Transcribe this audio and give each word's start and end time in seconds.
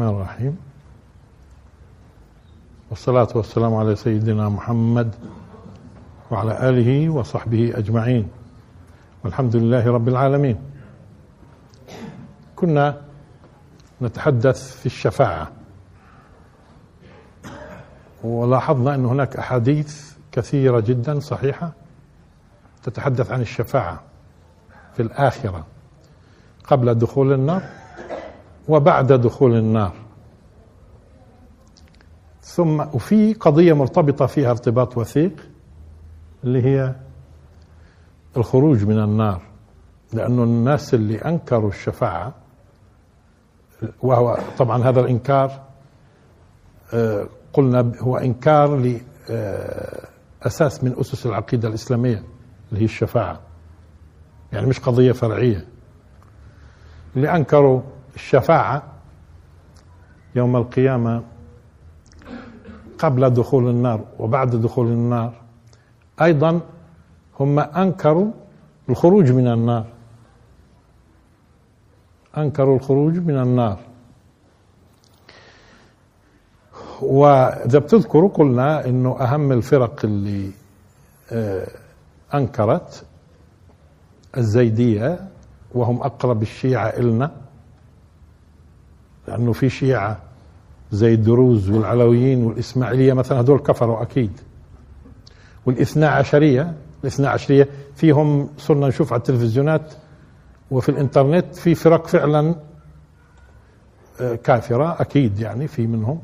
الرحمن 0.00 0.16
الرحيم. 0.16 0.56
والصلاة 2.90 3.28
والسلام 3.34 3.74
على 3.74 3.96
سيدنا 3.96 4.48
محمد 4.48 5.14
وعلى 6.30 6.68
آله 6.68 7.08
وصحبه 7.08 7.72
أجمعين. 7.78 8.28
والحمد 9.24 9.56
لله 9.56 9.90
رب 9.90 10.08
العالمين. 10.08 10.56
كنا 12.56 13.00
نتحدث 14.02 14.76
في 14.80 14.86
الشفاعة. 14.86 15.52
ولاحظنا 18.24 18.94
أن 18.94 19.04
هناك 19.04 19.36
أحاديث 19.36 20.12
كثيرة 20.32 20.80
جدا 20.80 21.20
صحيحة 21.20 21.72
تتحدث 22.82 23.30
عن 23.30 23.40
الشفاعة 23.40 24.00
في 24.96 25.02
الآخرة 25.02 25.66
قبل 26.64 26.94
دخول 26.94 27.32
النار. 27.32 27.79
وبعد 28.70 29.12
دخول 29.12 29.56
النار. 29.56 29.92
ثم 32.42 32.80
وفي 32.80 33.32
قضية 33.34 33.72
مرتبطة 33.72 34.26
فيها 34.26 34.50
ارتباط 34.50 34.98
وثيق 34.98 35.32
اللي 36.44 36.62
هي 36.64 36.94
الخروج 38.36 38.84
من 38.84 38.98
النار. 38.98 39.42
لأنه 40.12 40.42
الناس 40.44 40.94
اللي 40.94 41.18
أنكروا 41.18 41.68
الشفاعة 41.68 42.34
وهو 44.02 44.38
طبعا 44.58 44.82
هذا 44.82 45.00
الإنكار 45.00 45.62
آه، 46.94 47.26
قلنا 47.52 47.92
هو 47.98 48.16
إنكار 48.16 48.76
لأساس 49.28 50.84
من 50.84 50.94
أسس 51.00 51.26
العقيدة 51.26 51.68
الإسلامية 51.68 52.22
اللي 52.68 52.80
هي 52.80 52.84
الشفاعة. 52.84 53.40
يعني 54.52 54.66
مش 54.66 54.80
قضية 54.80 55.12
فرعية. 55.12 55.66
اللي 57.16 57.36
أنكروا 57.36 57.80
الشفاعة 58.14 58.82
يوم 60.34 60.56
القيامة 60.56 61.22
قبل 62.98 63.30
دخول 63.30 63.68
النار 63.68 64.04
وبعد 64.18 64.56
دخول 64.56 64.86
النار. 64.86 65.32
أيضا 66.22 66.60
هم 67.40 67.58
أنكروا 67.58 68.30
الخروج 68.88 69.30
من 69.32 69.48
النار. 69.48 69.86
أنكروا 72.36 72.76
الخروج 72.76 73.18
من 73.18 73.42
النار. 73.42 73.78
وإذا 77.02 77.78
بتذكروا 77.78 78.28
قلنا 78.28 78.86
أنه 78.86 79.20
أهم 79.20 79.52
الفرق 79.52 80.04
اللي 80.04 80.50
آه، 81.32 81.68
أنكرت 82.34 83.04
الزيدية 84.36 85.28
وهم 85.74 86.02
أقرب 86.02 86.42
الشيعة 86.42 86.86
إلنا. 86.88 87.30
لأنه 89.30 89.52
في 89.52 89.68
شيعة 89.68 90.18
زي 90.90 91.14
الدروز 91.14 91.70
والعلويين 91.70 92.44
والإسماعيلية 92.44 93.12
مثلا 93.12 93.40
هذول 93.40 93.58
كفروا 93.58 94.02
أكيد. 94.02 94.30
والاثنا 95.66 96.08
عشرية 96.08 96.74
الاثنا 97.02 97.28
عشرية 97.28 97.68
فيهم 97.94 98.48
صرنا 98.56 98.88
نشوف 98.88 99.12
على 99.12 99.18
التلفزيونات 99.18 99.94
وفي 100.70 100.88
الإنترنت 100.88 101.54
في 101.54 101.74
فرق 101.74 102.06
فعلا 102.06 102.54
آه، 104.20 104.34
كافرة 104.34 105.00
أكيد 105.00 105.38
يعني 105.40 105.66
في 105.68 105.86
منهم. 105.86 106.20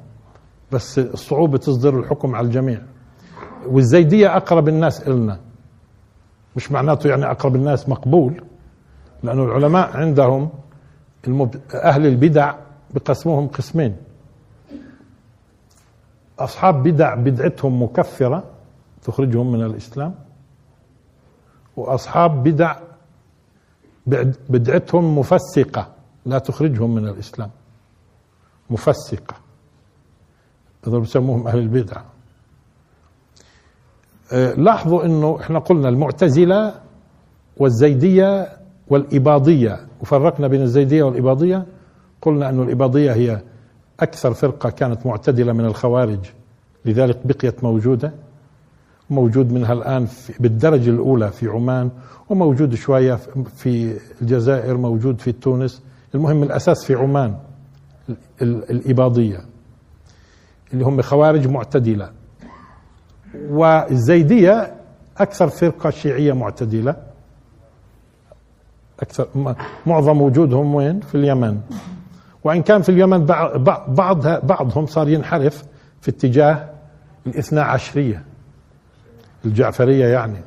بس 0.72 0.98
الصعوبة 0.98 1.58
تصدر 1.58 2.00
الحكم 2.00 2.34
على 2.34 2.46
الجميع. 2.46 2.82
والزيدية 3.66 4.36
أقرب 4.36 4.68
الناس 4.68 5.08
إلنا. 5.08 5.40
مش 6.56 6.72
معناته 6.72 7.08
يعني 7.08 7.30
أقرب 7.30 7.56
الناس 7.56 7.88
مقبول 7.88 8.42
لأنه 9.22 9.44
العلماء 9.44 9.96
عندهم 9.96 10.48
المب... 11.26 11.56
أهل 11.74 12.06
البدع 12.06 12.54
بقسموهم 12.96 13.48
قسمين. 13.48 13.96
أصحاب 16.38 16.82
بدع 16.82 17.14
بدعتهم 17.14 17.82
مكفرة 17.82 18.44
تخرجهم 19.02 19.52
من 19.52 19.62
الإسلام 19.62 20.14
وأصحاب 21.76 22.42
بدع 22.42 22.76
بدعتهم 24.48 25.18
مفسقة 25.18 25.92
لا 26.26 26.38
تخرجهم 26.38 26.94
من 26.94 27.08
الإسلام. 27.08 27.50
مفسقة. 28.70 29.34
هذول 30.86 31.00
بسموهم 31.00 31.48
أهل 31.48 31.58
البدع. 31.58 32.02
أه، 34.32 34.52
لاحظوا 34.54 35.04
أنه 35.04 35.38
إحنا 35.40 35.58
قلنا 35.58 35.88
المعتزلة 35.88 36.80
والزيدية 37.56 38.56
والإباضية 38.88 39.86
وفرقنا 40.00 40.48
بين 40.48 40.62
الزيدية 40.62 41.02
والإباضية. 41.02 41.66
قلنا 42.22 42.48
أن 42.48 42.62
الإباضية 42.62 43.12
هي 43.12 43.42
أكثر 44.00 44.34
فرقة 44.34 44.70
كانت 44.70 45.06
معتدلة 45.06 45.52
من 45.52 45.64
الخوارج 45.64 46.18
لذلك 46.84 47.18
بقيت 47.24 47.64
موجودة 47.64 48.12
موجود 49.10 49.52
منها 49.52 49.72
الآن 49.72 50.06
بالدرجة 50.40 50.90
الأولى 50.90 51.30
في 51.30 51.48
عمان 51.48 51.90
وموجود 52.28 52.74
شوية 52.74 53.18
في 53.56 53.98
الجزائر 54.22 54.76
موجود 54.76 55.20
في 55.20 55.32
تونس 55.32 55.82
المهم 56.14 56.42
الأساس 56.42 56.84
في 56.84 56.94
عمان 56.94 57.36
الإباضية 58.42 59.40
اللي 60.72 60.84
هم 60.84 61.02
خوارج 61.02 61.48
معتدلة. 61.48 62.10
والزيدية 63.50 64.74
أكثر 65.18 65.48
فرقة 65.48 65.90
شيعية 65.90 66.32
معتدلة. 66.32 66.96
أكثر 69.00 69.54
معظم 69.86 70.22
وجودهم 70.22 70.74
وين؟ 70.74 71.00
في 71.00 71.14
اليمن. 71.14 71.60
وإن 72.46 72.62
كان 72.62 72.82
في 72.82 72.88
اليمن 72.88 73.24
بعض 73.88 74.28
بعضهم 74.46 74.86
صار 74.86 75.08
ينحرف 75.08 75.64
في 76.00 76.10
اتجاه 76.10 76.68
الاثنا 77.26 77.62
عشرية 77.62 78.24
الجعفرية 79.44 80.06
يعني. 80.06 80.38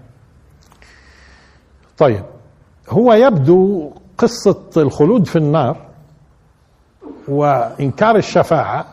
طيب 1.98 2.24
هو 2.90 3.14
يبدو 3.14 3.92
قصة 4.18 4.70
الخلود 4.78 5.26
في 5.26 5.36
النار 5.36 5.78
وإنكار 7.28 8.16
الشفاعة 8.16 8.86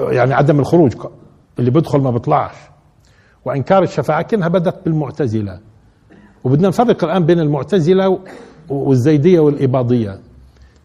يعني 0.00 0.34
عدم 0.34 0.60
الخروج 0.60 0.92
اللي 1.58 1.70
بيدخل 1.70 1.98
ما 2.00 2.10
بيطلعش 2.10 2.54
وإنكار 3.44 3.82
الشفاعة 3.82 4.22
كأنها 4.22 4.48
بدت 4.48 4.84
بالمعتزلة. 4.84 5.60
وبدنا 6.44 6.68
نفرق 6.68 7.04
الآن 7.04 7.26
بين 7.26 7.40
المعتزلة 7.40 8.18
والزيدية 8.68 9.40
والإباضية. 9.40 10.20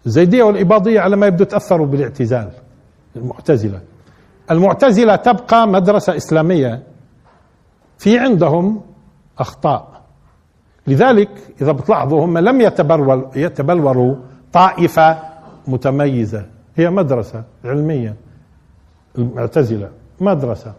الزيدية 0.07 0.43
والإباضية 0.43 0.99
على 0.99 1.15
ما 1.15 1.27
يبدو 1.27 1.43
تأثروا 1.43 1.87
بالاعتزال 1.87 2.49
المعتزلة. 3.15 3.81
المعتزلة 4.51 5.15
تبقى 5.15 5.67
مدرسة 5.67 6.17
إسلامية 6.17 6.83
في 7.97 8.19
عندهم 8.19 8.81
أخطاء. 9.39 10.01
لذلك 10.87 11.29
إذا 11.61 11.71
بتلاحظوا 11.71 12.25
هم 12.25 12.37
لم 12.37 12.61
يتبرول 12.61 13.27
يتبلوروا 13.35 14.15
طائفة 14.53 15.17
متميزة. 15.67 16.45
هي 16.75 16.89
مدرسة 16.89 17.43
علمية 17.65 18.15
المعتزلة 19.17 19.89
مدرسة. 20.21 20.73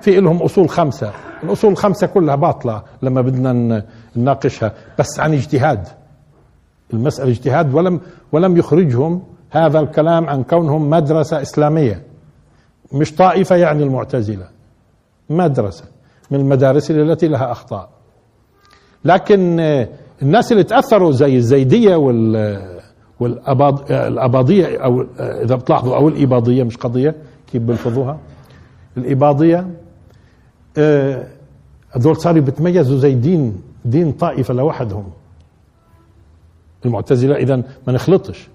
في 0.00 0.20
لهم 0.20 0.42
أصول 0.42 0.68
خمسة. 0.68 1.12
الأصول 1.42 1.72
الخمسة 1.72 2.06
كلها 2.06 2.34
باطلة 2.34 2.82
لما 3.02 3.20
بدنا 3.20 3.84
نناقشها 4.16 4.72
بس 4.98 5.20
عن 5.20 5.32
اجتهاد. 5.34 5.88
المسألة 6.92 7.30
اجتهاد 7.30 7.74
ولم 7.74 8.00
ولم 8.32 8.56
يخرجهم 8.56 9.22
هذا 9.50 9.80
الكلام 9.80 10.28
عن 10.28 10.42
كونهم 10.42 10.90
مدرسة 10.90 11.42
إسلامية. 11.42 12.02
مش 12.92 13.14
طائفة 13.14 13.56
يعني 13.56 13.82
المعتزلة. 13.82 14.48
مدرسة 15.30 15.84
من 16.30 16.40
المدارس 16.40 16.90
التي 16.90 17.28
لها 17.28 17.52
أخطاء. 17.52 17.88
لكن 19.04 19.60
الناس 20.22 20.52
اللي 20.52 20.64
تأثروا 20.64 21.12
زي 21.12 21.36
الزيدية 21.36 21.96
وال 21.96 22.74
والأباضية 23.20 24.76
أو 24.84 25.06
إذا 25.18 25.54
بتلاحظوا 25.54 25.96
أو 25.96 26.08
الإباضية 26.08 26.62
مش 26.62 26.76
قضية 26.76 27.14
كيف 27.52 27.62
بلفظوها 27.62 28.18
الإباضية 28.96 29.66
آه، 30.78 31.26
هذول 31.96 32.16
صاروا 32.16 32.40
بيتميزوا 32.40 32.98
زي 32.98 33.14
دين 33.14 33.62
دين 33.84 34.12
طائفة 34.12 34.54
لوحدهم. 34.54 35.04
المعتزلة 36.84 37.36
إذا 37.36 37.56
ما 37.56 37.92
نخلطش 37.92 38.48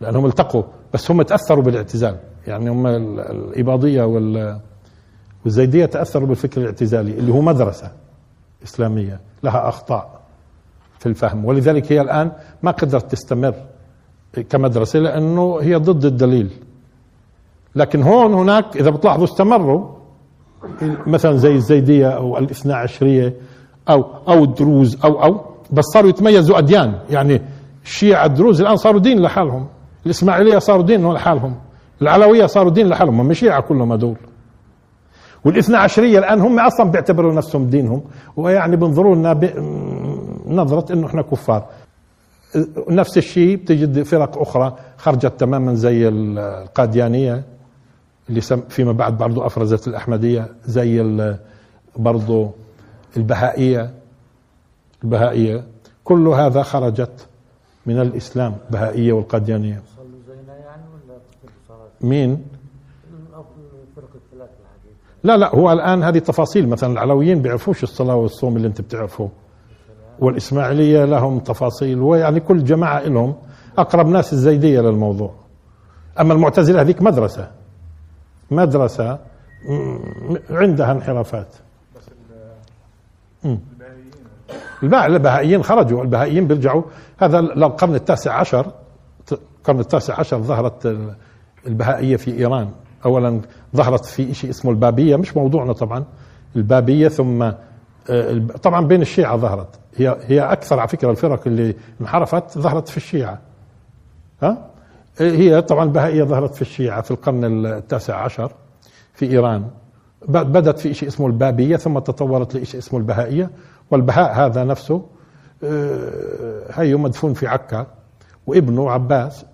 لأنهم 0.00 0.26
التقوا 0.26 0.62
بس 0.94 1.10
هم 1.10 1.22
تأثروا 1.22 1.64
بالاعتزال. 1.64 2.16
يعني 2.46 2.70
هم 2.70 2.86
الإباضية 2.86 4.04
والزيدية 5.44 5.86
تأثروا 5.86 6.28
بالفكر 6.28 6.60
الاعتزالي 6.60 7.10
اللي 7.10 7.32
هو 7.32 7.40
مدرسة 7.40 7.92
إسلامية 8.64 9.20
لها 9.42 9.68
أخطاء 9.68 10.20
في 10.98 11.06
الفهم. 11.06 11.44
ولذلك 11.44 11.92
هي 11.92 12.00
الآن 12.00 12.32
ما 12.62 12.70
قدرت 12.70 13.12
تستمر 13.12 13.54
كمدرسة 14.50 14.98
لأنه 14.98 15.58
هي 15.60 15.74
ضد 15.74 16.04
الدليل. 16.04 16.50
لكن 17.76 18.02
هون 18.02 18.34
هناك 18.34 18.76
إذا 18.76 18.90
بتلاحظوا 18.90 19.24
استمروا. 19.24 19.94
مثلا 21.06 21.36
زي 21.36 21.54
الزيدية 21.54 22.08
أو 22.08 22.38
الاثنا 22.38 22.76
عشرية 22.76 23.34
أو 23.88 24.04
أو 24.28 24.44
الدروز 24.44 25.04
أو 25.04 25.22
أو 25.22 25.40
بس 25.74 25.84
صاروا 25.94 26.10
يتميزوا 26.10 26.58
أديان. 26.58 26.94
يعني 27.10 27.42
الشيعة 27.84 28.26
الدروز 28.26 28.60
الآن 28.60 28.76
صاروا 28.76 29.00
دين 29.00 29.22
لحالهم. 29.22 29.66
الإسماعيلية 30.06 30.58
صاروا 30.58 30.82
دين 30.82 31.12
لحالهم. 31.12 31.56
العلوية 32.02 32.46
صاروا 32.46 32.70
دين 32.70 32.88
لحالهم. 32.88 33.20
هم 33.20 33.32
شيعة 33.32 33.60
كلهم 33.60 33.92
هذول. 33.92 34.16
والإثنى 35.44 35.76
عشرية 35.76 36.18
الآن 36.18 36.40
هم 36.40 36.60
أصلا 36.60 36.90
بيعتبروا 36.90 37.34
نفسهم 37.34 37.66
دينهم. 37.66 38.02
ويعني 38.36 38.76
بينظروا 38.76 39.14
لنا 39.16 39.40
نظرة 40.46 40.92
إنه 40.92 41.06
إحنا 41.06 41.22
كفار. 41.22 41.66
نفس 42.88 43.18
الشيء 43.18 43.56
بتجد 43.56 44.02
فرق 44.02 44.38
أخرى 44.38 44.76
خرجت 44.96 45.32
تماما 45.40 45.74
زي 45.74 46.08
القاديانية 46.08 47.42
اللي 48.28 48.40
فيما 48.68 48.92
بعد 48.92 49.18
برضو 49.18 49.46
أفرزت 49.46 49.88
الأحمدية 49.88 50.48
زي 50.64 51.02
برضو 51.96 52.50
البهائية. 53.16 53.90
البهائيه 55.04 55.64
كل 56.04 56.28
هذا 56.28 56.62
خرجت 56.62 57.26
من 57.86 58.00
الإسلام 58.00 58.56
بهائية 58.70 59.12
والقاديانية. 59.12 59.82
يعني 60.60 60.82
مين؟ 62.00 62.44
لا 65.24 65.36
لا 65.36 65.54
هو 65.54 65.72
الآن 65.72 66.02
هذه 66.02 66.18
تفاصيل. 66.18 66.68
مثلا 66.68 66.92
العلويين 66.92 67.42
بيعرفوش 67.42 67.82
الصلاة 67.82 68.16
والصوم 68.16 68.56
اللي 68.56 68.68
انت 68.68 68.80
بتعرفه. 68.80 69.28
والإسماعيلية 70.18 71.04
لهم 71.04 71.38
تفاصيل 71.38 72.00
ويعني 72.00 72.40
كل 72.40 72.64
جماعة 72.64 73.00
لهم 73.00 73.34
أقرب 73.78 74.08
ناس 74.08 74.32
الزيدية 74.32 74.80
للموضوع. 74.80 75.34
أما 76.20 76.34
المعتزلة 76.34 76.80
هذيك 76.80 77.02
مدرسة. 77.02 77.50
مدرسة 78.50 79.18
عندها 80.50 80.92
انحرافات. 80.92 81.48
البهائيين 84.92 85.62
خرجوا 85.62 86.02
البهائيين 86.02 86.46
بيرجعوا. 86.46 86.82
هذا 87.18 87.40
للقرن 87.40 87.94
التاسع 87.94 88.32
عشر 88.32 88.66
القرن 89.32 89.80
التاسع 89.80 90.20
عشر 90.20 90.38
ظهرت 90.38 90.98
البهائية 91.66 92.16
في 92.16 92.38
إيران. 92.38 92.68
أولا 93.04 93.40
ظهرت 93.76 94.04
في 94.04 94.34
شيء 94.34 94.50
اسمه 94.50 94.70
البابية 94.70 95.16
مش 95.16 95.36
موضوعنا 95.36 95.72
طبعا. 95.72 96.04
البابية 96.56 97.08
ثم 97.08 97.42
آه، 98.10 98.38
طبعا 98.62 98.86
بين 98.86 99.02
الشيعة 99.02 99.36
ظهرت. 99.36 99.68
هي 99.96 100.16
هي 100.26 100.40
أكثر 100.40 100.78
على 100.78 100.88
فكرة 100.88 101.10
الفرق 101.10 101.40
اللي 101.46 101.74
انحرفت 102.00 102.58
ظهرت 102.58 102.88
في 102.88 102.96
الشيعة. 102.96 103.38
ها؟ 104.42 104.70
هي 105.18 105.62
طبعا 105.62 105.84
البهائية 105.84 106.22
ظهرت 106.22 106.54
في 106.54 106.62
الشيعة 106.62 107.00
في 107.00 107.10
القرن 107.10 107.66
التاسع 107.66 108.16
عشر 108.16 108.52
في 109.14 109.30
إيران. 109.30 109.64
بدت 110.28 110.78
في 110.78 110.94
شيء 110.94 111.08
اسمه 111.08 111.26
البابية 111.26 111.76
ثم 111.76 111.98
تطورت 111.98 112.56
لشيء 112.56 112.80
اسمه 112.80 112.98
البهائية. 112.98 113.50
والبهاء 113.90 114.32
هذا 114.32 114.64
نفسه 114.64 115.06
آه، 115.64 116.64
هي 116.70 116.94
مدفون 116.94 117.34
في 117.34 117.46
عكا 117.46 117.86
وابنه 118.46 118.90
عباس 118.90 119.44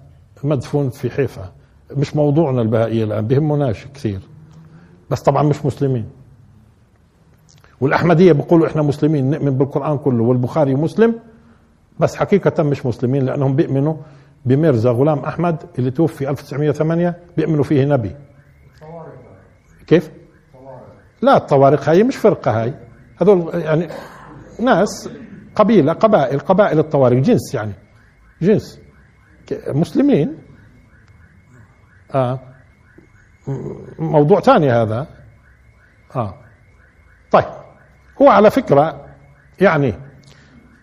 مدفون 0.44 0.91
في 0.91 1.11
حيفا. 1.11 1.53
مش 1.97 2.17
موضوعنا 2.17 2.62
البهائية 2.62 3.05
الآن 3.05 3.27
بهمناش 3.27 3.87
كثير 3.94 4.21
بس 5.11 5.23
طبعا 5.23 5.43
مش 5.43 5.67
مسلمين. 5.67 6.05
والأحمدية 7.81 8.32
بيقولوا 8.32 8.67
إحنا 8.67 8.82
مسلمين 8.82 9.31
نؤمن 9.31 9.50
بالقرآن 9.50 9.99
كله 9.99 10.23
والبخاري 10.25 10.75
مسلم 10.75 11.15
بس 12.00 12.17
حقيقة 12.17 12.62
مش 12.62 12.87
مسلمين 12.87 13.25
لأنهم 13.26 13.56
بيؤمنوا 13.56 13.94
بميرزا 14.44 14.91
غلام 14.91 15.19
أحمد 15.19 15.56
اللي 15.79 15.91
توفي 15.91 16.31
1908 16.31 17.17
بيؤمنوا 17.37 17.65
فيه 17.65 17.85
نبي. 17.85 18.17
كيف؟ 19.87 20.11
لا 21.23 21.37
الطوارق 21.37 21.88
هاي 21.88 22.03
مش 22.03 22.17
فرقة 22.17 22.62
هاي. 22.62 22.75
هذول 23.21 23.50
يعني 23.55 23.88
ناس 24.61 25.11
قبيلة 25.55 25.93
قبائل 25.93 26.39
قبائل 26.39 26.79
الطوارق 26.79 27.17
جنس 27.17 27.55
يعني 27.55 27.73
جنس. 28.43 28.81
مسلمين. 29.69 30.39
آه. 32.15 32.41
موضوع 33.99 34.41
ثاني 34.41 34.71
هذا. 34.71 35.07
آه. 36.17 36.35
طيب. 37.31 37.45
هو 38.23 38.29
على 38.29 38.51
فكرة 38.51 39.07
يعني 39.61 39.95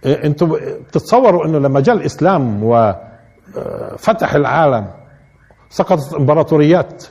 آه، 0.05 0.25
أنتم 0.25 0.51
بتتصوروا 0.87 1.45
انه 1.45 1.59
لما 1.59 1.79
جاء 1.79 1.95
الإسلام 1.95 2.63
وفتح 2.63 4.33
آه، 4.33 4.37
العالم 4.37 4.87
سقطت 5.69 6.13
امبراطوريات 6.13 7.03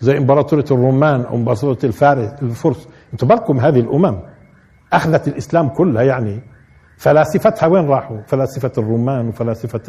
زي 0.00 0.18
امبراطورية 0.18 0.64
الرومان 0.70 1.20
أو 1.20 1.34
امبراطورية 1.34 1.78
الفارس 1.84 2.42
الفرس. 2.42 2.88
أنتم 3.12 3.26
بالكم 3.26 3.60
هذه 3.60 3.80
الأمم. 3.80 4.20
أخذت 4.92 5.28
الإسلام 5.28 5.68
كلها 5.68 6.02
يعني 6.02 6.40
فلاسفتها 6.98 7.66
وين 7.66 7.86
راحوا؟ 7.86 8.16
فلاسفة 8.26 8.72
الرومان 8.78 9.28
وفلاسفة 9.28 9.80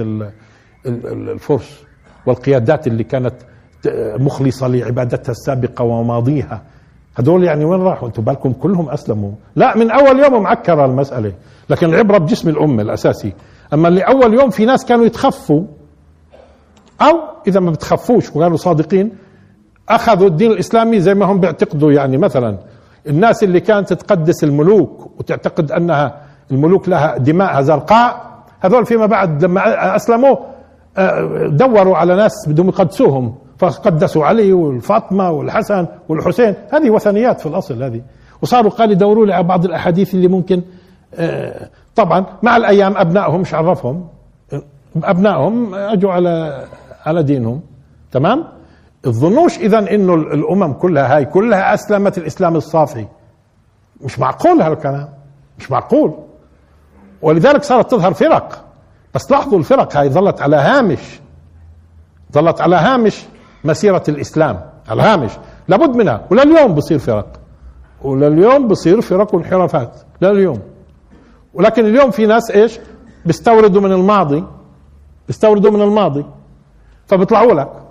الفرس 0.86 1.84
والقيادات 2.26 2.88
اللي 2.88 3.04
كانت 3.04 3.34
مخلصة 4.20 4.68
لعبادتها 4.68 5.32
السابقة 5.32 5.84
وماضيها 5.84 6.62
هذول 7.16 7.44
يعني 7.44 7.66
وين 7.66 7.82
راحوا؟ 7.82 8.08
أنتم 8.08 8.24
بالكم 8.24 8.54
كلهم 8.54 8.90
أسلموا؟ 8.90 9.32
لا 9.56 9.78
من 9.78 9.92
أول 9.92 10.20
يوم 10.20 10.44
معكرة 10.44 10.86
المسألة، 10.86 11.34
لكن 11.70 11.90
العبرة 11.90 12.18
بجسم 12.18 12.50
الأمة 12.50 12.82
الأساسي، 12.82 13.34
أما 13.74 13.88
اللي 13.88 14.02
أول 14.02 14.34
يوم 14.34 14.50
في 14.50 14.66
ناس 14.66 14.86
كانوا 14.86 15.06
يتخفوا 15.06 15.64
أو 17.02 17.20
إذا 17.48 17.60
ما 17.60 17.72
بتخفوش 17.72 18.30
وكانوا 18.36 18.58
صادقين 18.58 19.12
أخذوا 19.90 20.28
الدين 20.28 20.52
الإسلامي 20.52 21.00
زي 21.00 21.14
ما 21.14 21.26
هم 21.26 21.40
بيعتقدوا 21.40 21.92
يعني 21.92 22.18
مثلا 22.18 22.58
الناس 23.08 23.44
اللي 23.44 23.60
كانت 23.60 23.94
تقدس 23.94 24.44
الملوك 24.44 25.12
وتعتقد 25.20 25.72
أنها 25.72 26.22
الملوك 26.52 26.90
لها 26.90 27.18
دماء 27.18 27.62
زرقاء 27.62 28.28
هذول 28.60 28.86
فيما 28.86 29.06
بعد 29.06 29.46
لما 29.46 29.96
أسلموا 29.96 30.36
آه، 30.98 31.48
دوروا 31.48 31.98
على 31.98 32.16
ناس 32.16 32.32
بدهم 32.48 32.68
يقدسوهم. 32.68 33.36
فقدسوا 33.58 34.26
علي 34.26 34.54
والفاطمة 34.54 35.32
والحسن 35.32 35.88
والحسين. 36.10 36.54
هذه 36.74 36.90
وثنيات 36.90 37.40
في 37.40 37.46
الأصل 37.46 37.84
هذه. 37.84 38.02
وصاروا 38.42 38.72
قال 38.72 38.92
يدوروا 38.92 39.26
لي 39.26 39.34
على 39.34 39.44
بعض 39.44 39.66
الأحاديث 39.66 40.14
اللي 40.14 40.28
ممكن 40.28 40.62
آه، 41.16 41.70
طبعا 41.96 42.26
مع 42.44 42.58
الأيام 42.58 42.98
أبنائهم 42.98 43.42
مش 43.42 43.54
عرفهم 43.54 44.08
أبنائهم 45.04 45.76
أجوا 45.76 46.12
على 46.12 46.64
على 47.06 47.24
دينهم. 47.24 47.62
تمام؟ 48.12 48.44
تظنوش 49.12 49.58
اذا 49.58 49.80
إنه 49.80 50.14
الأمم 50.14 50.74
كلها 50.74 51.16
هاي 51.16 51.26
كلها 51.26 51.74
أسلمت 51.74 52.18
الإسلام 52.18 52.56
الصافي. 52.56 53.06
مش 54.02 54.20
معقول 54.20 54.62
هالكلام. 54.62 55.10
مش 55.60 55.72
معقول. 55.72 56.14
ولذلك 57.22 57.64
صارت 57.64 57.92
تظهر 57.92 58.14
فرق. 58.14 58.66
بس 59.14 59.32
لاحظوا 59.32 59.60
الفرق 59.60 59.98
هاي 59.98 60.10
ظلت 60.10 60.42
على 60.42 60.56
هامش. 60.56 61.20
ظلت 62.34 62.62
على 62.62 62.76
هامش 62.76 63.26
مسيرة 63.64 64.04
الإسلام. 64.10 64.62
على 64.90 65.02
الهامش 65.02 65.32
لابد 65.68 65.96
منها. 65.96 66.26
ولليوم 66.32 66.74
بصير 66.74 67.00
فرق. 67.00 67.40
ولليوم 68.04 68.68
بصير 68.68 69.02
فرق 69.02 69.36
وانحرافات. 69.36 69.92
لليوم. 70.22 70.60
ولكن 71.54 71.86
اليوم 71.86 72.12
في 72.12 72.26
ناس 72.26 72.52
إيش؟ 72.52 72.80
بيستوردوا 73.26 73.82
من 73.82 73.92
الماضي. 73.92 74.44
بيستوردوا 75.28 75.72
من 75.72 75.82
الماضي. 75.82 76.26
فبيطلعوا 77.08 77.54
لك. 77.54 77.87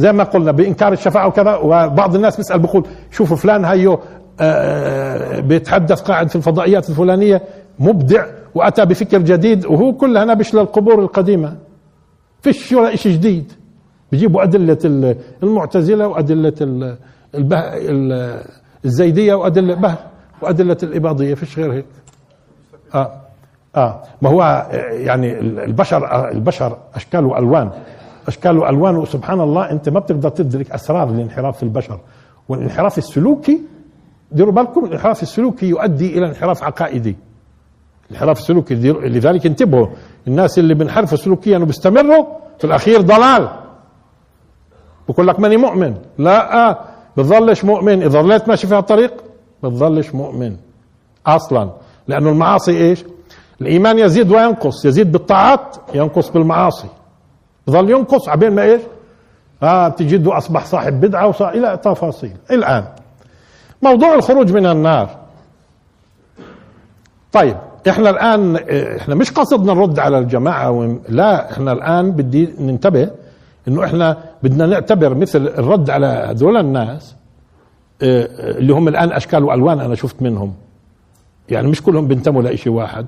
زي 0.00 0.12
ما 0.12 0.24
قلنا 0.24 0.52
بإنكار 0.52 0.92
الشفاعة 0.92 1.26
وكذا 1.26 1.56
وبعض 1.56 2.14
الناس 2.14 2.36
بيسأل 2.36 2.58
بيقول 2.58 2.86
شوفوا 3.10 3.36
فلان 3.36 3.64
هيو 3.64 3.92
آه، 3.92 3.98
آه، 4.40 5.40
بيتحدث 5.40 6.00
قاعد 6.00 6.28
في 6.28 6.36
الفضائيات 6.36 6.90
الفلانية 6.90 7.42
مبدع 7.78 8.26
وأتى 8.54 8.84
بفكر 8.84 9.18
جديد 9.18 9.66
وهو 9.66 9.92
كلها 9.92 10.24
نبش 10.24 10.54
للقبور 10.54 11.00
القديمة. 11.00 11.56
فيش 12.42 12.72
ولا 12.72 12.96
شيء 12.96 13.12
جديد. 13.12 13.52
بيجيبوا 14.12 14.42
أدلة 14.42 14.78
المعتزلة 15.42 16.06
وأدلة 16.08 16.54
الزيدية 18.84 19.34
وأدلة 19.34 19.98
وأدلة 20.42 20.76
الإباضية 20.82 21.34
فيش 21.34 21.58
غير 21.58 21.72
هيك. 21.72 21.86
آه. 22.94 23.12
آه. 23.76 24.02
ما 24.22 24.30
هو 24.30 24.66
يعني 24.90 25.40
البشر 25.40 26.30
البشر 26.30 26.76
أشكال 26.94 27.24
وألوان. 27.24 27.70
اشكال 28.30 28.58
والوان 28.58 28.96
وسبحان 28.96 29.40
الله 29.40 29.70
أنت 29.70 29.88
ما 29.88 30.00
بتقدر 30.00 30.28
تدرك 30.28 30.70
أسرار 30.70 31.08
الانحراف 31.08 31.56
في 31.56 31.62
البشر. 31.62 31.98
والانحراف 32.48 32.98
السلوكي 32.98 33.60
ديروا 34.32 34.52
بالكم 34.52 34.84
الانحراف 34.84 35.22
السلوكي 35.22 35.66
يؤدي 35.66 36.18
إلى 36.18 36.26
انحراف 36.26 36.62
عقائدي. 36.62 37.16
الانحراف 38.10 38.38
السلوكي 38.38 38.74
لذلك 38.74 39.46
انتبهوا 39.46 39.86
الناس 40.28 40.58
اللي 40.58 40.74
بينحرفوا 40.74 41.16
سلوكيا 41.16 41.58
وبيستمروا 41.58 42.24
في 42.58 42.64
الأخير 42.64 43.00
ضلال. 43.00 43.48
بقول 45.08 45.26
لك 45.26 45.40
ماني 45.40 45.56
مؤمن. 45.56 45.94
لا 46.18 46.68
آه 46.68 46.78
بتظلش 47.16 47.64
مؤمن. 47.64 48.02
إذا 48.02 48.22
ظليت 48.22 48.48
ماشي 48.48 48.66
في 48.66 48.78
الطريق 48.78 49.24
بتظلش 49.62 50.14
مؤمن. 50.14 50.56
أصلا. 51.26 51.70
لأنه 52.08 52.30
المعاصي 52.30 52.76
إيش؟ 52.76 53.04
الإيمان 53.60 53.98
يزيد 53.98 54.32
وينقص. 54.32 54.84
يزيد 54.84 55.12
بالطاعات 55.12 55.76
ينقص 55.94 56.30
بالمعاصي. 56.30 56.88
ظل 57.70 57.90
ينقص 57.90 58.28
عبين 58.28 58.50
ما 58.52 58.62
إيش؟ 58.62 58.80
آه 59.62 59.88
بتجده 59.88 60.38
أصبح 60.38 60.66
صاحب 60.66 61.00
بدعة 61.00 61.26
وصار 61.26 61.54
إلى 61.54 61.76
تفاصيل. 61.76 62.36
الآن. 62.50 62.84
موضوع 63.82 64.14
الخروج 64.14 64.52
من 64.52 64.66
النار. 64.66 65.08
طيب 67.32 67.56
إحنا 67.88 68.10
الآن 68.10 68.56
إحنا 68.96 69.14
مش 69.14 69.30
قصدنا 69.30 69.74
نرد 69.74 69.98
على 69.98 70.18
الجماعة 70.18 70.98
لا 71.08 71.52
إحنا 71.52 71.72
الآن 71.72 72.10
بدي 72.12 72.48
ننتبه 72.58 73.10
إنه 73.68 73.84
إحنا 73.84 74.16
بدنا 74.42 74.66
نعتبر 74.66 75.14
مثل 75.14 75.46
الرد 75.46 75.90
على 75.90 76.06
هذول 76.06 76.56
الناس 76.56 77.16
آه، 78.02 78.28
اللي 78.58 78.72
هم 78.72 78.88
الآن 78.88 79.12
أشكال 79.12 79.44
وألوان 79.44 79.80
أنا 79.80 79.94
شفت 79.94 80.22
منهم. 80.22 80.54
يعني 81.48 81.68
مش 81.68 81.82
كلهم 81.82 82.06
بينتموا 82.06 82.42
لشيء 82.42 82.72
واحد 82.72 83.06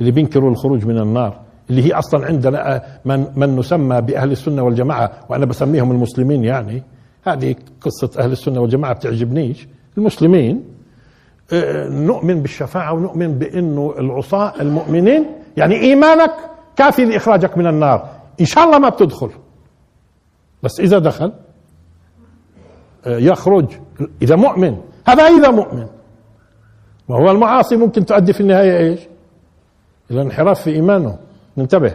اللي 0.00 0.10
بينكروا 0.10 0.50
الخروج 0.50 0.86
من 0.86 0.98
النار. 0.98 1.43
اللي 1.70 1.82
هي 1.82 1.92
أصلا 1.92 2.26
عندنا 2.26 2.82
من 3.04 3.26
من 3.36 3.56
نسمى 3.56 4.00
بأهل 4.00 4.32
السنة 4.32 4.62
والجماعة 4.62 5.12
وأنا 5.28 5.46
بسميهم 5.46 5.90
المسلمين 5.90 6.44
يعني. 6.44 6.82
هذه 7.24 7.54
قصة 7.80 8.10
أهل 8.18 8.32
السنة 8.32 8.60
والجماعة 8.60 8.94
بتعجبنيش. 8.94 9.68
المسلمين 9.98 10.64
نؤمن 11.88 12.42
بالشفاعة 12.42 12.92
ونؤمن 12.92 13.38
بأنه 13.38 13.94
العصاة 13.98 14.60
المؤمنين 14.60 15.26
يعني 15.56 15.74
إيمانك 15.74 16.30
كافي 16.76 17.04
لإخراجك 17.04 17.58
من 17.58 17.66
النار. 17.66 18.10
إن 18.40 18.44
شاء 18.44 18.64
الله 18.64 18.78
ما 18.78 18.88
بتدخل. 18.88 19.30
بس 20.62 20.80
إذا 20.80 20.98
دخل 20.98 21.32
يخرج. 23.06 23.66
إذا 24.22 24.36
مؤمن. 24.36 24.76
هذا 25.06 25.22
إذا 25.22 25.50
مؤمن. 25.50 25.86
وهو 27.08 27.30
المعاصي 27.30 27.76
ممكن 27.76 28.04
تؤدي 28.04 28.32
في 28.32 28.40
النهاية 28.40 28.78
إيش؟ 28.78 29.00
إلى 30.10 30.22
انحراف 30.22 30.60
في 30.60 30.70
إيمانه. 30.70 31.18
ننتبه. 31.56 31.94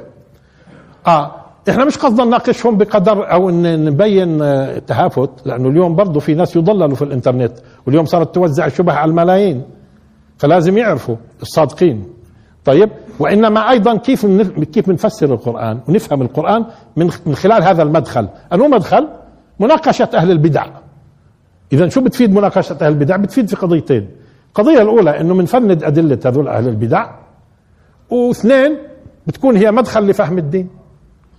آه 1.08 1.36
إحنا 1.70 1.86
مش 1.86 1.98
قصدنا 1.98 2.26
نناقشهم 2.26 2.78
بقدر 2.78 3.32
أو 3.32 3.50
إن 3.50 3.86
نبين 3.86 4.42
آه، 4.42 4.80
تهافت 4.80 5.30
لأنه 5.46 5.70
اليوم 5.70 5.96
برضه 5.96 6.20
في 6.20 6.34
ناس 6.34 6.56
يضللوا 6.56 6.96
في 6.96 7.02
الإنترنت 7.02 7.54
واليوم 7.86 8.06
صارت 8.06 8.36
توزع 8.36 8.68
شبه 8.68 8.94
على 8.94 9.10
الملايين 9.10 9.64
فلازم 10.38 10.78
يعرفوا 10.78 11.16
الصادقين. 11.42 12.08
طيب 12.66 12.90
وإنما 13.20 13.70
أيضا 13.70 13.98
كيف 13.98 14.26
كيف 14.74 14.90
بنفسر 14.90 15.34
القرآن؟ 15.34 15.80
ونفهم 15.88 16.22
القرآن 16.22 16.66
من 16.96 17.10
من 17.26 17.36
خلال 17.36 17.64
هذا 17.64 17.84
المدخل. 17.84 18.30
انه 18.54 18.68
مدخل؟ 18.68 19.08
مناقشة 19.60 20.10
أهل 20.14 20.32
البدع. 20.32 20.66
اذا 21.74 21.90
شو 21.90 22.02
بتفيد 22.02 22.34
مناقشة 22.34 22.78
أهل 22.82 22.92
البدع؟ 22.92 23.16
بتفيد 23.16 23.50
في 23.50 23.56
قضيتين. 23.56 24.10
القضية 24.48 24.82
الأولى 24.82 25.22
إنه 25.22 25.34
بنفند 25.34 25.84
أدلة 25.84 26.20
هذول 26.26 26.48
أهل 26.48 26.68
البدع 26.68 27.10
واثنين 28.10 28.78
بتكون 29.30 29.58
هي 29.58 29.72
مدخل 29.72 30.08
لفهم 30.08 30.38
الدين 30.38 30.70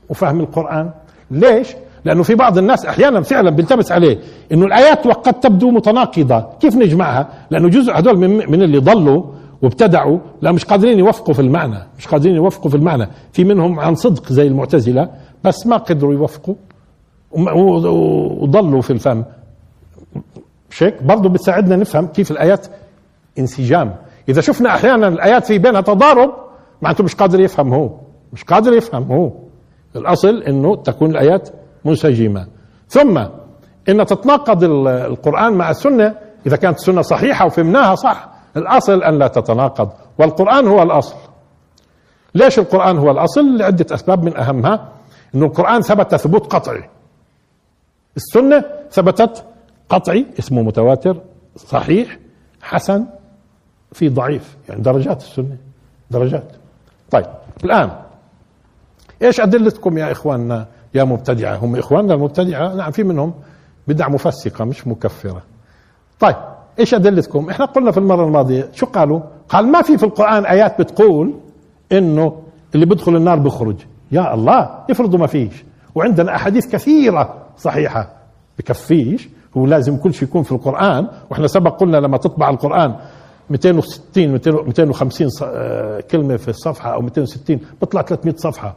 وفهم 0.08 0.40
القرآن. 0.40 0.90
ليش؟ 1.30 1.68
لأنه 2.04 2.22
في 2.22 2.34
بعض 2.34 2.58
الناس 2.58 2.86
أحيانا 2.86 3.20
فعلا 3.20 3.50
بيلتبس 3.50 3.92
عليه 3.92 4.18
إنه 4.52 4.66
الآيات 4.66 5.06
وقد 5.06 5.40
تبدو 5.40 5.70
متناقضة. 5.70 6.44
كيف 6.60 6.76
نجمعها؟ 6.76 7.28
لأنه 7.50 7.68
جزء 7.68 7.98
هدول 7.98 8.18
من, 8.18 8.50
من 8.50 8.62
اللي 8.62 8.78
ضلوا 8.78 9.22
وابتدعوا 9.62 10.18
لا 10.42 10.52
مش 10.52 10.64
قادرين 10.64 10.98
يوفقوا 10.98 11.34
في 11.34 11.40
المعنى 11.42 11.78
مش 11.98 12.08
قادرين 12.08 12.36
يوفقوا 12.36 12.70
في 12.70 12.76
المعنى. 12.76 13.08
في 13.32 13.44
منهم 13.44 13.80
عن 13.80 13.94
صدق 13.94 14.32
زي 14.32 14.46
المعتزلة 14.46 15.10
بس 15.44 15.66
ما 15.66 15.76
قدروا 15.76 16.12
يوفقوا 16.12 16.54
وضلوا 17.32 18.80
في 18.80 18.92
الفهم. 18.92 19.24
مش 20.70 20.82
هيك 20.82 21.02
برضه 21.02 21.28
بتساعدنا 21.28 21.76
نفهم 21.76 22.06
كيف 22.06 22.30
الآيات 22.30 22.66
انسجام. 23.38 23.94
إذا 24.28 24.40
شفنا 24.40 24.74
أحيانا 24.74 25.08
الآيات 25.08 25.46
في 25.46 25.58
بينها 25.58 25.80
تضارب 25.80 26.32
معناته 26.82 27.04
مش 27.04 27.14
قادر 27.14 27.40
يفهم 27.40 27.74
هو 27.74 27.90
مش 28.32 28.44
قادر 28.44 28.72
يفهم 28.72 29.12
هو 29.12 29.32
الأصل 29.96 30.42
إنه 30.42 30.76
تكون 30.76 31.10
الآيات 31.10 31.48
منسجمة. 31.84 32.46
ثم 32.88 33.18
إن 33.88 34.06
تتناقض 34.06 34.64
القرآن 34.88 35.52
مع 35.52 35.70
السنة 35.70 36.14
إذا 36.46 36.56
كانت 36.56 36.78
السنة 36.78 37.02
صحيحة 37.02 37.46
وفهمناها 37.46 37.94
صح 37.94 38.28
الأصل 38.56 39.02
أن 39.02 39.18
لا 39.18 39.28
تتناقض. 39.28 39.90
والقرآن 40.18 40.66
هو 40.66 40.82
الأصل. 40.82 41.16
ليش 42.34 42.58
القرآن 42.58 42.98
هو 42.98 43.10
الأصل؟ 43.10 43.56
لعدة 43.56 43.94
أسباب 43.94 44.24
من 44.24 44.36
أهمها 44.36 44.92
إنه 45.34 45.46
القرآن 45.46 45.80
ثبت 45.80 46.14
ثبوت 46.14 46.52
قطعي. 46.52 46.88
السنة 48.16 48.64
ثبتت 48.90 49.44
قطعي 49.88 50.26
اسمه 50.38 50.62
متواتر 50.62 51.16
صحيح 51.56 52.18
حسن 52.62 53.06
في 53.92 54.08
ضعيف. 54.08 54.56
يعني 54.68 54.80
درجات 54.82 55.22
السنة. 55.22 55.56
درجات. 56.10 56.59
طيب 57.10 57.26
الآن 57.64 57.90
إيش 59.22 59.40
أدلتكم 59.40 59.98
يا 59.98 60.12
إخواننا 60.12 60.66
يا 60.94 61.04
مبتدعة؟ 61.04 61.56
هم 61.56 61.76
إخواننا 61.76 62.14
المبتدعة؟ 62.14 62.74
نعم 62.74 62.90
في 62.90 63.02
منهم 63.02 63.34
بدع 63.88 64.08
مفسقة 64.08 64.64
مش 64.64 64.86
مكفرة. 64.86 65.42
طيب 66.20 66.36
إيش 66.78 66.94
أدلتكم؟ 66.94 67.50
إحنا 67.50 67.64
قلنا 67.64 67.90
في 67.90 67.98
المرة 67.98 68.24
الماضية 68.26 68.68
شو 68.72 68.86
قالوا؟ 68.86 69.20
قال 69.48 69.68
ما 69.68 69.82
في 69.82 69.98
في 69.98 70.04
القرآن 70.04 70.44
آيات 70.44 70.80
بتقول 70.80 71.34
إنه 71.92 72.42
اللي 72.74 72.86
بيدخل 72.86 73.16
النار 73.16 73.38
بيخرج. 73.38 73.76
يا 74.12 74.34
الله 74.34 74.84
افرضوا 74.90 75.18
ما 75.18 75.26
فيش. 75.26 75.64
وعندنا 75.94 76.36
أحاديث 76.36 76.66
كثيرة 76.72 77.34
صحيحة. 77.56 78.12
بكفيش 78.58 79.28
هو 79.56 79.66
لازم 79.66 79.96
كل 79.96 80.14
شيء 80.14 80.28
يكون 80.28 80.42
في 80.42 80.52
القرآن. 80.52 81.08
وإحنا 81.30 81.46
سبق 81.46 81.80
قلنا 81.80 81.96
لما 81.96 82.16
تطبع 82.16 82.50
القرآن 82.50 82.96
260 83.50 84.28
250 84.66 85.28
آه، 85.42 86.00
كلمة 86.00 86.36
في 86.36 86.48
الصفحة 86.48 86.94
أو 86.94 87.00
260 87.02 87.60
بيطلع 87.80 88.02
300 88.02 88.34
صفحة. 88.36 88.76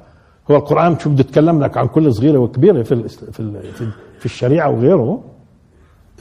هو 0.51 0.55
القرآن 0.55 0.99
شو 0.99 1.09
بده 1.09 1.19
يتكلم 1.19 1.63
لك 1.63 1.77
عن 1.77 1.87
كل 1.87 2.13
صغيرة 2.13 2.37
وكبيرة 2.37 2.83
في 2.83 3.07
في 3.07 3.91
في 4.19 4.25
الشريعة 4.25 4.69
وغيره. 4.69 5.23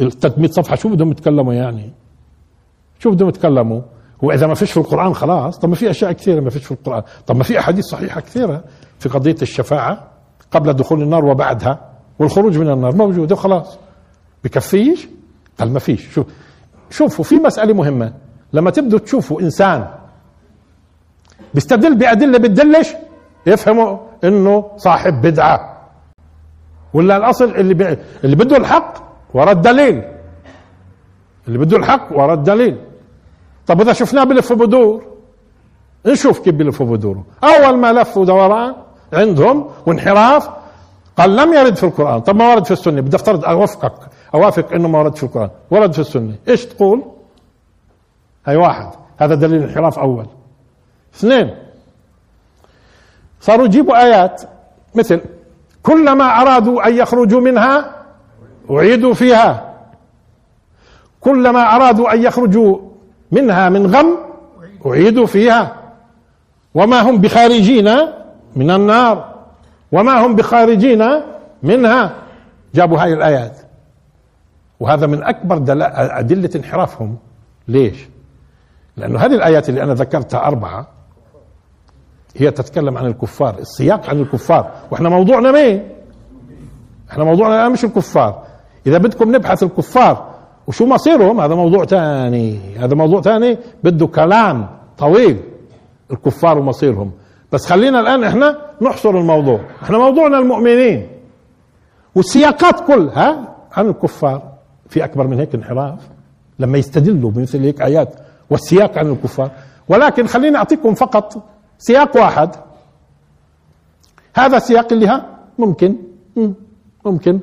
ال 0.00 0.12
300 0.12 0.50
صفحة 0.50 0.76
شو 0.76 0.88
بدهم 0.88 1.10
يتكلموا 1.10 1.54
يعني؟ 1.54 1.92
شو 2.98 3.10
بدهم 3.10 3.28
يتكلموا؟ 3.28 3.80
هو 4.24 4.30
إذا 4.32 4.46
ما 4.46 4.54
فيش 4.54 4.72
في 4.72 4.76
القرآن 4.76 5.14
خلاص. 5.14 5.58
طب 5.58 5.68
ما 5.68 5.74
في 5.74 5.90
أشياء 5.90 6.12
كثيرة 6.12 6.40
ما 6.40 6.50
فيش 6.50 6.64
في 6.64 6.72
القرآن. 6.72 7.02
طب 7.26 7.36
ما 7.36 7.44
في 7.44 7.58
أحاديث 7.58 7.84
صحيحة 7.84 8.20
كثيرة 8.20 8.64
في 8.98 9.08
قضية 9.08 9.36
الشفاعة 9.42 10.08
قبل 10.50 10.72
دخول 10.72 11.02
النار 11.02 11.24
وبعدها 11.24 11.90
والخروج 12.18 12.58
من 12.58 12.70
النار 12.70 12.96
موجودة 12.96 13.34
وخلاص. 13.34 13.78
بكفيش؟ 14.44 15.08
قال 15.60 15.72
ما 15.72 15.78
فيش. 15.78 16.10
شوف 16.14 16.26
شوفوا 16.90 17.24
في 17.24 17.34
مسألة 17.34 17.74
مهمة. 17.74 18.12
لما 18.52 18.70
تبدوا 18.70 18.98
تشوفوا 18.98 19.40
إنسان 19.40 19.88
بيستدل 21.54 21.94
بأدلة 21.94 22.38
بتدلش 22.38 22.88
يفهموا 23.46 23.98
إنه 24.24 24.70
صاحب 24.76 25.22
بدعة. 25.22 25.88
ولا 26.94 27.16
الأصل 27.16 27.44
اللي 27.44 27.74
بي... 27.74 27.96
اللي 28.24 28.36
بده 28.36 28.56
الحق 28.56 28.94
ورا 29.34 29.52
الدليل. 29.52 30.02
اللي 31.48 31.58
بده 31.58 31.76
الحق 31.76 32.08
ورا 32.12 32.34
الدليل. 32.34 32.78
طب 33.66 33.80
إذا 33.80 33.92
شفناه 33.92 34.24
بلف 34.24 34.52
بدور 34.52 35.04
نشوف 36.06 36.38
كيف 36.38 36.54
بلف 36.54 36.82
بدوره. 36.82 37.24
أول 37.44 37.76
ما 37.76 37.92
لفوا 37.92 38.24
دوران 38.24 38.74
عندهم 39.12 39.68
وانحراف 39.86 40.50
قال 41.18 41.36
لم 41.36 41.54
يرد 41.54 41.76
في 41.76 41.84
القرآن. 41.84 42.20
طب 42.20 42.36
ما 42.36 42.52
ورد 42.52 42.64
في 42.64 42.70
السنة؟ 42.70 43.00
بدي 43.00 43.16
أفترض 43.16 43.44
اوافقك 43.44 43.92
أوافق 44.34 44.72
إنه 44.72 44.88
ما 44.88 44.98
ورد 44.98 45.16
في 45.16 45.22
القرآن. 45.22 45.50
ورد 45.70 45.92
في 45.92 45.98
السنة. 45.98 46.34
إيش 46.48 46.66
تقول؟ 46.66 47.02
هي 48.46 48.56
واحد. 48.56 48.88
هذا 49.18 49.34
دليل 49.34 49.62
انحراف 49.62 49.98
أول. 49.98 50.26
اثنين. 51.14 51.54
صاروا 53.40 53.66
يجيبوا 53.66 54.02
آيات 54.02 54.42
مثل 54.94 55.20
كلما 55.82 56.24
أرادوا 56.24 56.88
أن 56.88 56.96
يخرجوا 56.96 57.40
منها 57.40 58.02
أعيدوا 58.70 59.14
فيها. 59.14 59.74
كلما 61.20 61.76
أرادوا 61.76 62.14
أن 62.14 62.22
يخرجوا 62.22 62.78
منها 63.32 63.68
من 63.68 63.86
غم 63.86 64.16
أعيدوا 64.86 65.26
فيها. 65.26 65.76
وما 66.74 67.00
هم 67.00 67.18
بخارجين 67.18 67.90
من 68.56 68.70
النار. 68.70 69.34
وما 69.92 70.26
هم 70.26 70.36
بخارجين 70.36 71.04
منها. 71.62 72.14
جابوا 72.74 72.98
هاي 72.98 73.12
الآيات. 73.12 73.58
وهذا 74.80 75.06
من 75.06 75.22
أكبر 75.22 75.56
أدلة 76.18 76.50
انحرافهم. 76.56 77.16
ليش؟ 77.68 78.11
لأنه 78.96 79.18
هذه 79.18 79.34
الآيات 79.34 79.68
اللي 79.68 79.82
أنا 79.82 79.94
ذكرتها 79.94 80.46
أربعة 80.46 80.88
هي 82.36 82.50
تتكلم 82.50 82.98
عن 82.98 83.06
الكفار 83.06 83.58
السياق 83.58 84.10
عن 84.10 84.20
الكفار. 84.20 84.70
وإحنا 84.90 85.08
موضوعنا 85.08 85.52
مين؟ 85.52 85.88
إحنا 87.10 87.24
موضوعنا 87.24 87.54
الآن 87.54 87.72
مش 87.72 87.84
الكفار. 87.84 88.42
إذا 88.86 88.98
بدكم 88.98 89.34
نبحث 89.36 89.62
الكفار 89.62 90.32
وشو 90.66 90.86
مصيرهم 90.86 91.40
هذا 91.40 91.54
موضوع 91.54 91.84
ثاني 91.84 92.76
هذا 92.78 92.94
موضوع 92.94 93.20
ثاني 93.20 93.58
بده 93.84 94.06
كلام 94.06 94.68
طويل 94.98 95.40
الكفار 96.10 96.58
ومصيرهم. 96.58 97.12
بس 97.52 97.66
خلينا 97.66 98.00
الآن 98.00 98.24
إحنا 98.24 98.58
نحصر 98.82 99.10
الموضوع. 99.10 99.60
إحنا 99.82 99.98
موضوعنا 99.98 100.38
المؤمنين. 100.38 101.08
والسياقات 102.14 102.80
كلها 102.86 103.54
عن 103.72 103.88
الكفار. 103.88 104.42
في 104.88 105.04
أكبر 105.04 105.26
من 105.26 105.38
هيك 105.38 105.54
انحراف. 105.54 106.08
لما 106.58 106.78
يستدلوا 106.78 107.30
بمثل 107.30 107.62
هيك 107.62 107.82
آيات. 107.82 108.14
والسياق 108.52 108.98
عن 108.98 109.10
الكفار. 109.10 109.50
ولكن 109.88 110.26
خليني 110.26 110.56
أعطيكم 110.56 110.94
فقط 110.94 111.44
سياق 111.78 112.16
واحد. 112.16 112.50
هذا 114.34 114.58
اللي 114.92 115.06
ها 115.06 115.38
ممكن 115.58 115.96
ممكن 117.04 117.40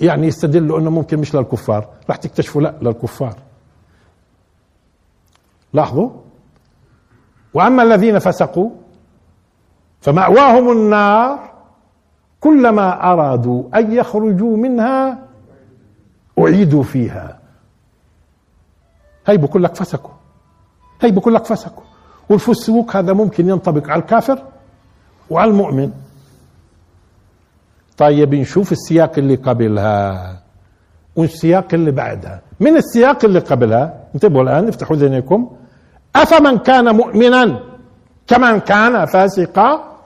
يعني 0.00 0.26
يستدلوا 0.26 0.78
أنه 0.78 0.90
ممكن 0.90 1.18
مش 1.18 1.34
للكفار. 1.34 1.88
راح 2.08 2.16
تكتشفوا 2.16 2.62
لا 2.62 2.74
للكفار. 2.82 3.36
لاحظوا؟ 5.72 6.10
وأما 7.54 7.82
الذين 7.82 8.18
فسقوا 8.18 8.70
فمأواهم 10.00 10.72
النار 10.72 11.52
كلما 12.40 13.12
أرادوا 13.12 13.64
أن 13.74 13.92
يخرجوا 13.92 14.56
منها 14.56 15.18
أعيدوا 16.38 16.82
فيها. 16.82 17.38
هي 19.26 19.36
بقول 19.36 19.62
لك 19.62 19.74
فسكوا 19.74 20.21
هي 21.04 21.10
بقول 21.10 21.34
لك 21.34 21.44
فسكوا 21.44 21.82
والفسوق 22.28 22.96
هذا 22.96 23.12
ممكن 23.12 23.48
ينطبق 23.48 23.90
على 23.90 24.02
الكافر 24.02 24.42
وعلى 25.30 25.50
المؤمن. 25.50 25.90
طيب 27.98 28.34
نشوف 28.34 28.72
السياق 28.72 29.12
اللي 29.18 29.34
قبلها. 29.34 30.38
والسياق 31.16 31.68
اللي 31.74 31.90
بعدها. 31.90 32.40
من 32.60 32.76
السياق 32.76 33.24
اللي 33.24 33.38
قبلها؟ 33.38 33.94
انتبهوا 34.14 34.42
الآن 34.42 34.68
افتحوا 34.68 34.96
ذهنكم. 34.96 35.50
أفمن 36.16 36.58
كان 36.58 36.96
مؤمنا؟ 36.96 37.60
كمن 38.26 38.60
كان 38.60 39.04
فاسقا؟ 39.04 39.98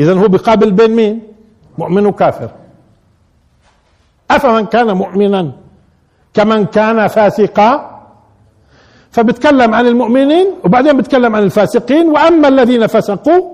اذا 0.00 0.14
هو 0.14 0.28
بقابل 0.28 0.72
بين 0.72 0.90
مين؟ 0.90 1.22
مؤمن 1.78 2.06
وكافر. 2.06 2.50
أفمن 4.30 4.66
كان 4.66 4.96
مؤمنا؟ 4.96 5.52
كمن 6.34 6.66
كان 6.66 7.06
فاسقا؟ 7.08 7.91
فبتكلم 9.12 9.74
عن 9.74 9.86
المؤمنين 9.86 10.46
وبعدين 10.64 10.96
بتكلم 10.96 11.36
عن 11.36 11.42
الفاسقين 11.42 12.08
وأما 12.08 12.48
الذين 12.48 12.86
فسقوا 12.86 13.52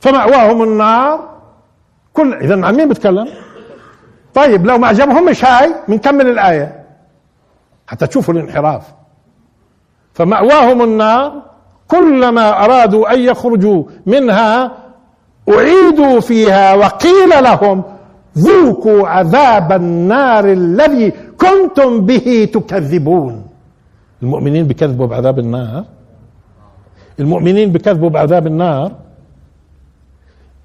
فمأواهم 0.00 0.62
النار. 0.62 1.34
كل 2.12 2.34
اذا 2.34 2.66
عن 2.66 2.74
مين 2.74 2.88
بتكلم؟ 2.88 3.28
طيب 4.34 4.66
لو 4.66 4.78
ما 4.78 4.88
عجبهمش 4.88 5.44
هاي؟ 5.44 5.74
بنكمل 5.88 6.26
الآية؟ 6.26 6.84
حتى 7.86 8.06
تشوفوا 8.06 8.34
الانحراف. 8.34 8.82
فمأواهم 10.14 10.82
النار 10.82 11.42
كلما 11.88 12.64
أرادوا 12.64 13.14
أن 13.14 13.18
يخرجوا 13.20 13.84
منها 14.06 14.72
أعيدوا 15.48 16.20
فيها 16.20 16.74
وقيل 16.74 17.44
لهم 17.44 17.82
ذوقوا 18.38 19.08
عذاب 19.08 19.72
النار 19.72 20.44
الذي 20.44 21.12
كنتم 21.38 22.00
به 22.00 22.48
تكذبون. 22.54 23.53
المؤمنين 24.24 24.64
بكذبوا 24.66 25.06
بعذاب 25.06 25.38
النار. 25.38 25.84
المؤمنين 27.20 27.72
بكذبوا 27.72 28.10
بعذاب 28.10 28.46
النار 28.46 28.92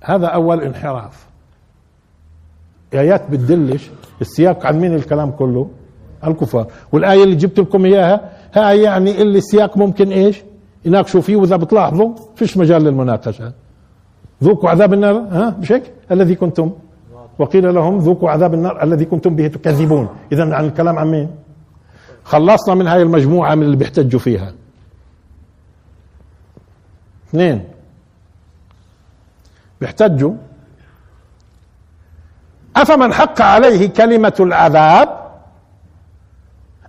هذا 0.02 0.28
أول 0.28 0.62
انحراف. 0.62 1.28
ايات 2.94 3.32
بتدلش 3.32 3.90
السياق 4.22 4.66
عن 4.66 4.80
مين 4.80 4.96
الكلام 4.96 5.32
كله؟ 5.32 5.70
الكفار. 6.28 6.68
والآية 6.92 7.24
اللي 7.24 7.36
جبت 7.36 7.60
لكم 7.60 7.86
إياها 7.86 8.30
هاي 8.54 8.82
يعني 8.82 9.22
اللي 9.22 9.38
السياق 9.38 9.78
ممكن 9.78 10.12
إيش؟ 10.12 10.44
يناقشوا 10.86 11.22
فيه 11.22 11.36
وإذا 11.36 11.56
بتلاحظوا 11.56 12.10
فيش 12.36 12.58
مجال 12.58 12.84
للمناقشة. 12.84 13.52
ذوقوا 14.44 14.70
عذاب 14.70 14.94
النار 14.94 15.16
ها؟ 15.16 15.56
مش 15.60 15.72
هيك 15.72 15.84
الذي 16.12 16.36
كنتم. 16.36 16.72
وقيل 17.40 17.76
لهم 17.76 17.98
ذوقوا 17.98 18.30
عذاب 18.30 18.54
النار 18.54 18.84
الذي 18.84 19.06
كنتم 19.06 19.36
به 19.36 19.48
تكذبون. 19.48 20.08
اذا 20.32 20.54
عن 20.56 20.66
الكلام 20.66 21.00
عن 21.00 21.08
مين؟ 21.12 21.30
خلصنا 22.30 22.76
من 22.76 22.88
هاي 22.88 23.02
المجموعة 23.02 23.56
من 23.56 23.64
اللي 23.64 23.76
بيحتجوا 23.76 24.20
فيها. 24.20 24.54
اثنين. 27.30 27.68
بيحتجوا. 29.82 30.34
أفمن 32.76 33.14
حق 33.14 33.42
عليه 33.42 33.90
كلمة 33.90 34.34
العذاب؟ 34.40 35.10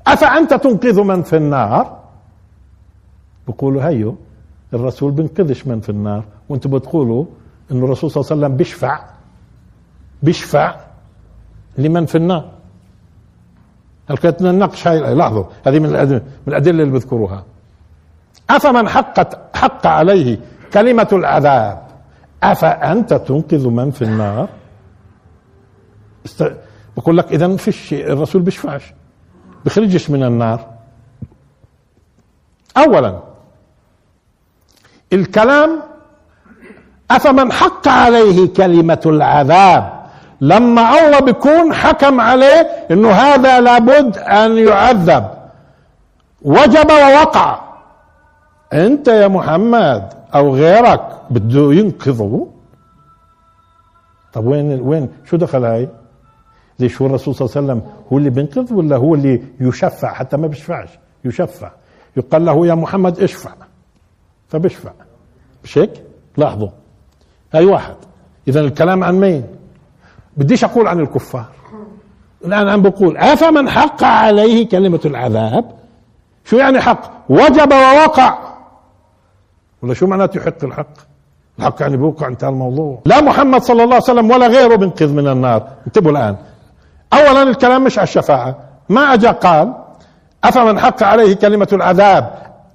أفأنت 0.07 0.55
تنقذ 0.55 1.01
من 1.03 1.23
في 1.23 1.37
النار؟ 1.37 2.01
بيقولوا 3.47 3.89
هيو 3.89 4.17
الرسول 4.75 5.13
بينقذش 5.13 5.67
من 5.67 5.81
في 5.81 5.89
النار. 5.89 6.25
وأنتم 6.49 6.71
بتقولوا 6.71 7.25
إنه 7.71 7.85
الرسول 7.85 8.11
صلى 8.11 8.21
الله 8.21 8.33
عليه 8.33 8.41
وسلم 8.41 8.57
بيشفع 8.57 9.05
بيشفع 10.23 10.81
لمن 11.79 12.07
في 12.07 12.15
النار. 12.19 12.60
الكتن 14.11 14.47
النقش 14.47 14.89
هاي 14.89 15.15
لاحظوا 15.15 15.45
هذه 15.67 15.79
من 15.79 15.89
من 16.47 16.49
الأدلة 16.49 16.83
اللي 16.83 16.93
بذكروها. 16.93 17.45
أفمن 18.51 18.89
حقت 18.89 19.57
حق 19.57 19.87
عليه 19.87 20.39
كلمة 20.73 21.09
العذاب؟ 21.13 21.87
افانت 22.43 23.15
تنقذ 23.15 23.69
من 23.69 23.91
في 23.91 24.03
النار؟ 24.03 24.49
است... 26.27 26.53
بقول 26.97 27.17
لك 27.17 27.33
اذا 27.33 27.57
فيش 27.57 27.93
الرسول 27.93 28.43
بيشفعش 28.43 28.95
بخرجش 29.65 30.11
من 30.11 30.23
النار. 30.23 30.67
اولا 32.77 33.21
الكلام 35.13 35.83
أفمن 37.11 37.53
حق 37.53 37.89
عليه 37.89 38.55
كلمة 38.55 39.01
العذاب؟ 39.07 40.00
لما 40.41 40.99
الله 40.99 41.21
بيكون 41.21 41.75
حكم 41.75 42.21
عليه 42.21 42.87
إنه 42.91 43.11
هذا 43.11 43.61
لابد 43.61 44.19
أن 44.19 44.59
يعذب. 44.59 45.31
وجب 46.43 46.91
ووقع. 46.91 47.61
أنت 48.73 49.09
يا 49.09 49.29
محمد 49.29 50.13
أو 50.35 50.55
غيرك 50.55 51.19
بده 51.31 51.73
ينقذه؟ 51.73 52.49
طب 54.33 54.47
وين 54.47 54.81
وين؟ 54.81 55.09
شو 55.25 55.37
دخل 55.37 55.65
هاي؟ 55.65 55.89
ليش 56.79 57.03
هو 57.03 57.07
الرسول 57.07 57.35
صلى 57.35 57.47
الله 57.47 57.57
عليه 57.57 57.67
وسلم 57.67 57.93
هو 58.13 58.19
اللي 58.19 58.31
بينقذ 58.31 58.75
ولا 58.75 58.97
هو 58.97 59.15
اللي 59.15 59.43
يشفع؟ 59.61 60.13
حتى 60.13 60.37
ما 60.37 60.47
بيشفعش. 60.47 60.89
يشفع. 61.25 61.71
يقال 62.17 62.45
له 62.45 62.67
يا 62.67 62.75
محمد 62.75 63.21
اشفع. 63.21 63.51
فبيشفع. 64.49 64.93
مش 65.65 65.79
هيك؟ 65.79 66.03
لاحظوا. 66.37 66.69
هاي 67.55 67.65
واحد. 67.65 67.97
اذا 68.49 68.61
الكلام 68.61 69.05
عن 69.05 69.15
مين؟ 69.21 69.60
بديش 70.41 70.65
أقول 70.65 70.89
عن 70.89 71.01
الكفار. 71.01 71.47
الآن 72.45 72.69
عم 72.69 72.83
بقول 72.83 73.17
أفمن 73.17 73.69
حق 73.69 74.05
عليه 74.05 74.69
كلمة 74.69 75.01
العذاب؟ 75.05 75.65
شو 76.45 76.57
يعني 76.57 76.81
حق؟ 76.81 77.01
وجب 77.29 77.73
ووقع. 77.73 78.39
ولا 79.83 79.95
شو 79.95 80.07
معناته 80.07 80.39
يحق 80.39 80.65
الحق؟ 80.65 80.95
الحق 81.59 81.83
يعني 81.83 81.97
بوقع 81.97 82.27
انتهى 82.27 82.49
الموضوع. 82.49 82.99
لا 83.05 83.21
محمد 83.21 83.63
صلى 83.63 83.83
الله 83.83 83.95
عليه 83.95 84.05
وسلم 84.05 84.31
ولا 84.31 84.47
غيره 84.47 84.77
بنقذ 84.77 85.13
من 85.13 85.29
النار. 85.29 85.69
انتبهوا 85.87 86.13
الآن. 86.13 86.37
اولا 87.13 87.43
الكلام 87.43 87.85
مش 87.85 87.99
على 87.99 88.05
الشفاعة. 88.05 88.57
ما 88.89 89.15
اجى 89.15 89.29
قال 89.29 89.75
أفمن 90.45 90.79
حق 90.79 91.03
عليه 91.03 91.35
كلمة 91.35 91.69
العذاب؟ 91.73 92.33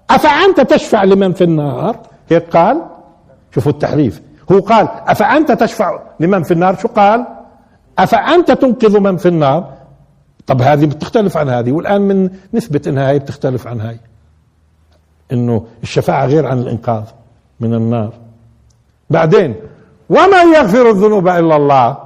أفأنت 0.09 0.61
تشفع 0.61 1.03
لمن 1.03 1.33
في 1.33 1.43
النار؟ 1.43 1.95
هيك 2.29 2.57
قال. 2.57 2.81
شوفوا 3.51 3.71
التحريف. 3.71 4.21
هو 4.51 4.59
قال 4.59 4.87
أفأنت 5.07 5.51
تشفع 5.51 5.99
لمن 6.19 6.43
في 6.43 6.51
النار؟ 6.51 6.75
شو 6.75 6.87
قال؟ 6.87 7.25
أفأنت 7.99 8.51
تنقذ 8.51 8.99
من 8.99 9.17
في 9.17 9.27
النار؟ 9.27 9.73
طب 10.47 10.61
هذه 10.61 10.85
بتختلف 10.85 11.37
عن 11.37 11.49
هذه 11.49 11.71
والآن 11.71 12.01
من 12.01 12.29
نثبت 12.53 12.87
أنها 12.87 13.09
هي 13.09 13.19
بتختلف 13.19 13.67
عن 13.67 13.81
هاي. 13.81 13.99
أنه 15.31 15.65
الشفاعة 15.83 16.25
غير 16.25 16.45
عن 16.45 16.59
الإنقاذ 16.59 17.03
من 17.59 17.73
النار. 17.73 18.13
بعدين 19.09 19.55
وما 20.09 20.41
يغفر 20.41 20.89
الذنوب 20.89 21.27
إلا 21.27 21.55
الله؟ 21.55 21.97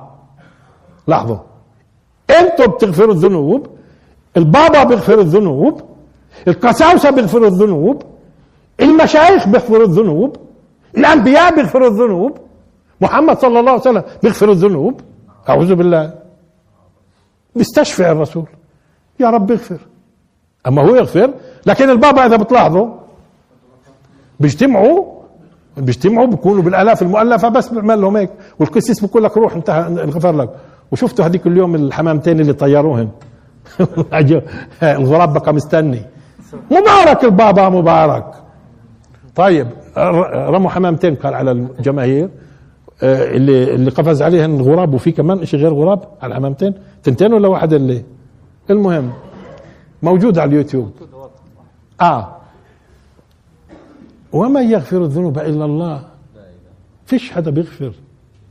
لاحظوا. 1.07 1.37
إنتم 2.29 2.65
بتغفروا 2.71 3.13
الذنوب 3.13 3.67
البابا 4.37 4.83
بيغفر 4.83 5.19
الذنوب 5.19 5.81
القساوسة 6.47 7.09
بيغفروا 7.09 7.47
الذنوب 7.47 8.03
المشايخ 8.81 9.47
بيغفروا 9.47 9.85
الذنوب 9.85 10.37
الأنبياء 10.97 11.55
بيغفروا 11.55 11.87
الذنوب 11.87 12.37
محمد 13.01 13.39
صلى 13.39 13.59
الله 13.59 13.71
عليه 13.71 13.81
وسلم 13.81 14.03
بيغفر 14.23 14.51
الذنوب. 14.51 15.01
أعوذ 15.49 15.75
بالله. 15.75 16.13
بيستشفع 17.55 18.11
الرسول. 18.11 18.45
يا 19.19 19.29
رب 19.29 19.51
اغفر. 19.51 19.79
أما 20.67 20.81
هو 20.81 20.95
يغفر؟ 20.95 21.33
لكن 21.65 21.89
البابا 21.89 22.25
إذا 22.25 22.35
بتلاحظوا 22.35 22.87
بيجتمعوا 24.39 25.05
بيجتمعوا 25.77 26.27
بيكونوا 26.27 26.63
بالآلاف 26.63 27.01
المؤلفة 27.01 27.49
بس 27.49 27.69
بيعمل 27.69 28.01
لهم 28.01 28.17
هيك. 28.17 28.29
والقسيس 28.59 28.99
بيقول 28.99 29.23
لك 29.23 29.37
روح 29.37 29.55
انتهى 29.55 29.87
انغفر 29.87 30.31
لك. 30.31 30.49
وشفتوا 30.91 31.25
هذيك 31.25 31.47
اليوم 31.47 31.75
الحمامتين 31.75 32.39
اللي 32.39 32.53
طيروهن. 32.53 33.09
الغراب 34.83 35.33
بقى 35.33 35.53
مستني. 35.53 36.01
مبارك 36.71 37.23
البابا 37.23 37.69
مبارك. 37.69 38.25
طيب 39.35 39.67
رموا 40.33 40.69
حمامتين 40.69 41.15
قال 41.15 41.33
على 41.33 41.51
الجماهير. 41.51 42.29
اللي 43.03 43.75
اللي 43.75 43.91
قفز 43.91 44.21
عليهن 44.21 44.61
غراب 44.61 44.93
وفي 44.93 45.11
كمان 45.11 45.45
شيء 45.45 45.59
غير 45.59 45.73
غراب 45.73 46.03
على 46.21 46.31
الحمامتين. 46.31 46.73
تنتين 47.03 47.33
ولا 47.33 47.47
واحد 47.47 47.73
اللي؟ 47.73 48.03
المهم 48.69 49.13
موجود 50.03 50.39
على 50.39 50.49
اليوتيوب. 50.49 50.91
آه. 52.01 52.35
وما 54.33 54.61
يغفر 54.61 55.03
الذنوب 55.03 55.39
إلا 55.39 55.65
الله. 55.65 56.03
فيش 57.05 57.31
حدا 57.31 57.51
بيغفر. 57.51 57.93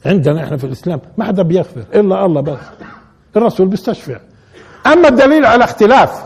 عندنا 0.07 0.45
إحنا 0.45 0.57
في 0.57 0.65
الإسلام 0.65 1.01
ما 1.19 1.25
حدا 1.25 1.43
بيغفر 1.43 1.85
إلا 1.95 2.27
الله 2.27 2.41
بس. 2.41 2.59
الرسول 3.37 3.69
بيستشفع. 3.69 4.21
أما 4.87 5.09
الدليل 5.09 5.45
على 5.45 5.65
اختلاف 5.65 6.25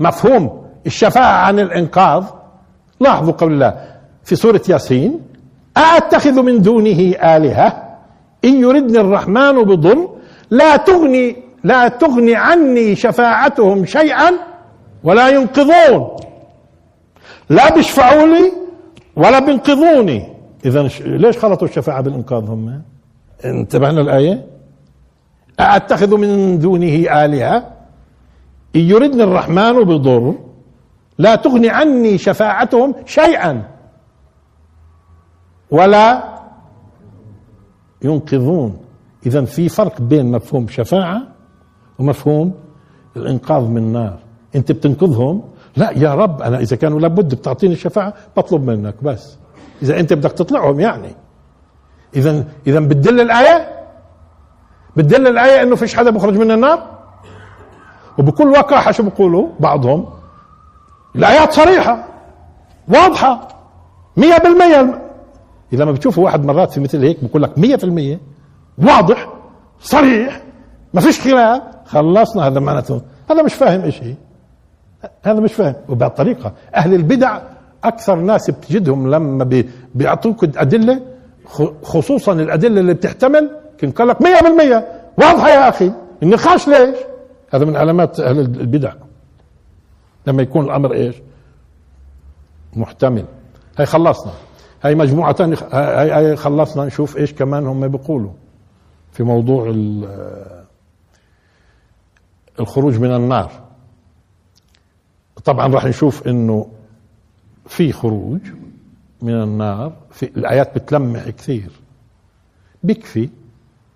مفهوم 0.00 0.64
الشفاعة 0.86 1.46
عن 1.46 1.58
الإنقاذ 1.58 2.24
لاحظوا 3.00 3.32
قول 3.32 3.52
الله 3.52 3.98
في 4.24 4.36
سورة 4.36 4.62
ياسين 4.68 5.20
أأتخذ 5.76 6.42
من 6.42 6.62
دونه 6.62 7.00
آلهة؟ 7.36 7.96
إن 8.44 8.54
يردني 8.60 9.00
الرحمن 9.00 9.62
بضر 9.62 10.08
لا 10.50 10.76
تغني 10.76 11.36
لا 11.64 11.88
تغني 11.88 12.34
عني 12.34 12.96
شفاعتهم 12.96 13.84
شيئا 13.84 14.30
ولا 15.04 15.28
ينقذون. 15.28 16.16
لا 17.50 17.74
بيشفعوا 17.74 18.26
لي 18.26 18.52
ولا 19.16 19.38
بينقذوني. 19.38 20.28
اذا 20.64 20.88
ليش 21.04 21.38
خلطوا 21.38 21.68
الشفاعة 21.68 22.00
بالإنقاذ 22.00 22.44
هم؟ 22.48 22.82
انتبهنا 23.44 24.00
الايه 24.00 24.44
أأتخذ 25.60 26.16
من 26.16 26.58
دونه 26.58 27.24
آلهة؟ 27.24 27.56
إن 28.76 28.80
يردني 28.80 29.22
الرحمن 29.22 29.72
بضر 29.72 30.34
لا 31.18 31.34
تغني 31.34 31.68
عني 31.68 32.18
شفاعتهم 32.18 32.94
شيئا 33.06 33.62
ولا 35.70 36.34
ينقذون. 38.02 38.78
إذا 39.26 39.44
في 39.44 39.68
فرق 39.68 40.00
بين 40.00 40.32
مفهوم 40.32 40.68
شفاعة 40.68 41.22
ومفهوم 41.98 42.54
الإنقاذ 43.16 43.62
من 43.62 43.78
النار. 43.78 44.18
أنت 44.54 44.72
بتنقذهم؟ 44.72 45.42
لا 45.76 45.90
يا 45.90 46.14
رب 46.14 46.42
أنا 46.42 46.58
إذا 46.58 46.76
كانوا 46.76 47.00
لابد 47.00 47.34
بتعطيني 47.34 47.72
الشفاعة 47.72 48.14
بطلب 48.36 48.70
منك 48.70 48.94
بس. 49.04 49.36
إذا 49.82 50.00
أنت 50.00 50.12
بدك 50.12 50.32
تطلعهم 50.32 50.80
يعني. 50.80 51.14
إذا 52.16 52.44
إذا 52.66 52.80
بتدل 52.80 53.20
الآية؟ 53.20 53.68
بتدل 54.96 55.26
الآية 55.26 55.62
إنه 55.62 55.76
فيش 55.76 55.96
حدا 55.96 56.10
بخرج 56.10 56.36
من 56.38 56.50
النار؟ 56.50 56.94
وبكل 58.18 58.48
وقاحة 58.48 58.92
شو 58.92 59.02
بيقولوا 59.02 59.48
بعضهم؟ 59.60 60.06
الآيات 61.16 61.52
صريحة 61.52 62.04
واضحة 62.88 63.48
مية 64.16 64.38
بالمية. 64.38 65.03
إذا 65.74 65.84
ما 65.84 65.92
بتشوفوا 65.92 66.24
واحد 66.24 66.44
مرات 66.44 66.72
في 66.72 66.80
مثل 66.80 67.02
هيك 67.04 67.24
بقول 67.24 67.42
لك 67.42 67.58
مية 67.58 67.76
في 67.76 67.84
المية 67.84 68.20
واضح 68.78 69.28
صريح 69.80 70.42
ما 70.94 71.00
فيش 71.00 71.20
خلاف. 71.20 71.62
خلصنا 71.86 72.46
هذا 72.46 72.60
معناته 72.60 73.02
هذا 73.30 73.42
مش 73.42 73.54
فاهم 73.54 73.90
شيء 73.90 74.14
هذا 75.22 75.40
مش 75.40 75.52
فاهم. 75.52 75.74
وبهالطريقة 75.88 76.52
أهل 76.74 76.94
البدع 76.94 77.40
أكثر 77.84 78.16
ناس 78.16 78.50
بتجدهم 78.50 79.10
لما 79.10 79.64
بيعطوك 79.94 80.44
أدلة 80.56 81.00
خصوصا 81.82 82.32
الأدلة 82.32 82.80
اللي 82.80 82.94
بتحتمل 82.94 83.50
كان 83.78 84.06
لك 84.06 84.16
100% 84.22 84.24
واضحة 85.18 85.48
يا 85.48 85.68
أخي. 85.68 85.92
النقاش 86.22 86.68
ليش؟ 86.68 86.96
هذا 87.50 87.64
من 87.64 87.76
علامات 87.76 88.20
أهل 88.20 88.38
البدع. 88.40 88.92
لما 90.26 90.42
يكون 90.42 90.64
الأمر 90.64 90.92
إيش؟ 90.92 91.16
محتمل. 92.76 93.24
هي 93.78 93.86
خلصنا. 93.86 94.32
هي 94.84 94.94
مجموعة 94.94 95.36
هي, 95.72 96.14
هي 96.14 96.36
خلصنا 96.36 96.84
نشوف 96.84 97.16
إيش 97.16 97.32
كمان 97.32 97.66
هم 97.66 97.88
بيقولوا 97.88 98.30
في 99.12 99.22
موضوع 99.22 99.74
الخروج 102.60 102.98
من 102.98 103.16
النار. 103.16 103.52
طبعا 105.44 105.74
راح 105.74 105.84
نشوف 105.84 106.28
إنه 106.28 106.66
في 107.66 107.92
خروج 107.92 108.40
من 109.22 109.42
النار 109.42 109.92
في 110.10 110.22
الآيات 110.36 110.78
بتلمح 110.78 111.28
كثير. 111.28 111.70
بكفي 112.82 113.28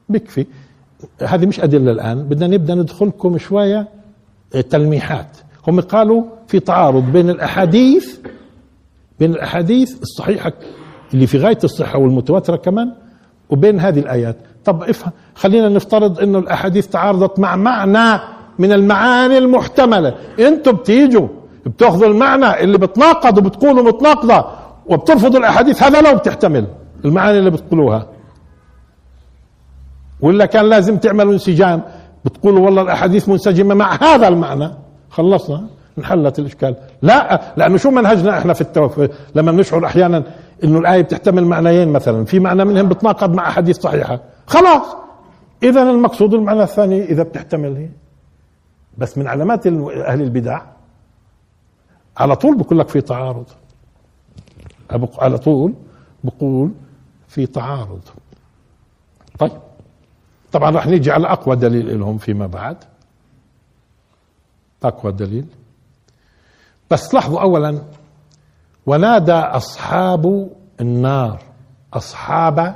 بكفي. 0.08 0.46
هذه 1.22 1.46
مش 1.46 1.60
أدلة 1.60 1.90
الآن 1.90 2.22
بدنا 2.22 2.46
نبدأ 2.46 2.74
ندخلكم 2.74 3.38
شوية 3.38 3.88
تلميحات. 4.70 5.36
هم 5.68 5.80
قالوا 5.80 6.24
في 6.46 6.60
تعارض 6.60 7.12
بين 7.12 7.30
الأحاديث 7.30 8.18
بين 9.20 9.30
الأحاديث 9.30 10.02
الصحيحة 10.02 10.52
اللي 11.14 11.26
في 11.26 11.38
غاية 11.38 11.58
الصحة 11.64 11.98
والمتواترة 11.98 12.56
كمان 12.56 12.92
وبين 13.50 13.80
هذه 13.80 13.98
الآيات. 13.98 14.36
طب 14.64 14.82
افهم 14.82 15.12
خلينا 15.34 15.68
نفترض 15.68 16.20
إنه 16.20 16.38
الأحاديث 16.38 16.86
تعارضت 16.86 17.38
مع 17.38 17.56
معنى 17.56 18.20
من 18.58 18.72
المعاني 18.72 19.38
المحتملة. 19.38 20.14
أنتم 20.38 20.72
بتيجوا 20.72 21.28
بتاخذوا 21.66 22.08
المعنى 22.08 22.60
اللي 22.60 22.78
بتناقض 22.78 23.38
وبتقولوا 23.38 23.82
متناقضة 23.84 24.44
وبترفضوا 24.86 25.38
الأحاديث 25.40 25.82
هذا 25.82 26.00
لو 26.00 26.18
بتحتمل 26.18 26.66
المعاني 27.04 27.38
اللي 27.38 27.50
بتقولوها. 27.50 28.06
ولا 30.20 30.46
كان 30.46 30.64
لازم 30.64 30.96
تعملوا 30.96 31.32
انسجام 31.32 31.82
بتقولوا 32.24 32.64
والله 32.64 32.82
الأحاديث 32.82 33.28
منسجمة 33.28 33.74
مع 33.74 33.98
هذا 34.02 34.28
المعنى. 34.28 34.70
خلصنا. 35.10 35.66
انحلت 35.98 36.38
الإشكال. 36.38 36.76
لا 37.02 37.40
لأنه 37.56 37.76
شو 37.76 37.90
منهجنا 37.90 38.38
إحنا 38.38 38.52
في 38.52 38.60
التوفيق 38.60 39.10
لما 39.34 39.52
بنشعر 39.52 39.86
أحيانا 39.86 40.22
إنه 40.64 40.78
الآية 40.78 41.02
بتحتمل 41.02 41.44
معنيين 41.44 41.88
مثلا 41.88 42.24
في 42.24 42.40
معنى 42.40 42.64
منهم 42.64 42.88
بتناقض 42.88 43.34
مع 43.34 43.48
أحاديث 43.48 43.78
صحيحة. 43.78 44.20
خلاص. 44.46 44.96
اذا 45.62 45.82
المقصود 45.82 46.34
المعنى 46.34 46.62
الثاني 46.62 47.04
إذا 47.04 47.22
بتحتمل 47.22 47.76
هي. 47.76 47.88
بس 48.98 49.18
من 49.18 49.26
علامات 49.26 49.66
أهل 49.66 50.22
البدع 50.22 50.60
على 52.16 52.36
طول 52.36 52.56
بقول 52.56 52.78
لك 52.78 52.88
في 52.88 53.00
تعارض. 53.00 53.46
على 55.18 55.38
طول 55.38 55.74
بقول 56.24 56.70
في 57.28 57.46
تعارض. 57.46 58.00
طيب. 59.38 59.52
طبعا 60.52 60.70
راح 60.70 60.86
نيجي 60.86 61.10
على 61.10 61.26
أقوى 61.26 61.56
دليل 61.56 62.00
لهم 62.00 62.18
فيما 62.18 62.46
بعد. 62.46 62.76
أقوى 64.84 65.12
دليل. 65.12 65.46
بس 66.90 67.14
لاحظوا 67.14 67.40
اولا 67.40 67.78
ونادى 68.86 69.32
أصحاب 69.32 70.50
النار 70.80 71.38
أصحاب 71.94 72.74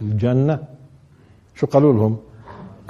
الجنة. 0.00 0.58
شو 1.54 1.66
قالوا 1.66 1.92
لهم؟ 1.92 2.16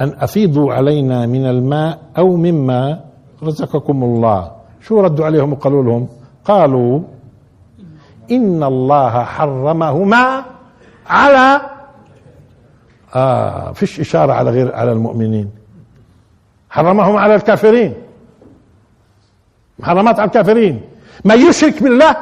أن 0.01 0.13
أفيضوا 0.19 0.75
علينا 0.75 1.27
من 1.27 1.47
الماء 1.47 1.99
أو 2.19 2.37
مما 2.37 3.01
رزقكم 3.43 4.05
الله. 4.05 4.53
شو 4.81 5.01
ردوا 5.01 5.27
عليهم 5.27 5.53
وقالوا 5.53 5.83
لهم؟ 5.83 6.09
قالوا 6.45 7.01
إن 8.31 8.63
الله 8.63 9.25
حرمهما 9.25 10.45
على 11.07 11.61
آه 13.15 13.73
فيش 13.73 14.01
إشارة 14.01 14.33
على 14.33 14.51
غير 14.51 14.75
على 14.75 14.93
المؤمنين. 14.93 15.51
حرمهم 16.71 17.17
على 17.17 17.35
الكافرين. 17.35 17.95
محرمات 19.79 20.21
على 20.21 20.29
الكافرين 20.29 20.81
من 21.25 21.39
يشرك 21.49 21.83
بالله 21.83 22.17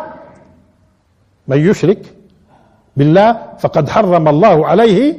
من 1.49 1.59
يشرك 1.59 2.15
بالله 2.97 3.43
فقد 3.59 3.89
حرم 3.89 4.29
الله 4.29 4.67
عليه 4.67 5.19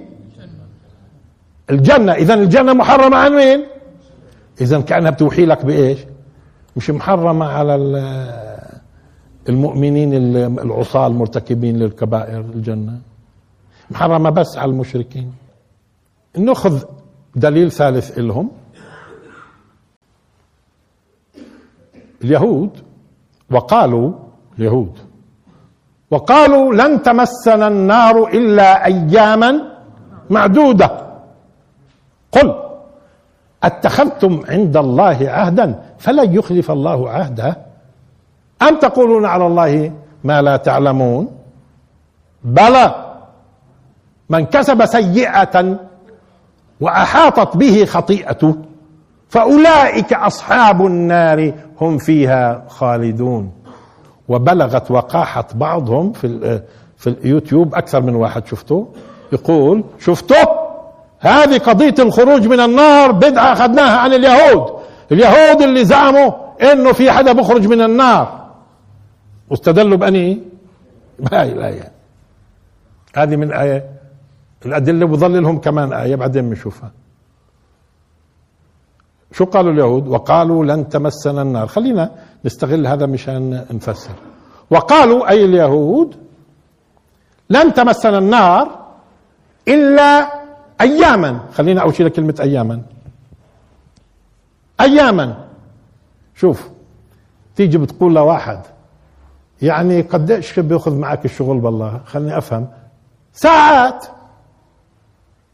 الجنة. 1.70 2.14
إذا 2.14 2.34
الجنة 2.34 2.74
محرمة 2.74 3.18
عن 3.18 3.32
مين؟ 3.32 3.66
إذا 4.62 4.82
كأنها 4.82 5.12
بتوحي 5.12 5.46
لك 5.46 5.66
بإيش؟ 5.66 6.00
مش 6.76 6.90
محرمة 6.90 7.46
على 7.46 7.76
المؤمنين 9.50 10.14
العصاة 10.60 11.08
المرتكبين 11.08 11.78
للكبائر 11.78 12.40
الجنة. 12.40 13.00
محرمة 13.92 14.30
بس 14.30 14.58
على 14.58 14.72
المشركين. 14.72 15.34
نأخذ 16.38 16.84
دليل 17.36 17.72
ثالث 17.72 18.18
لهم. 18.18 18.52
اليهود 22.24 22.70
وقالوا 23.52 24.12
اليهود 24.60 25.00
وقالوا 26.12 26.74
لن 26.74 27.02
تمسنا 27.02 27.68
النار 27.68 28.28
إلا 28.28 28.86
أياما 28.86 29.62
معدودة. 30.30 31.04
قل 32.32 32.56
أتخذتم 33.64 34.42
عند 34.50 34.78
الله 34.78 35.30
عهدا 35.30 35.84
فلن 35.98 36.34
يخلف 36.34 36.72
الله 36.72 37.10
عهده؟ 37.10 37.58
أم 38.62 38.80
تقولون 38.80 39.26
على 39.26 39.48
الله 39.48 39.92
ما 40.24 40.42
لا 40.42 40.58
تعلمون؟ 40.58 41.28
بلى 42.44 42.96
من 44.30 44.46
كسب 44.46 44.86
سيئة 44.86 45.80
وأحاطت 46.82 47.58
به 47.58 47.86
خطيئته. 47.86 48.56
فأولئك 49.34 50.14
أصحاب 50.14 50.86
النار 50.86 51.54
هم 51.82 51.98
فيها 51.98 52.64
خالدون. 52.68 53.52
وبلغت 54.28 54.92
وقاحة 54.92 55.48
بعضهم 55.56 56.12
في 56.12 56.62
في 56.98 57.08
اليوتيوب 57.10 57.76
أكثر 57.76 58.02
من 58.02 58.16
واحد 58.16 58.48
شفته 58.48 58.88
يقول 59.32 59.84
شفتوا 60.00 60.46
هذه 61.20 61.58
قضية 61.58 61.96
الخروج 62.00 62.48
من 62.48 62.60
النار 62.60 63.12
بدعة 63.12 63.54
أخذناها 63.54 63.98
عن 63.98 64.14
اليهود. 64.14 64.74
اليهود 65.12 65.62
اللي 65.62 65.86
زعموا 65.86 66.32
إنه 66.62 66.92
في 66.92 67.12
حدا 67.12 67.32
بخرج 67.32 67.68
من 67.68 67.82
النار. 67.82 68.46
واستدلوا 69.50 69.98
بأني؟ 69.98 70.42
بهاي 71.20 71.52
الايه 71.52 71.92
هذه 73.16 73.36
من 73.36 73.52
آية 73.54 73.86
الأدلة 74.66 75.06
بظل 75.06 75.42
لهم 75.44 75.58
كمان 75.58 75.94
آية 75.94 76.16
بعدين 76.16 76.50
بنشوفها. 76.50 76.92
شو 79.34 79.46
قالوا 79.46 79.72
اليهود؟ 79.72 80.08
وقالوا 80.08 80.66
لن 80.66 80.90
تمسنا 80.90 81.42
النار. 81.42 81.68
خلينا 81.68 82.12
نستغل 82.46 82.88
هذا 82.88 83.06
مشان 83.06 83.66
نفسر. 83.72 84.14
وقالوا 84.70 85.30
أي 85.30 85.46
اليهود؟ 85.46 86.16
لن 87.50 87.74
تمسنا 87.74 88.18
النار 88.18 88.80
إلا 89.68 90.30
أياما. 90.82 91.40
خلينا 91.54 91.82
اول 91.82 91.96
شيء 91.96 92.08
كلمة 92.08 92.36
أياما. 92.40 92.82
أياما. 94.82 95.46
شوف 96.36 96.70
تيجي 97.56 97.78
بتقول 97.78 98.16
لواحد 98.16 98.60
يعني 99.62 100.02
قديش 100.02 100.60
بيأخذ 100.60 100.96
معك 100.96 101.26
الشغل 101.26 101.58
بالله؟ 101.60 102.02
خليني 102.06 102.38
أفهم. 102.38 102.68
ساعات. 103.34 104.06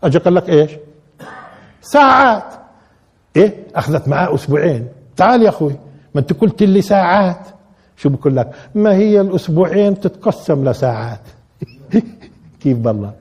أجي 0.04 0.18
قال 0.18 0.36
لك 0.36 0.50
إيش؟ 0.50 0.72
ساعات. 1.82 2.59
إيه؟ 3.36 3.54
أخذت 3.76 4.08
معاه 4.08 4.36
أسبوعين. 4.36 4.88
تعال 5.18 5.42
يا 5.42 5.50
أخوي 5.50 5.76
ما 6.16 6.22
أنت 6.22 6.34
قلت 6.34 6.64
لي 6.64 6.82
ساعات. 6.82 7.48
شو 7.98 8.10
بقول 8.10 8.36
لك؟ 8.36 8.52
ما 8.76 8.94
هي 8.94 9.22
الأسبوعين 9.22 10.00
تتقسم 10.00 10.70
لساعات. 10.70 11.22
كيف 12.62 12.78
بالله؟ 12.78 13.12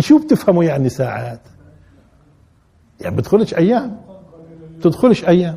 شو 0.00 0.18
بتفهموا 0.18 0.64
يعني 0.64 0.88
ساعات؟ 0.88 1.40
يعني 3.00 3.16
بدخلش 3.16 3.54
أيام؟ 3.54 3.96
تدخلش 4.82 5.24
أيام؟ 5.24 5.56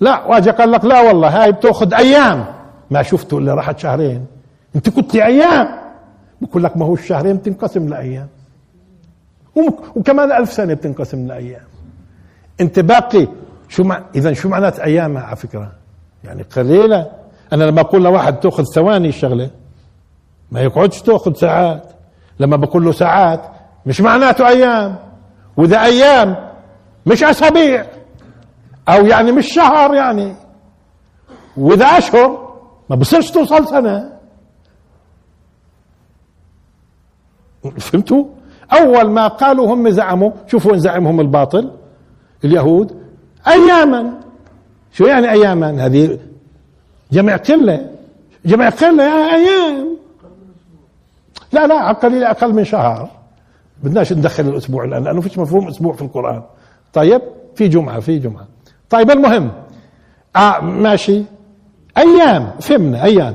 لا 0.00 0.24
واجي 0.24 0.50
قال 0.50 0.70
لك 0.70 0.84
لا 0.84 1.00
والله 1.00 1.42
هاي 1.42 1.52
بتأخذ 1.52 1.94
أيام. 1.94 2.46
ما 2.90 3.02
شفتوا 3.02 3.38
اللي 3.38 3.54
راحت 3.54 3.78
شهرين. 3.78 4.26
أنت 4.76 4.90
قلت 4.90 5.14
لي 5.14 5.24
أيام. 5.24 5.68
بقول 6.40 6.64
لك 6.64 6.76
ما 6.76 6.86
هو 6.86 6.94
الشهرين 6.94 7.36
بتنقسم 7.36 7.88
لأيام. 7.88 8.28
وكمان 9.96 10.32
ألف 10.32 10.52
سنة 10.52 10.74
بتنقسم 10.74 11.26
لأيام. 11.26 11.75
أنت 12.60 12.80
باقي. 12.80 13.28
شو 13.68 13.84
مع 13.84 14.02
إذا 14.14 14.32
شو 14.32 14.48
معنات 14.48 14.78
أيامها 14.78 15.22
على 15.22 15.36
فكرة؟ 15.36 15.72
يعني 16.24 16.42
قليلة. 16.42 17.10
أنا 17.52 17.64
لما 17.64 17.80
أقول 17.80 18.04
لواحد 18.04 18.40
تأخذ 18.40 18.64
ثواني 18.64 19.08
الشغلة 19.08 19.50
ما 20.50 20.60
يقعدش 20.60 21.02
تأخذ 21.02 21.34
ساعات. 21.34 21.92
لما 22.40 22.56
بقول 22.56 22.84
له 22.84 22.92
ساعات 22.92 23.40
مش 23.86 24.00
معناته 24.00 24.48
أيام. 24.48 24.96
وإذا 25.56 25.82
أيام 25.82 26.36
مش 27.06 27.24
أسابيع. 27.24 27.86
أو 28.88 29.06
يعني 29.06 29.32
مش 29.32 29.54
شهر 29.54 29.94
يعني. 29.94 30.36
وإذا 31.56 31.86
أشهر 31.86 32.54
ما 32.90 32.96
بصيرش 32.96 33.30
توصل 33.30 33.68
سنة. 33.68 34.12
فهمتوا؟ 37.78 38.24
أول 38.72 39.10
ما 39.10 39.26
قالوا 39.26 39.74
هم 39.74 39.90
زعموا 39.90 40.30
شوفوا 40.46 40.70
وين 40.70 40.80
زعمهم 40.80 41.20
الباطل. 41.20 41.70
اليهود. 42.44 42.96
أياما. 43.48 44.20
شو 44.92 45.04
يعني 45.04 45.30
أياما؟ 45.30 45.86
هذه 45.86 46.18
جمع 47.12 47.36
قلة. 47.36 47.90
جمع 48.44 48.68
قلة 48.68 49.04
يا 49.04 49.34
أيام. 49.34 49.96
لا 51.52 51.66
لا 51.66 51.92
قليل 51.92 52.24
أقل 52.24 52.54
من 52.54 52.64
شهر. 52.64 53.10
بدناش 53.82 54.12
ندخل 54.12 54.48
الأسبوع 54.48 54.84
الآن 54.84 55.04
لأنه 55.04 55.20
فيش 55.20 55.38
مفهوم 55.38 55.68
أسبوع 55.68 55.92
في 55.92 56.02
القرآن. 56.02 56.42
طيب 56.92 57.22
في 57.54 57.68
جمعة 57.68 58.00
في 58.00 58.18
جمعة. 58.18 58.46
طيب 58.90 59.10
المهم. 59.10 59.52
آه 60.36 60.60
ماشي. 60.60 61.22
أيام 61.98 62.50
فهمنا 62.60 63.04
أيام. 63.04 63.34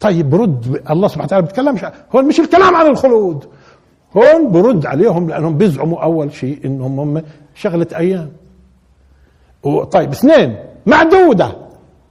طيب 0.00 0.30
برد 0.30 0.82
الله 0.90 1.08
سبحانه 1.08 1.24
وتعالى 1.24 1.46
بيتكلم 1.46 1.78
هون 2.14 2.24
مش 2.24 2.40
الكلام 2.40 2.76
عن 2.76 2.86
الخلود. 2.86 3.44
هون 4.16 4.52
برد 4.52 4.86
عليهم 4.86 5.28
لأنهم 5.28 5.58
بيزعموا 5.58 6.02
أول 6.02 6.32
شيء 6.32 6.60
إنهم 6.64 7.00
هم 7.00 7.22
شغلة 7.54 7.86
أيام. 7.96 8.30
طيب 9.90 10.10
اثنين 10.10 10.56
معدودة. 10.86 11.52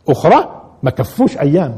أخرى 0.10 0.62
ما 0.84 0.92
كفوش 0.92 1.38
أيام. 1.38 1.78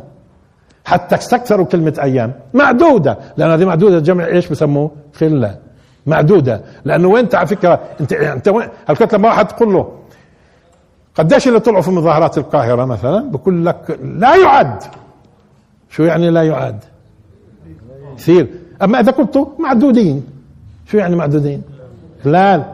حتى 0.86 1.16
استكثروا 1.16 1.66
كلمة 1.66 1.98
أيام. 2.02 2.34
معدودة. 2.54 3.18
لأن 3.38 3.52
هذه 3.52 3.66
معدودة 3.66 4.00
جمع 4.00 4.26
إيش 4.26 4.48
بسموه؟ 4.48 4.92
خلة. 5.14 5.58
معدودة. 6.06 6.62
لأنه 6.86 7.08
وين 7.08 7.28
على 7.34 7.48
فكرة 7.48 7.80
انت 8.02 8.14
أنت 8.14 8.48
وين 8.48 8.68
هلكت 8.88 9.14
لما 9.14 9.28
واحد 9.28 9.48
تقول 9.48 9.74
له 9.74 9.92
قديش 11.16 11.48
اللي 11.48 11.60
طلعوا 11.60 11.82
في 11.82 11.92
مظاهرات 11.92 12.38
القاهرة 12.38 12.86
مثلا؟ 12.86 13.32
بقول 13.32 13.66
لك 13.66 14.00
لا 14.04 14.36
يعد. 14.36 14.84
شو 15.90 16.04
يعني 16.04 16.30
لا 16.30 16.44
يعد؟ 16.44 16.84
كثير. 18.18 18.48
أما 18.82 19.00
إذا 19.00 19.12
كنتوا 19.12 19.46
معدودين. 19.60 20.26
شو 20.86 20.98
يعني 20.98 21.16
معدودين؟ 21.16 21.62
لا 22.26 22.66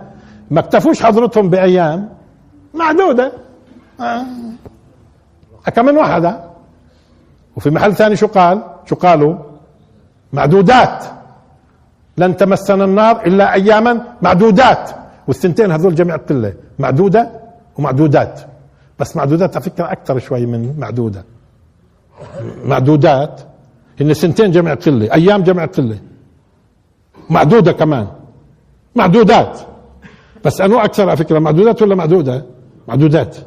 ما 0.52 0.60
اكتفوش 0.60 1.04
حضرتهم 1.04 1.50
بأيام 1.50 2.10
معدودة. 2.74 3.32
آه. 4.00 4.26
كم 5.76 5.86
من 5.86 5.98
واحدة؟ 5.98 6.40
وفي 7.56 7.70
محل 7.70 7.96
ثاني 7.96 8.16
شو 8.16 8.28
قال؟ 8.28 8.64
شو 8.86 8.96
قالوا؟ 8.96 9.36
معدودات. 10.34 11.06
لن 12.18 12.38
تمسنا 12.38 12.86
النار 12.86 13.26
إلا 13.26 13.54
أياما 13.54 14.02
معدودات. 14.22 14.92
والثنتين 15.28 15.72
هذول 15.72 15.96
جميع 15.96 16.16
قلة. 16.16 16.54
معدودة 16.80 17.30
ومعدودات. 17.78 18.42
بس 19.00 19.16
معدودات 19.16 19.56
على 19.56 19.66
فكرة 19.66 19.92
أكثر 19.92 20.20
شوي 20.20 20.46
من 20.46 20.76
معدودة. 20.80 21.24
معدودات 22.66 23.42
هن 24.02 24.14
سنتين 24.14 24.52
جمع 24.52 24.74
قله 24.74 25.14
أيام 25.14 25.44
جمع 25.44 25.66
قله 25.66 26.00
معدودة 27.30 27.72
كمان. 27.72 28.08
معدودات. 28.96 29.60
بس 30.46 30.62
انو 30.62 30.80
أكثر 30.80 31.10
على 31.10 31.18
فكرة 31.18 31.40
معدودات 31.40 31.82
ولا 31.82 31.96
معدودة؟ 31.96 32.46
معدودات. 32.88 33.38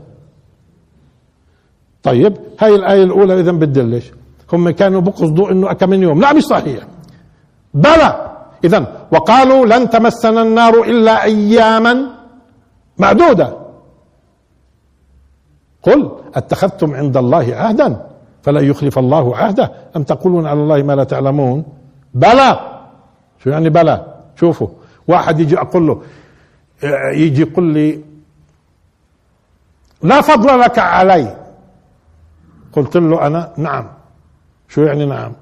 طيب 2.03 2.37
هاي 2.61 2.75
الآية 2.75 3.03
الأولى 3.03 3.41
اذا 3.41 3.53
بتدلش. 3.53 4.13
هم 4.53 4.71
كانوا 4.71 5.01
بقصدوا 5.01 5.51
إنه 5.51 5.73
كم 5.73 5.91
من 5.91 6.03
يوم. 6.03 6.21
لا 6.21 6.33
مش 6.33 6.43
صحيح. 6.43 6.87
بلى. 7.75 8.31
اذا 8.65 9.07
وقالوا 9.13 9.67
لن 9.67 9.91
تمسنا 9.91 10.43
النار 10.43 10.83
إلا 10.83 11.25
اياما 11.25 12.07
معدودة. 12.99 13.57
قل 15.83 16.11
أتخذتم 16.35 16.95
عند 16.95 17.17
الله 17.17 17.55
عهدا. 17.55 18.08
فلا 18.49 18.61
يخلف 18.61 18.99
الله 18.99 19.37
عهده. 19.37 19.73
أم 19.97 20.03
تقولون 20.03 20.47
على 20.47 20.61
الله 20.61 20.83
ما 20.83 20.93
لا 20.93 21.05
تعلمون؟ 21.05 21.65
بلى! 22.15 22.61
شو 23.45 23.51
يعني 23.51 23.69
بلى؟ 23.69 24.07
شوفوا 24.41 24.69
واحد 25.09 25.41
يجي 25.41 25.59
أقول 25.59 25.87
له 25.87 26.03
يجي 27.13 27.43
يقول 27.43 27.65
لي 27.65 28.01
لا 30.03 30.21
فضل 30.21 30.61
لك 30.61 30.79
علي. 30.79 31.37
قلت 32.73 32.97
له 32.97 33.27
أنا 33.27 33.53
نعم. 33.57 33.87
شو 34.69 34.83
يعني 34.83 35.05
نعم؟ 35.05 35.33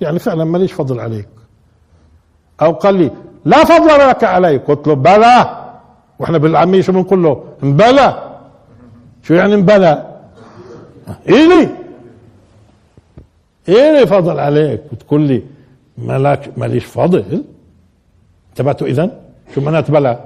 يعني 0.00 0.18
فعلا 0.18 0.44
ماليش 0.44 0.72
فضل 0.72 1.00
عليك. 1.00 1.28
أو 2.62 2.72
قال 2.72 2.94
لي 2.94 3.10
لا 3.44 3.64
فضل 3.64 4.08
لك 4.08 4.24
علي. 4.24 4.56
قلت 4.56 4.86
له 4.86 4.94
بلى! 4.94 5.66
وإحنا 6.18 6.38
بالعامية 6.38 6.80
شو 6.80 6.92
بنقول 6.92 7.22
له 7.22 7.44
بلى! 7.62 8.08
شو 9.22 9.34
يعني 9.34 9.56
بلى؟ 9.56 10.06
إلي 11.28 11.87
إيه 13.68 13.90
اللي 13.90 14.06
فضل 14.06 14.40
عليك 14.40 14.80
وتقول 14.92 15.20
لي 15.20 15.42
مالك 15.98 16.52
ماليش 16.56 16.84
فضل؟ 16.84 17.44
انتبهتوا 18.50 18.86
اذا 18.86 19.10
شو 19.54 19.60
معنات 19.60 19.90
بلا 19.90 20.20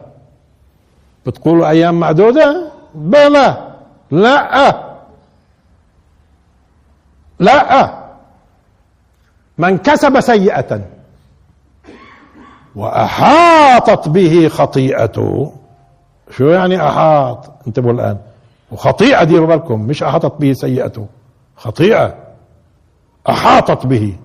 بتقولوا 1.27 1.69
أيام 1.69 2.01
معدودة؟ 2.01 2.73
بلا 2.95 3.69
لا. 4.11 4.93
لا. 7.39 8.03
من 9.59 9.79
كسب 9.79 10.21
سيئة 10.21 10.81
وأحاطت 12.77 14.09
به 14.09 14.49
خطيئته 14.49 15.53
شو 16.37 16.49
يعني 16.49 16.87
أحاط؟ 16.89 17.51
انتبهوا 17.67 17.93
الآن. 17.93 18.19
وخطيئة 18.73 19.25
ديروا 19.25 19.47
بالكم 19.47 19.81
مش 19.81 20.03
أحاطت 20.03 20.41
به 20.41 20.53
سيئته 20.53 21.07
خطيئة. 21.57 22.15
أحاطت 23.29 23.87
به. 23.87 24.17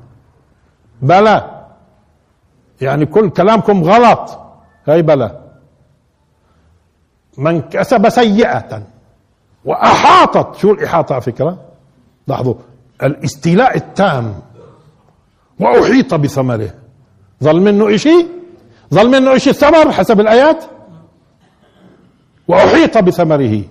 بلى. 1.02 1.66
يعني 2.82 3.06
كل 3.06 3.30
كلامكم 3.30 3.84
غلط. 3.84 4.40
هاي 4.88 5.02
بلى. 5.02 5.40
من 7.38 7.62
كسب 7.62 8.10
سيئة 8.10 8.84
وأحاطت. 9.66 10.56
شو 10.56 10.72
الإحاطة 10.72 11.14
على 11.14 11.22
فكرة؟ 11.22 11.58
لاحظوا. 12.28 12.54
الاستيلاء 13.04 13.78
التام. 13.78 14.42
وأحيط 15.60 16.14
بثمره. 16.14 16.74
ظل 17.44 17.62
منه 17.62 17.96
إشي؟ 17.96 18.28
ظل 18.94 19.10
منه 19.12 19.36
إشي 19.36 19.50
الثمر 19.50 19.92
حسب 19.92 20.20
الآيات؟ 20.20 20.64
وأحيط 22.48 22.98
بثمره. 22.98 23.64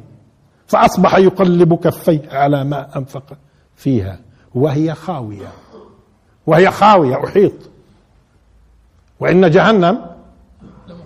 فأصبح 0.67 1.15
يقلب 1.15 1.75
كفيه 1.75 2.23
على 2.33 2.65
ما 2.65 2.97
أنفق 2.97 3.37
فيها. 3.77 4.26
وهي 4.57 4.95
خاوية. 4.95 5.49
وهي 6.47 6.71
خاوية 6.71 7.25
أحيط. 7.25 7.53
وإن 9.21 9.51
جهنم 9.51 10.07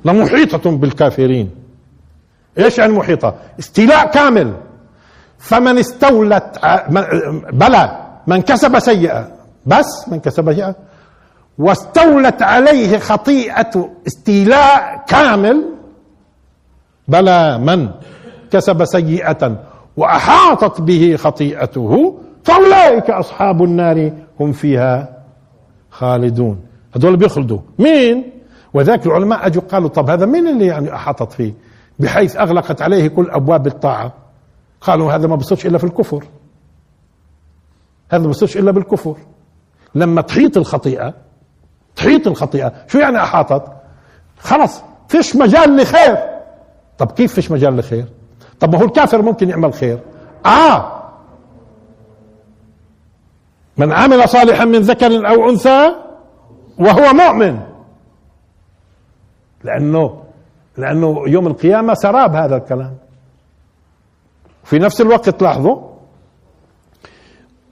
لمحيطة 0.05 0.71
بالكافرين. 0.71 1.51
إيش 2.59 2.79
يعني 2.79 2.93
محيطة؟ 2.93 3.35
استيلاء 3.59 4.11
كامل. 4.11 4.57
فمن 5.39 5.79
استولت 5.79 6.59
بلى. 7.53 8.07
من 8.27 8.43
كسب 8.43 8.79
سيئة. 8.79 9.29
بس 9.67 10.09
من 10.09 10.21
كسب 10.21 10.53
سيئة. 10.53 10.75
واستولت 11.59 12.43
عليه 12.43 12.99
خطيئة 12.99 13.91
استيلاء 14.07 15.05
كامل. 15.09 15.65
بلى 17.09 17.59
من 17.59 17.91
كسب 18.51 18.85
سيئة 18.85 19.65
وأحاطت 19.97 20.81
به 20.81 21.17
خطيئته 21.17 22.21
فأولئك 22.45 23.11
أصحاب 23.11 23.65
النار 23.65 24.13
هم 24.41 24.53
فيها 24.53 25.23
خالدون. 25.91 26.61
هذول 26.97 27.17
بيخلدوا. 27.17 27.59
مين؟ 27.79 28.31
وذاك 28.75 29.07
العلماء 29.07 29.47
أجوا 29.47 29.63
قالوا 29.63 29.89
طب 29.89 30.11
هذا 30.11 30.27
مين 30.27 30.49
اللي 30.49 30.67
يعني 30.67 30.95
أحاطت 30.95 31.33
فيه؟ 31.33 31.55
بحيث 31.99 32.37
أغلقت 32.37 32.83
عليه 32.83 33.09
كل 33.09 33.31
أبواب 33.31 33.67
الطاعة. 33.67 34.13
قالوا 34.81 35.13
هذا 35.13 35.29
ما 35.29 35.37
بصيرش 35.37 35.67
إلا 35.67 35.79
في 35.79 35.85
الكفر. 35.85 36.25
هذا 38.11 38.23
ما 38.23 38.29
بصيرش 38.29 38.57
إلا 38.57 38.71
بالكفر. 38.71 39.17
لما 39.95 40.21
تحيط 40.21 40.57
الخطيئة 40.57 41.15
تحيط 41.97 42.27
الخطيئة 42.27 42.73
شو 42.87 42.99
يعني 42.99 43.23
أحاطت؟ 43.23 43.73
خلص 44.39 44.83
فيش 45.09 45.37
مجال 45.37 45.77
لخير. 45.77 46.17
طب 46.99 47.11
كيف 47.11 47.35
فيش 47.35 47.51
مجال 47.51 47.77
لخير؟ 47.77 48.05
طب 48.61 48.73
ما 48.73 48.81
هو 48.81 48.85
الكافر 48.85 49.23
ممكن 49.23 49.49
يعمل 49.51 49.73
خير. 49.75 49.99
آه 50.47 51.00
من 53.77 53.93
عمل 53.93 54.29
صالحا 54.29 54.65
من 54.65 54.79
ذكر 54.79 55.29
أو 55.29 55.51
أنثى 55.51 55.95
وهو 56.79 57.13
مؤمن. 57.13 57.61
لأنه 59.65 60.23
لأنه 60.77 61.23
يوم 61.27 61.47
القيامة 61.47 61.95
سراب 61.95 62.35
هذا 62.35 62.57
الكلام. 62.57 62.97
في 64.65 64.79
نفس 64.79 65.01
الوقت 65.01 65.29
تلاحظوا 65.29 65.77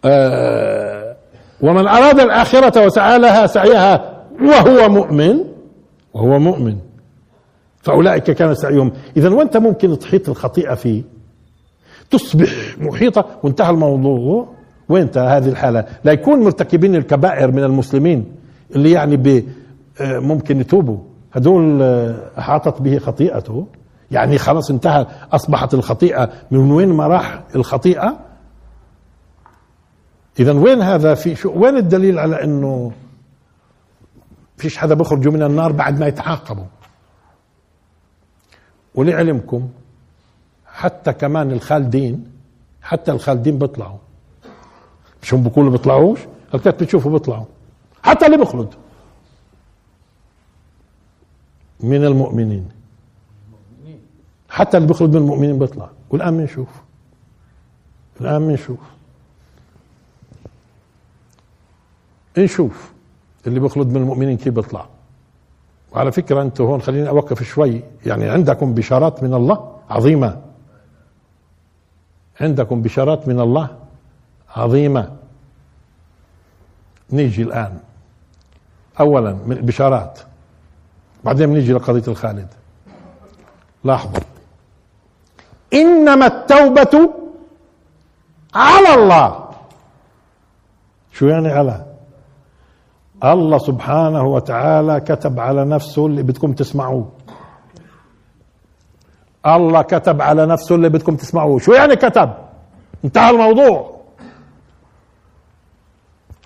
آه 0.04 1.16
ومن 1.61 1.88
أراد 1.88 2.20
الآخرة 2.20 2.87
وسعى 2.87 3.18
لها 3.18 3.46
سعيها 3.46 4.24
وهو 4.40 4.88
مؤمن 4.88 5.44
وهو 6.14 6.38
مؤمن. 6.38 6.78
فأولئك 7.82 8.30
كان 8.30 8.54
سعيهم. 8.54 8.92
اذا 9.16 9.28
وأنت 9.28 9.56
ممكن 9.56 9.98
تحيط 9.98 10.28
الخطيئة 10.28 10.74
فيه 10.74 11.02
تصبح 12.11 12.50
محيطة. 12.78 13.24
وانتهى 13.42 13.70
الموضوع. 13.70 14.58
وانت 14.88 15.18
هذه 15.18 15.48
الحالة؟ 15.48 15.85
لا 16.05 16.12
يكون 16.12 16.40
مرتكبين 16.40 16.96
الكبائر 16.96 17.51
من 17.51 17.64
المسلمين 17.64 18.37
اللي 18.77 18.90
يعني 18.90 19.44
آه، 20.01 20.18
ممكن 20.18 20.61
يتوبوا. 20.61 20.98
هدول 21.33 21.83
آه، 21.83 22.31
أحاطت 22.38 22.83
به 22.83 22.98
خطيئته. 22.98 23.66
يعني 24.11 24.38
خلاص 24.38 24.70
انتهى 24.70 25.07
أصبحت 25.33 25.74
الخطيئة. 25.74 26.31
من 26.51 26.70
وين 26.70 26.88
ما 26.88 27.07
راح 27.07 27.42
الخطيئة؟ 27.57 28.18
اذا 30.40 30.53
وين 30.53 30.83
هذا؟ 30.83 31.14
في 31.14 31.35
شو 31.35 31.53
وين 31.57 31.77
الدليل 31.77 32.18
على 32.18 32.44
إنه 32.44 32.92
فيش 34.57 34.77
حدا 34.77 34.94
بيخرجوا 34.94 35.33
من 35.33 35.42
النار 35.42 35.72
بعد 35.72 36.01
ما 36.01 36.07
يتعاقبوا؟ 36.07 36.64
ولعلمكم 38.94 39.68
حتى 40.66 41.12
كمان 41.12 41.53
الخالدين 41.53 42.24
حتى 42.83 43.12
الخالدين 43.12 43.59
بيطلعوا. 43.59 43.98
مش 45.22 45.35
هم 45.35 45.42
بيقولوا 45.42 45.70
بيطلعوش 45.70 46.18
هلكات 46.54 46.83
بتشوفوا 46.83 47.12
بيطلعوا؟ 47.12 47.44
حتى 48.02 48.26
اللي 48.26 48.37
بيخلد. 48.37 48.74
من 51.81 52.04
المؤمنين. 52.04 52.68
حتى 54.48 54.76
اللي 54.76 54.88
بيخلد 54.88 55.11
من 55.11 55.22
المؤمنين 55.22 55.59
بيطلع. 55.59 55.90
والآن 56.11 56.37
بنشوف. 56.37 56.68
الآن 58.20 58.48
بنشوف. 58.48 58.78
نشوف 62.38 62.92
اللي 63.46 63.61
بيخلد 63.61 63.88
من 63.88 63.96
المؤمنين 63.96 64.37
كيف 64.37 64.54
بيطلع. 64.54 64.87
وعلى 65.92 66.12
فكرة 66.12 66.42
أنتم 66.42 66.64
هون 66.64 66.81
خليني 66.83 67.09
أوقف 67.09 67.42
شوي. 67.42 67.83
يعني 68.07 68.28
عندكم 68.28 68.74
بشارات 68.74 69.22
من 69.22 69.35
الله 69.35 69.76
عظيمة. 69.90 70.42
عندكم 72.40 72.83
بشارات 72.83 73.28
من 73.28 73.40
الله 73.40 73.78
عظيمة. 74.59 75.16
نيجي 77.12 77.42
الآن. 77.42 77.79
اولا 79.01 79.33
من 79.47 79.57
البشارات 79.57 80.18
بعدين 81.25 81.47
بنيجي 81.47 81.73
لقضية 81.73 82.03
الخالد. 82.09 82.49
لاحظوا. 83.85 84.23
إنما 85.75 86.27
التوبة 86.27 87.11
على 88.55 88.94
الله. 88.94 89.49
شو 91.12 91.27
يعني 91.27 91.49
على؟ 91.49 91.87
الله 93.25 93.59
سبحانه 93.59 94.23
وتعالى 94.23 95.01
كتب 95.01 95.40
على 95.40 95.64
نفسه 95.64 96.07
اللي 96.07 96.23
بدكم 96.23 96.53
تسمعوه. 96.53 97.12
الله 99.47 99.83
كتب 99.83 100.23
على 100.23 100.47
نفسه 100.47 100.75
اللي 100.75 100.88
بدكم 100.88 101.16
تسمعوه. 101.16 101.59
شو 101.59 101.73
يعني 101.73 101.97
كتب؟ 101.97 102.31
انتهى 103.05 103.31
الموضوع. 103.31 103.97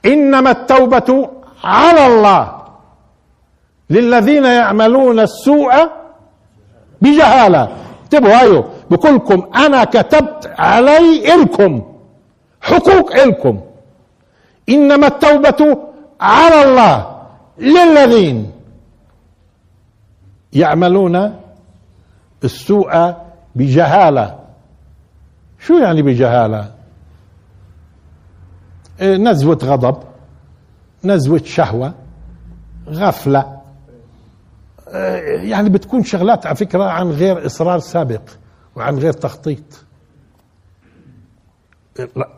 إنما 0.07 0.51
التوبة 0.51 1.31
على 1.65 2.07
الله 2.07 2.63
للذين 3.91 4.45
يعملون 4.45 5.21
السوء 5.21 5.73
بجهالة. 7.03 7.69
انتبهوا 8.05 8.41
هايو 8.41 8.65
بقولكم 8.91 9.49
أنا 9.57 9.85
كتبت 9.85 10.51
علي 10.59 11.35
إلكم 11.35 11.83
حقوق 12.61 13.13
إلكم. 13.13 13.61
إنما 14.69 15.07
التوبة 15.07 15.79
على 16.21 16.63
الله 16.63 17.23
للذين 17.59 18.53
يعملون 20.53 21.37
السوء 22.45 23.15
بجهالة. 23.55 24.39
شو 25.61 25.79
يعني 25.79 26.03
بجهالة؟ 26.03 26.71
نزوة 29.03 29.59
غضب 29.63 29.97
نزوة 31.05 31.43
شهوة 31.45 31.95
غفلة. 32.89 33.61
إيه، 34.89 35.51
يعني 35.51 35.69
بتكون 35.69 36.05
شغلات 36.05 36.47
على 36.47 36.57
فكرة 36.57 36.85
عن 36.85 37.11
غير 37.11 37.47
إصرار 37.47 37.79
سابق 37.79 38.23
وعن 38.77 38.99
غير 38.99 39.13
تخطيط. 39.13 39.85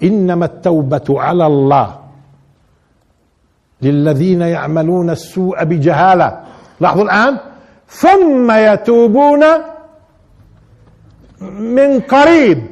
إنما 0.03 0.44
التوبة 0.44 1.05
على 1.09 1.46
الله. 1.46 2.00
للذين 3.83 4.40
يعملون 4.40 5.11
السوء 5.11 5.64
بجهالة. 5.64 6.40
لاحظوا 6.81 7.05
الآن؟ 7.05 7.38
ثم 7.88 8.50
يتوبون 8.50 9.44
من 11.40 12.00
قريب. 12.00 12.66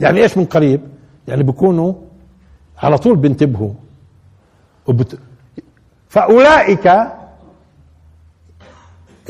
يعني 0.00 0.22
إيش 0.22 0.38
من 0.38 0.44
قريب؟ 0.44 0.80
يعني 1.28 1.42
بيكونوا 1.42 1.94
على 2.78 2.98
طول 2.98 3.16
بينتبهوا 3.16 3.72
وبت... 4.86 5.18
فأولئك 6.08 6.92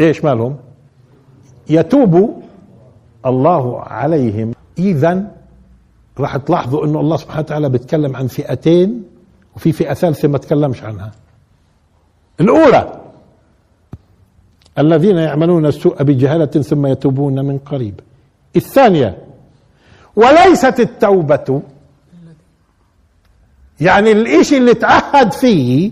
إيش 0.01 0.25
مالهم؟ 0.25 0.57
يتوب 1.69 2.43
الله 3.27 3.81
عليهم. 3.81 4.53
اذا 4.79 5.35
راح 6.19 6.37
تلاحظوا 6.37 6.85
إنه 6.87 7.01
الله 7.01 7.17
سبحانه 7.17 7.41
وتعالى 7.41 7.69
بيتكلم 7.69 8.17
عن 8.17 8.27
فئتين 8.27 9.05
وفي 9.57 9.73
فئة 9.73 9.95
ثالثة 9.95 10.29
ما 10.29 10.39
تكلمش 10.39 10.83
عنها. 10.83 11.13
الأولى 12.41 13.01
الذين 14.79 15.17
يعملون 15.17 15.67
السوء 15.67 16.03
بجهالة 16.03 16.47
ثم 16.47 16.87
يتوبون 16.87 17.45
من 17.45 17.59
قريب. 17.59 18.01
الثانية 18.57 19.19
وليست 20.17 20.81
التوبة 20.81 21.63
يعني 23.83 24.13
الإشي 24.13 24.57
اللي 24.57 24.75
تعهد 24.75 25.33
فيه 25.33 25.91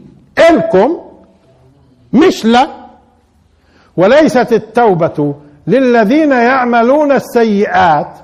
الكم 0.51 1.01
مش 2.13 2.45
لا. 2.45 2.69
وليست 3.97 4.53
التوبة 4.53 5.35
للذين 5.67 6.31
يعملون 6.33 7.13
السيئات 7.13 8.19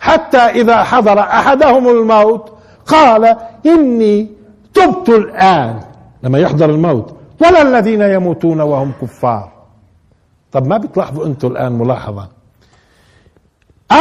حتى 0.00 0.38
إذا 0.38 0.82
حضر 0.82 1.20
أحدهم 1.20 1.88
الموت 1.88 2.52
قال 2.86 3.36
إني 3.66 4.30
تبت 4.74 5.08
الآن. 5.08 5.80
لما 6.22 6.38
يحضر 6.38 6.70
الموت 6.70 7.16
ولا 7.40 7.62
الذين 7.62 8.00
يموتون 8.00 8.60
وهم 8.60 8.92
كفار. 9.02 9.52
طب 10.52 10.66
ما 10.66 10.76
بتلاحظوا 10.78 11.26
أنتم 11.26 11.48
الآن 11.48 11.72
ملاحظة. 11.72 12.28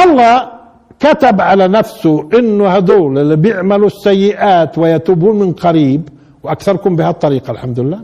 الله 0.03 0.54
كتب 0.99 1.41
على 1.41 1.67
نفسه 1.67 2.29
إنه 2.39 2.67
هدول 2.67 3.17
اللي 3.17 3.35
بيعملوا 3.35 3.87
السيئات 3.87 4.77
ويتوبون 4.77 5.39
من 5.39 5.53
قريب 5.53 6.09
وأكثركم 6.43 6.95
بهالطريقة 6.95 7.51
الحمد 7.51 7.79
لله 7.79 8.01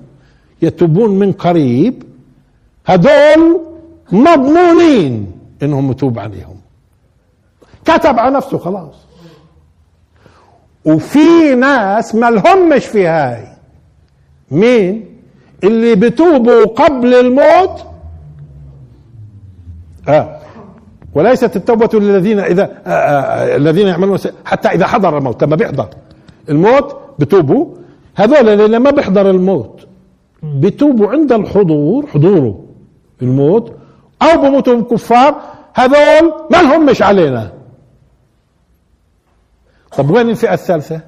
يتوبون 0.61 1.19
من 1.19 1.31
قريب 1.31 2.03
هدول 2.85 3.61
مضمونين 4.11 5.31
إنهم 5.63 5.91
يتوب 5.91 6.19
عليهم. 6.19 6.55
كتب 7.85 8.19
على 8.19 8.35
نفسه 8.35 8.57
خلاص. 8.57 8.95
وفي 10.85 11.55
ناس 11.55 12.15
ما 12.15 12.29
لهمش 12.31 12.85
في 12.85 13.07
هاي. 13.07 13.47
مين؟ 14.51 15.05
اللي 15.63 15.95
بتوبوا 15.95 16.65
قبل 16.65 17.13
الموت؟ 17.13 17.85
آه. 20.07 20.40
وليست 21.16 21.55
التوبة 21.55 21.99
للذين 21.99 22.39
إذا 22.39 22.64
آه 22.86 22.89
آه 22.89 23.55
الذين 23.55 23.88
يعملون 23.88 24.18
حتى 24.45 24.68
إذا 24.68 24.88
حضر 24.88 25.18
الموت 25.18 25.43
لما 25.43 25.55
بيحضر 25.55 25.88
الموت 26.49 26.97
بتوبوا. 27.20 27.66
هذول 28.16 28.49
اللي 28.49 28.68
لما 28.68 28.91
بيحضر 28.91 29.30
الموت 29.30 29.88
بتوبوا 30.43 31.07
عند 31.07 31.32
الحضور 31.32 32.07
حضوره 32.07 32.66
الموت 33.22 33.74
أو 34.22 34.41
بموتوا 34.41 34.82
كفار 34.82 35.41
هذول 35.74 36.34
ما 36.51 36.57
لهم 36.57 36.86
مش 36.86 37.01
علينا. 37.01 37.51
طب 39.97 40.09
وين 40.12 40.30
الفئة 40.30 40.53
الثالثة؟ 40.53 41.01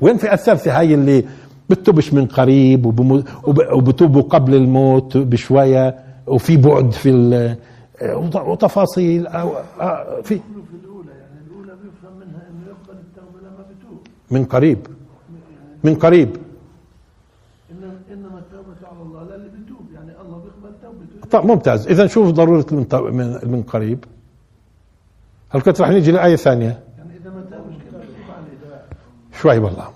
وين 0.00 0.14
الفئة 0.14 0.34
الثالثة؟ 0.34 0.78
هاي 0.78 0.94
اللي 0.94 1.24
بتوبش 1.70 2.12
من 2.14 2.26
قريب 2.26 2.86
وبتوبوا 3.72 4.22
قبل 4.22 4.54
الموت 4.54 5.16
بشوية. 5.16 6.11
وفي 6.26 6.56
بعد 6.56 6.90
في 6.90 7.56
وتفاصيل 8.34 9.26
أو 9.26 9.52
في 10.22 10.22
في 10.22 10.38
الأولى 10.82 11.10
يعني 11.10 11.40
الأولى 11.46 11.72
بيفهم 11.82 12.16
منها 12.18 12.42
إنه 12.50 12.66
يقبل 12.66 12.98
التوبة 12.98 13.38
لما 13.40 13.64
بتوب 13.70 14.06
من 14.30 14.44
قريب. 14.44 14.86
من 15.84 15.94
قريب. 15.94 16.36
إنما 18.12 18.38
التوبة 18.38 18.88
على 18.88 19.02
الله 19.02 19.22
بتوب 19.24 19.92
يعني 19.94 20.12
الله 20.20 20.38
بيقبل 20.38 20.74
توبته 20.82 21.28
طيب 21.30 21.44
ممتاز. 21.44 21.88
اذا 21.88 22.06
شوف 22.06 22.30
ضرورة 22.30 22.66
من 22.72 22.86
من, 23.50 23.62
قريب. 23.62 24.04
هل 25.50 25.60
كنت 25.60 25.80
رح 25.80 25.88
نيجي 25.88 26.12
لآية 26.12 26.36
ثانية؟ 26.36 26.82
يعني 26.98 27.16
إذا 27.16 27.30
ما 27.30 27.42
تابش 27.50 27.74
شوي 29.40 29.58
والله. 29.58 29.88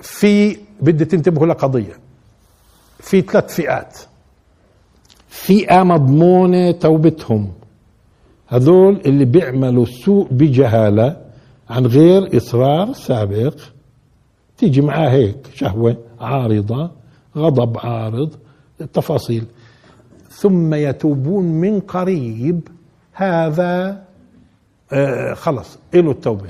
في 0.00 0.56
بدي 0.80 1.04
تنتبهوا 1.04 1.46
لقضية. 1.46 1.98
في 2.98 3.20
ثلاث 3.20 3.54
فئات. 3.54 3.98
فئة 5.34 5.82
مضمونة 5.82 6.70
توبتهم. 6.70 7.52
هذول 8.46 9.00
اللي 9.06 9.24
بيعملوا 9.24 9.84
سوء 9.84 10.28
بجهالة 10.30 11.16
عن 11.70 11.86
غير 11.86 12.36
إصرار 12.36 12.92
سابق. 12.92 13.54
تيجي 14.58 14.80
معاه 14.80 15.08
هيك 15.08 15.36
شهوة 15.54 15.96
عارضة 16.20 16.90
غضب 17.36 17.78
عارض 17.78 18.34
التفاصيل 18.80 19.44
ثم 20.28 20.74
يتوبون 20.74 21.44
من 21.44 21.80
قريب. 21.80 22.68
هذا 23.12 24.02
آه 24.92 25.34
خلص 25.34 25.78
له 25.94 26.10
التوبة. 26.10 26.48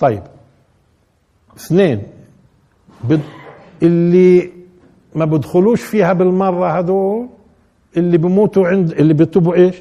طيب. 0.00 0.22
اثنين. 1.56 2.02
بد 3.04 3.20
اللي 3.82 4.50
ما 5.14 5.24
بدخلوش 5.24 5.82
فيها 5.82 6.12
بالمرة 6.12 6.78
هذول 6.78 7.28
اللي 7.96 8.18
بموتوا 8.18 8.68
عند 8.68 8.90
اللي 8.90 9.14
بيتوبوا 9.14 9.54
إيش؟ 9.54 9.76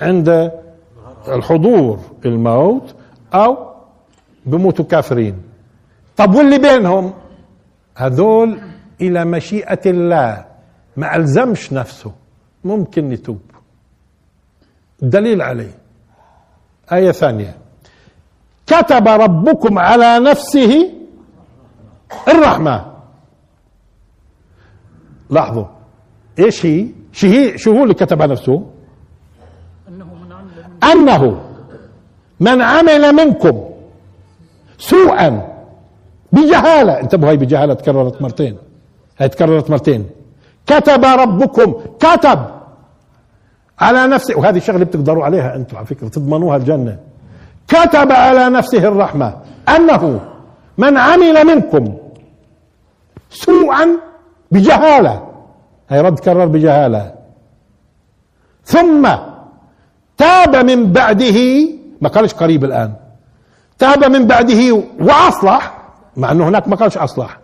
عند 0.00 0.52
الحضور 1.28 2.00
الموت 2.24 2.94
أو 3.34 3.72
بموتوا 4.46 4.84
كافرين. 4.84 5.42
طب 6.16 6.34
واللي 6.34 6.58
بينهم؟ 6.58 7.12
هذول 7.96 8.60
إلى 9.00 9.24
مشيئة 9.24 9.90
الله 9.90 10.44
ما 10.96 11.16
ألزمش 11.16 11.72
نفسه 11.72 12.12
ممكن 12.64 13.12
يتوب. 13.12 13.40
دليل 15.02 15.42
عليه. 15.42 15.74
آية 16.92 17.12
ثانية. 17.12 17.54
كتب 18.66 19.08
ربكم 19.08 19.78
على 19.78 20.18
نفسه 20.18 20.92
الرحمة. 22.28 22.92
لاحظوا. 25.30 25.66
إيش 26.38 26.66
هي؟ 26.66 26.86
شو 27.12 27.26
هي 27.26 27.58
شو 27.58 27.72
هو 27.72 27.82
اللي 27.82 27.94
كتب 27.94 28.22
على 28.22 28.32
نفسه؟ 28.32 28.66
أنه 30.92 31.40
من 32.40 32.62
عمل 32.62 33.12
منكم. 33.12 33.64
سوءا 34.78 35.48
بجهالة. 36.32 37.00
انتبهوا 37.00 37.30
هاي 37.30 37.36
بجهالة 37.36 37.74
تكررت 37.74 38.22
مرتين. 38.22 38.58
هاي 39.18 39.28
تكررت 39.28 39.70
مرتين. 39.70 40.10
كتب 40.66 41.04
ربكم 41.04 41.74
كتب 42.00 42.46
على 43.78 44.06
نفسه. 44.06 44.38
وهذه 44.38 44.56
الشغله 44.56 44.84
بتقدروا 44.84 45.24
عليها 45.24 45.56
أنتم 45.56 45.76
على 45.76 45.86
فكرة 45.86 46.08
تضمنوها 46.08 46.56
الجنة. 46.56 46.98
كتب 47.68 48.12
على 48.12 48.48
نفسه 48.50 48.88
الرحمة. 48.88 49.36
أنه 49.68 50.20
من 50.78 50.96
عمل 50.96 51.46
منكم 51.46 51.96
سوءا 53.30 53.88
بجهالة. 54.50 55.31
هي 55.92 56.00
رد 56.00 56.18
كرر 56.18 56.46
بجهالة. 56.46 57.12
ثم 58.64 59.08
تاب 60.18 60.56
من 60.56 60.92
بعده 60.92 61.38
ما 62.00 62.08
قالش 62.08 62.34
قريب 62.34 62.64
الآن. 62.64 62.92
تاب 63.78 64.04
من 64.04 64.26
بعده 64.26 64.82
وأصلح 65.00 65.78
مع 66.16 66.32
أنه 66.32 66.48
هناك 66.48 66.68
ما 66.68 66.76
قالش 66.76 66.98
أصلح. 66.98 67.38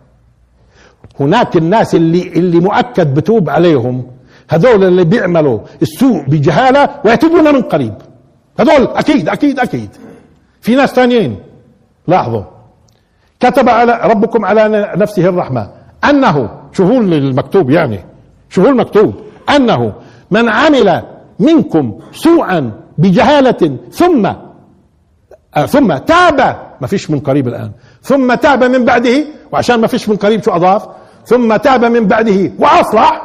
هناك 1.20 1.56
الناس 1.56 1.94
اللي 1.94 2.22
اللي 2.28 2.60
مؤكد 2.60 3.14
بتوب 3.14 3.50
عليهم 3.50 4.06
هذول 4.50 4.84
اللي 4.84 5.04
بيعملوا 5.04 5.60
السوء 5.82 6.22
بجهالة 6.22 6.88
ويتوبون 7.04 7.54
من 7.54 7.62
قريب. 7.62 7.94
هذول 8.60 8.86
أكيد 8.86 9.28
أكيد 9.28 9.60
أكيد. 9.60 9.90
في 10.60 10.74
ناس 10.74 10.92
ثانيين 10.92 11.38
لاحظوا. 12.06 12.42
كتب 13.40 13.68
على 13.68 14.00
ربكم 14.04 14.44
على 14.44 14.92
نفسه 14.96 15.28
الرحمة. 15.28 15.70
أنه 16.04 16.50
شو 16.72 16.84
هو 16.84 16.98
المكتوب 16.98 17.70
يعني 17.70 18.04
شو 18.48 18.62
هو 18.62 18.68
المكتوب 18.68 19.14
أنه 19.56 19.92
من 20.30 20.48
عمل 20.48 21.02
منكم 21.38 21.98
سوءا 22.12 22.72
بجهالة 22.98 23.78
ثم 23.90 24.26
آه 25.56 25.66
ثم 25.66 25.96
تاب 25.96 26.68
ما 26.80 26.86
فيش 26.86 27.10
من 27.10 27.20
قريب 27.20 27.48
الآن. 27.48 27.72
ثم 28.02 28.34
تاب 28.34 28.64
من 28.64 28.84
بعده 28.84 29.24
وعشان 29.52 29.80
ما 29.80 29.86
فيش 29.86 30.08
من 30.08 30.16
قريب 30.16 30.42
شو 30.42 30.50
أضاف؟ 30.50 30.88
ثم 31.24 31.56
تاب 31.56 31.84
من 31.84 32.06
بعده 32.06 32.52
وأصلح. 32.58 33.22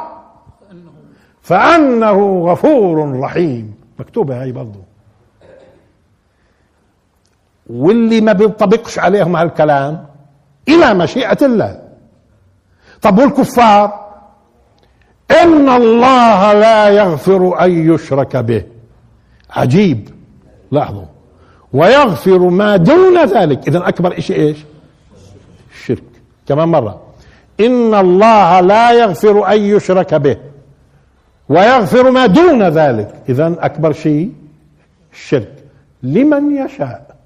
فأنه 1.42 2.44
غفور 2.46 3.20
رحيم. 3.20 3.74
مكتوبه 3.98 4.42
هاي 4.42 4.52
برضه 4.52 4.80
واللي 7.70 8.20
ما 8.20 8.32
بينطبقش 8.32 8.98
عليهم 8.98 9.36
هالكلام 9.36 10.06
إلى 10.68 10.94
مشيئة 10.94 11.46
الله. 11.46 11.82
طب 13.02 13.18
والكفار؟ 13.18 14.03
إن 15.42 15.68
الله 15.68 16.52
لا 16.52 16.88
يغفر 16.88 17.64
أن 17.64 17.94
يشرك 17.94 18.36
به. 18.36 18.64
عجيب. 19.50 20.08
لاحظوا. 20.70 21.04
ويغفر 21.72 22.38
ما 22.38 22.76
دون 22.76 23.24
ذلك. 23.24 23.68
اذا 23.68 23.88
أكبر 23.88 24.20
شيء 24.20 24.40
إيش؟ 24.40 24.58
الشرك. 25.74 26.02
كمان 26.48 26.68
مرة. 26.68 27.02
إن 27.60 27.94
الله 27.94 28.60
لا 28.60 28.90
يغفر 28.90 29.52
أن 29.52 29.60
يشرك 29.60 30.14
به. 30.14 30.36
ويغفر 31.48 32.10
ما 32.10 32.26
دون 32.26 32.62
ذلك. 32.62 33.14
اذا 33.28 33.56
أكبر 33.58 33.92
شيء 33.92 34.32
الشرك. 35.12 35.54
لمن 36.02 36.56
يشاء. 36.56 37.16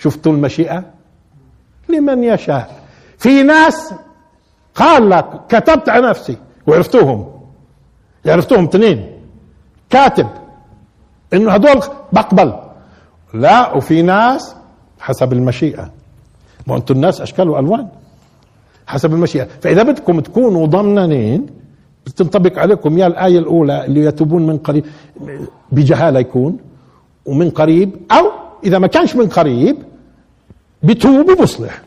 شفتوا 0.00 0.32
المشيئة؟ 0.32 0.84
لمن 1.88 2.24
يشاء. 2.24 2.80
في 3.18 3.42
ناس 3.42 3.94
قال 4.74 5.10
لك 5.10 5.26
كتبت 5.48 5.88
على 5.88 6.08
نفسي 6.08 6.36
وعرفتوهم. 6.68 7.26
عرفتوهم 8.26 8.64
اثنين 8.64 9.06
كاتب. 9.90 10.26
إنه 11.34 11.50
هدول 11.52 11.80
بقبل. 12.12 12.52
لا 13.34 13.72
وفي 13.72 14.02
ناس 14.02 14.54
حسب 15.00 15.32
المشيئة. 15.32 15.90
ما 16.66 16.76
أنتم 16.76 16.94
الناس 16.94 17.20
أشكال 17.20 17.48
وألوان. 17.48 17.88
حسب 18.86 19.12
المشيئة. 19.14 19.48
فإذا 19.60 19.82
بدكم 19.82 20.20
تكونوا 20.20 20.66
ضمنانين 20.66 21.46
بتنطبق 22.06 22.58
عليكم 22.58 22.98
يا 22.98 23.06
الآية 23.06 23.38
الأولى 23.38 23.84
اللي 23.84 24.04
يتوبون 24.04 24.46
من 24.46 24.58
قريب. 24.58 24.84
بجهالة 25.72 26.20
يكون. 26.20 26.58
ومن 27.26 27.50
قريب. 27.50 27.90
أو 28.12 28.30
إذا 28.64 28.78
ما 28.78 28.86
كانش 28.86 29.16
من 29.16 29.28
قريب 29.28 29.76
بتوب 30.82 31.30
وبصلح. 31.30 31.82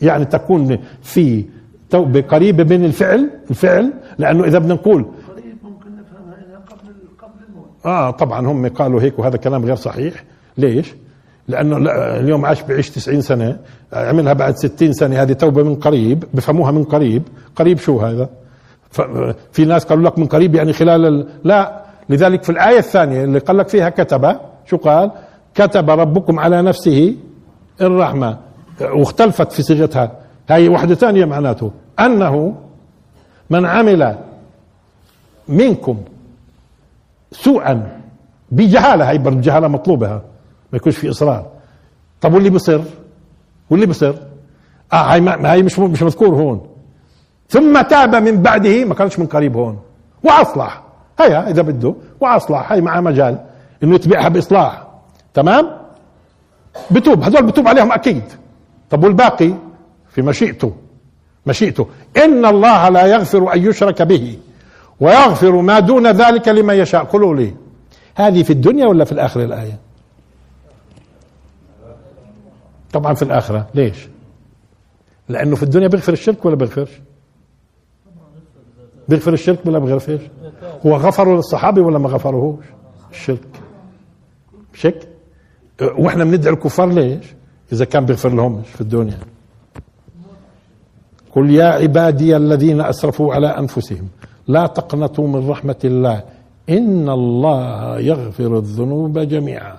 يعني 0.00 0.24
تكون 0.24 0.78
في 1.02 1.44
توبه 1.90 2.20
قريبه 2.20 2.76
من 2.76 2.84
الفعل 2.84 3.30
الفعل 3.50 3.92
لأنه 4.18 4.44
إذا 4.44 4.58
بدنا 4.58 4.74
نقول 4.74 5.04
قريب 5.28 5.56
ممكن 5.62 5.90
نفهمها 5.96 6.34
انها 6.46 6.58
قبل 6.58 6.92
قبل 7.22 7.44
الموت 7.48 7.86
آه 7.86 8.10
طبعا 8.10 8.46
هم 8.46 8.68
قالوا 8.68 9.02
هيك 9.02 9.18
وهذا 9.18 9.36
كلام 9.36 9.64
غير 9.64 9.74
صحيح 9.76 10.24
ليش؟ 10.58 10.94
لأنه 11.48 11.78
لا 11.78 12.20
اليوم 12.20 12.46
عاش 12.46 12.62
بعيش 12.62 12.90
90 12.90 13.20
سنة 13.20 13.58
عملها 13.92 14.32
بعد 14.32 14.56
60 14.56 14.92
سنة 14.92 15.22
هذه 15.22 15.32
توبة 15.32 15.62
من 15.62 15.74
قريب 15.74 16.24
بفهموها 16.34 16.70
من 16.70 16.84
قريب 16.84 17.22
قريب 17.56 17.78
شو 17.78 17.98
هذا؟ 18.00 18.28
في 19.52 19.64
ناس 19.64 19.84
قالوا 19.84 20.04
لك 20.04 20.18
من 20.18 20.26
قريب 20.26 20.54
يعني 20.54 20.72
خلال 20.72 21.06
ال... 21.06 21.28
لا 21.44 21.84
لذلك 22.08 22.42
في 22.42 22.50
الآية 22.50 22.78
الثانية 22.78 23.24
اللي 23.24 23.38
قال 23.38 23.56
لك 23.56 23.68
فيها 23.68 23.88
كتب 23.88 24.36
شو 24.66 24.76
قال؟ 24.76 25.10
كتب 25.54 25.90
ربكم 25.90 26.38
على 26.38 26.62
نفسه 26.62 27.14
الرحمة 27.80 28.38
واختلفت 28.80 29.52
في 29.52 29.62
صيغتها 29.62 30.19
هاي 30.50 30.68
واحدة 30.68 30.94
ثانية 30.94 31.24
معناته. 31.24 31.70
أنه 32.00 32.54
من 33.50 33.66
عمل 33.66 34.16
منكم 35.48 35.98
سوءا 37.32 38.00
بجهالة 38.50 39.08
هاي 39.10 39.18
برضه 39.18 39.40
جهالة 39.40 39.68
مطلوبة 39.68 40.08
ما 40.72 40.76
يكونش 40.76 40.96
في 40.96 41.10
إصرار. 41.10 41.46
طب 42.20 42.34
واللي 42.34 42.50
بصر 42.50 42.80
واللي 43.70 43.86
بصر 43.86 44.14
آه 44.92 44.96
هاي 44.96 45.20
ما 45.20 45.52
هاي 45.52 45.62
مش 45.62 45.78
مش 45.78 46.02
مذكور 46.02 46.28
هون. 46.28 46.66
ثم 47.48 47.80
تاب 47.80 48.14
من 48.14 48.42
بعده 48.42 48.84
ما 48.84 48.94
كانش 48.94 49.18
من 49.18 49.26
قريب 49.26 49.56
هون. 49.56 49.78
وأصلح. 50.24 50.82
هيا 51.20 51.50
إذا 51.50 51.62
بده. 51.62 51.94
وأصلح. 52.20 52.72
هي 52.72 52.80
معاه 52.80 53.00
مجال 53.00 53.38
إنه 53.82 53.94
يتبعها 53.94 54.28
بإصلاح. 54.28 54.86
تمام؟ 55.34 55.70
بتوب. 56.90 57.22
هذول 57.22 57.42
بتوب 57.42 57.68
عليهم 57.68 57.92
أكيد. 57.92 58.22
طب 58.90 59.04
والباقي؟ 59.04 59.54
في 60.10 60.22
مشيئته. 60.22 60.72
مشيئته. 61.46 61.86
إن 62.16 62.46
الله 62.46 62.88
لا 62.88 63.06
يغفر 63.06 63.54
أن 63.54 63.64
يشرك 63.64 64.02
به 64.02 64.38
ويغفر 65.00 65.60
ما 65.60 65.78
دون 65.78 66.06
ذلك 66.10 66.48
لمن 66.48 66.74
يشاء. 66.74 67.04
قولوا 67.04 67.34
لي 67.34 67.54
هذه 68.14 68.42
في 68.42 68.52
الدنيا 68.52 68.86
ولا 68.86 69.04
في 69.04 69.12
الآخرة 69.12 69.44
الآية؟ 69.44 69.78
طبعا 72.92 73.14
في 73.14 73.22
الآخرة. 73.22 73.66
ليش؟ 73.74 74.08
لأنه 75.28 75.56
في 75.56 75.62
الدنيا 75.62 75.88
بيغفر 75.88 76.12
الشرك 76.12 76.44
ولا 76.44 76.56
بيغفرش؟ 76.56 76.90
بيغفر 79.08 79.32
الشرك 79.32 79.66
ولا 79.66 79.78
بيغفرش؟ 79.78 80.20
هو 80.86 80.96
غفره 80.96 81.36
للصحابة 81.36 81.82
ولا 81.82 81.98
ما 81.98 82.08
غفرهوش 82.08 82.64
الشرك. 83.10 83.48
شك؟ 84.74 85.08
وإحنا 85.82 86.24
بندعي 86.24 86.54
الكفار 86.54 86.88
ليش؟ 86.92 87.24
إذا 87.72 87.84
كان 87.84 88.06
بيغفر 88.06 88.28
لهم 88.28 88.62
في 88.62 88.80
الدنيا. 88.80 89.18
قل 91.34 91.50
يا 91.50 91.64
عبادي 91.64 92.36
الذين 92.36 92.80
أسرفوا 92.80 93.34
على 93.34 93.46
أنفسهم 93.46 94.08
لا 94.48 94.66
تقنطوا 94.66 95.28
من 95.28 95.50
رحمة 95.50 95.76
الله 95.84 96.22
إن 96.68 97.08
الله 97.08 97.98
يغفر 97.98 98.58
الذنوب 98.58 99.18
جميعا. 99.18 99.76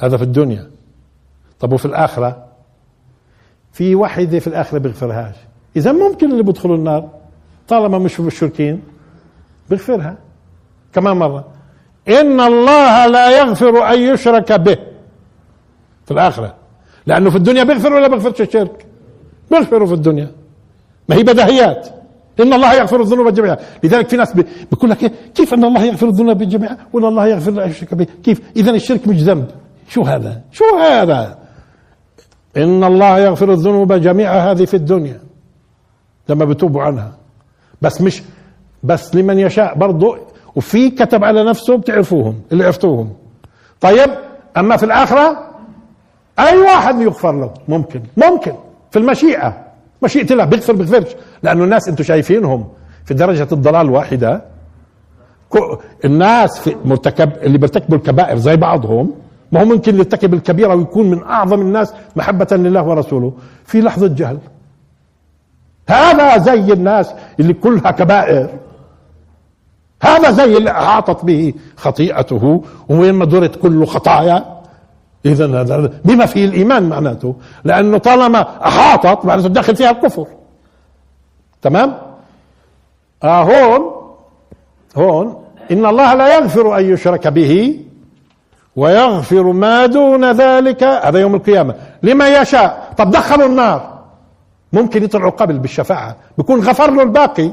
هذا 0.00 0.16
في 0.16 0.22
الدنيا. 0.22 0.70
طب 1.60 1.72
وفي 1.72 1.86
الآخرة؟ 1.86 2.44
في 3.72 3.94
واحدة 3.94 4.38
في 4.38 4.46
الآخرة 4.46 4.78
بيغفرهاش. 4.78 5.34
إذا 5.76 5.92
ممكن 5.92 6.32
اللي 6.32 6.42
بيدخلوا 6.42 6.76
النار 6.76 7.08
طالما 7.68 7.98
مش 7.98 8.20
مشركين 8.20 8.82
بيغفرها. 9.70 10.16
كمان 10.92 11.16
مرة. 11.16 11.44
إن 12.08 12.40
الله 12.40 13.06
لا 13.06 13.38
يغفر 13.38 13.92
أن 13.94 14.00
يشرك 14.00 14.52
به. 14.52 14.78
في 16.04 16.10
الآخرة. 16.10 16.54
لأنه 17.06 17.30
في 17.30 17.36
الدنيا 17.36 17.64
بيغفر 17.64 17.92
ولا 17.92 18.08
بيغفرش 18.08 18.40
الشرك؟ 18.40 18.87
بيغفروا 19.50 19.86
في 19.86 19.94
الدنيا؟ 19.94 20.30
ما 21.08 21.16
هي 21.16 21.22
بدهيات 21.22 21.88
إن 22.40 22.52
الله 22.52 22.74
يغفر 22.74 23.00
الذنوب 23.00 23.28
جميعا. 23.28 23.56
لذلك 23.84 24.08
في 24.08 24.16
ناس 24.16 24.32
بيقول 24.70 24.90
لك 24.90 25.12
كيف 25.34 25.54
أن 25.54 25.64
الله 25.64 25.84
يغفر 25.84 26.08
الذنوب 26.08 26.42
جميعا؟ 26.42 26.76
وأن 26.92 27.04
الله 27.04 27.26
يغفر 27.26 27.50
لا 27.50 27.64
يشرك 27.64 27.94
به 27.94 28.06
كيف؟ 28.24 28.40
إذا 28.56 28.70
الشرك 28.70 29.08
مش 29.08 29.22
ذنب. 29.22 29.50
شو 29.88 30.02
هذا؟ 30.02 30.40
شو 30.52 30.64
هذا؟ 30.78 31.38
إن 32.56 32.84
الله 32.84 33.18
يغفر 33.18 33.52
الذنوب 33.52 33.92
جميعها 33.92 34.50
هذه 34.50 34.64
في 34.64 34.74
الدنيا. 34.74 35.20
لما 36.28 36.44
بتوبوا 36.44 36.82
عنها. 36.82 37.12
بس 37.82 38.00
مش 38.00 38.22
بس 38.82 39.14
لمن 39.14 39.38
يشاء 39.38 39.74
برضه 39.74 40.18
وفي 40.56 40.90
كتب 40.90 41.24
على 41.24 41.44
نفسه 41.44 41.76
بتعرفوهم 41.76 42.40
اللي 42.52 42.64
عرفتوهم. 42.64 43.12
طيب 43.80 44.10
أما 44.56 44.76
في 44.76 44.84
الآخرة 44.84 45.48
أي 46.38 46.58
واحد 46.58 47.00
يغفر 47.00 47.32
له؟ 47.40 47.54
ممكن. 47.68 48.02
ممكن. 48.16 48.52
في 48.90 48.98
المشيئة. 48.98 49.64
مشيئة 50.02 50.32
الله 50.32 50.44
بيغفر 50.44 50.72
بيغفرش 50.72 51.12
لأنه 51.42 51.64
الناس 51.64 51.88
أنتم 51.88 52.04
شايفينهم 52.04 52.68
في 53.04 53.14
درجة 53.14 53.48
الضلال 53.52 53.90
واحدة. 53.90 54.44
الناس 56.04 56.58
في 56.58 56.76
مرتكب 56.84 57.32
اللي 57.42 57.58
بيرتكبوا 57.58 57.96
الكبائر 57.96 58.36
زي 58.36 58.56
بعضهم 58.56 59.14
ما 59.52 59.60
هو 59.60 59.64
ممكن 59.64 59.96
يرتكب 59.96 60.34
الكبيرة 60.34 60.74
ويكون 60.74 61.10
من 61.10 61.22
أعظم 61.22 61.60
الناس 61.60 61.94
محبة 62.16 62.46
لله 62.52 62.82
ورسوله. 62.82 63.32
في 63.64 63.80
لحظة 63.80 64.06
جهل. 64.06 64.38
هذا 65.88 66.38
زي 66.38 66.72
الناس 66.72 67.14
اللي 67.40 67.52
كلها 67.52 67.90
كبائر. 67.90 68.48
هذا 70.02 70.30
زي 70.30 70.56
اللي 70.56 70.70
أحاطت 70.70 71.24
به 71.24 71.54
خطيئته. 71.76 72.64
وين 72.88 73.14
ما 73.14 73.24
درت 73.24 73.56
كله 73.56 73.86
خطايا. 73.86 74.57
إذا 75.28 75.60
هذا 75.60 75.92
بما 76.04 76.26
فيه 76.26 76.44
الإيمان 76.44 76.88
معناته 76.88 77.34
لأنه 77.64 77.98
طالما 77.98 78.66
أحاطت 78.66 79.24
معناته 79.24 79.48
داخل 79.48 79.76
فيها 79.76 79.90
الكفر. 79.90 80.26
تمام؟ 81.62 81.98
آه 83.24 83.42
هون 83.42 83.92
هون 84.96 85.44
إن 85.70 85.86
الله 85.86 86.14
لا 86.14 86.34
يغفر 86.34 86.78
أن 86.78 86.92
يشرك 86.92 87.28
به 87.28 87.80
ويغفر 88.76 89.42
ما 89.52 89.86
دون 89.86 90.32
ذلك. 90.32 90.84
هذا 90.84 91.18
يوم 91.18 91.34
القيامة. 91.34 91.74
لما 92.02 92.28
يشاء. 92.28 92.94
طب 92.98 93.10
دخلوا 93.10 93.46
النار. 93.46 93.98
ممكن 94.72 95.04
يطلعوا 95.04 95.30
قبل 95.30 95.58
بالشفاعة. 95.58 96.16
بيكون 96.38 96.60
غفر 96.60 96.90
له 96.90 97.02
الباقي 97.02 97.50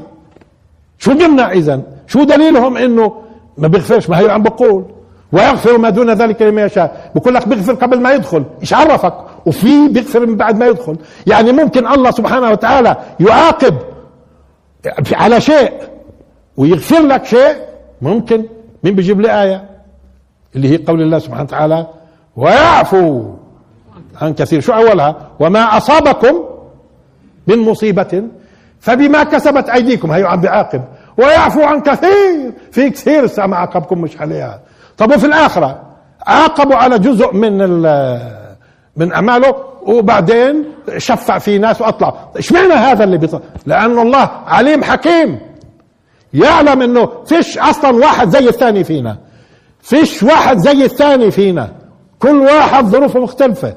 شو 0.98 1.14
بيمنع 1.14 1.52
إذا 1.52 1.82
شو 2.06 2.24
دليلهم 2.24 2.76
إنه 2.76 3.22
ما 3.58 3.68
بيغفرش؟ 3.68 4.08
ما 4.10 4.18
هي 4.18 4.30
عم 4.30 4.42
بقول. 4.42 4.84
ويغفر 5.32 5.78
ما 5.78 5.90
دون 5.90 6.10
ذلك 6.10 6.42
لما 6.42 6.64
يشاء. 6.64 7.10
بقول 7.14 7.34
لك 7.34 7.48
بيغفر 7.48 7.74
قبل 7.74 8.00
ما 8.00 8.12
يدخل 8.12 8.44
إيش 8.60 8.74
عرفك؟ 8.74 9.14
وفي 9.46 9.88
بيغفر 9.88 10.26
من 10.26 10.36
بعد 10.36 10.58
ما 10.58 10.66
يدخل. 10.66 10.96
يعني 11.26 11.52
ممكن 11.52 11.86
الله 11.86 12.10
سبحانه 12.10 12.50
وتعالى 12.50 12.96
يعاقب 13.20 13.74
على 15.12 15.40
شيء 15.40 15.72
ويغفر 16.56 17.00
لك 17.00 17.24
شيء 17.24 17.56
ممكن. 18.02 18.44
مين 18.84 18.94
بيجيب 18.94 19.20
لي 19.20 19.42
آية؟ 19.42 19.64
اللي 20.56 20.68
هي 20.68 20.76
قول 20.76 21.02
الله 21.02 21.18
سبحانه 21.18 21.42
وتعالى 21.42 21.86
ويعفو 22.36 23.24
عن 24.22 24.34
كثير. 24.34 24.60
شو 24.60 24.72
أولها؟ 24.72 25.16
وما 25.40 25.76
أصابكم 25.76 26.44
من 27.46 27.58
مصيبة 27.58 28.22
فبما 28.80 29.24
كسبت 29.24 29.68
أيديكم. 29.68 30.10
هي 30.10 30.24
عم 30.24 30.40
بيعاقب 30.40 30.82
ويعفو 31.18 31.62
عن 31.62 31.80
كثير. 31.80 32.52
في 32.72 32.90
كثير 32.90 33.46
ما 33.46 33.56
عاقبكم 33.56 34.00
مش 34.00 34.20
عليها. 34.20 34.60
طب 34.98 35.10
وفي 35.10 35.26
الآخرة؟ 35.26 35.82
عاقبوا 36.26 36.76
على 36.76 36.98
جزء 36.98 37.34
من 37.34 37.58
من 38.96 39.12
أعماله 39.12 39.54
وبعدين 39.82 40.64
شفع 40.96 41.38
في 41.38 41.58
ناس 41.58 41.80
وأطلع. 41.80 42.14
اشمعنى 42.36 42.72
هذا 42.72 43.04
اللي 43.04 43.18
بيطلع؟ 43.18 43.40
لأن 43.66 43.98
الله 43.98 44.30
عليم 44.46 44.84
حكيم. 44.84 45.38
يعلم 46.34 46.82
إنه 46.82 47.08
فيش 47.26 47.58
أصلا 47.58 47.96
واحد 47.96 48.28
زي 48.28 48.48
الثاني 48.48 48.84
فينا. 48.84 49.16
فيش 49.80 50.22
واحد 50.22 50.58
زي 50.58 50.84
الثاني 50.84 51.30
فينا. 51.30 51.68
كل 52.18 52.40
واحد 52.40 52.86
ظروفه 52.86 53.20
مختلفة. 53.20 53.74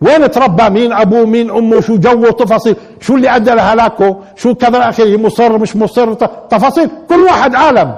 وين 0.00 0.30
تربى؟ 0.30 0.70
مين 0.70 0.92
أبوه؟ 0.92 1.26
مين 1.26 1.50
أمه؟ 1.50 1.80
شو 1.80 1.96
جوه 1.96 2.30
تفاصيل 2.30 2.76
شو 3.00 3.16
اللي 3.16 3.36
أدى 3.36 3.50
لهلاكه؟ 3.50 4.16
شو 4.36 4.54
كذا؟ 4.54 4.88
اخره 4.88 5.16
مصر 5.16 5.58
مش 5.58 5.76
مصر؟ 5.76 6.14
تفاصيل. 6.50 6.90
كل 7.08 7.20
واحد 7.20 7.54
عالم. 7.54 7.94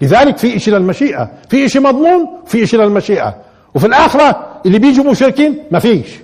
لذلك 0.00 0.38
في 0.38 0.56
إشي 0.56 0.70
للمشيئة 0.70 1.30
في 1.48 1.66
إشي 1.66 1.78
مضمون 1.78 2.28
في 2.46 2.62
إشي 2.62 2.76
للمشيئة. 2.76 3.36
وفي 3.74 3.86
الآخرة 3.86 4.60
اللي 4.66 4.78
بيجوا 4.78 5.10
مشركين 5.10 5.64
ما 5.70 5.78
فيش. 5.78 6.18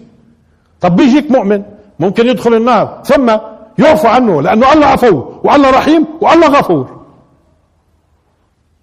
طب 0.80 0.96
بيجيك 0.96 1.30
مؤمن 1.30 1.62
ممكن 2.00 2.26
يدخل 2.26 2.54
النار 2.54 3.02
ثم 3.04 3.36
يعفو 3.78 4.08
عنه 4.08 4.42
لأنه 4.42 4.72
الله 4.72 4.86
عفو 4.86 5.40
والله 5.44 5.70
رحيم 5.70 6.06
والله 6.20 6.48
غفور. 6.48 7.02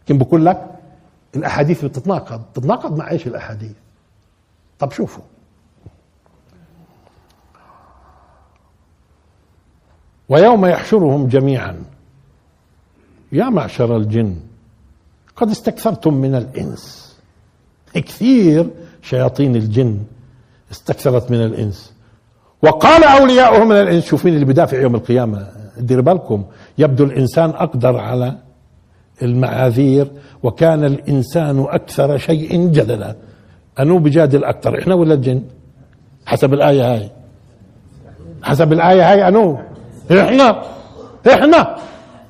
لكن 0.04 0.18
بقول 0.18 0.46
لك 0.46 0.66
الأحاديث 1.36 1.86
بتتناقض 1.86 2.42
تتناقض 2.54 2.98
مع 2.98 3.12
إيش 3.12 3.28
الأحاديث؟ 3.28 3.76
طب 4.80 4.92
شوفوا. 4.92 5.24
ويوم 10.30 10.66
يحشرهم 10.66 11.28
جميعا. 11.28 11.84
يا 13.32 13.50
معشر 13.50 13.98
الجن 13.98 14.36
قد 15.40 15.50
استكثرتم 15.50 16.14
من 16.14 16.36
الإنس. 16.36 17.16
كثير 17.94 18.70
شياطين 19.02 19.56
الجن 19.56 20.00
استكثرت 20.72 21.32
من 21.32 21.46
الإنس. 21.46 21.94
وقال 22.64 23.04
أولياؤهم 23.04 23.68
من 23.68 23.76
الإنس 23.76 24.06
شوفين 24.06 24.34
اللي 24.34 24.46
بدافع 24.46 24.82
يوم 24.82 24.96
القيامة 24.96 25.48
دير 25.78 26.02
بالكم 26.02 26.46
يبدو 26.78 27.04
الإنسان 27.04 27.50
أقدر 27.50 27.98
على 27.98 28.36
المعاذير 29.22 30.12
وكان 30.44 30.84
الإنسان 30.84 31.60
أكثر 31.70 32.18
شيء 32.18 32.68
جدلا. 32.68 33.16
أنو 33.80 34.00
بجادل 34.00 34.44
أكثر 34.44 34.80
إحنا 34.80 34.96
ولا 34.96 35.14
الجن؟ 35.14 35.42
حسب 36.26 36.54
الآية 36.54 36.94
هاي. 36.94 37.10
حسب 38.44 38.74
الآية 38.74 39.12
هاي 39.12 39.28
أنو؟ 39.28 39.60
إحنا. 40.12 40.64
إحنا. 41.34 41.76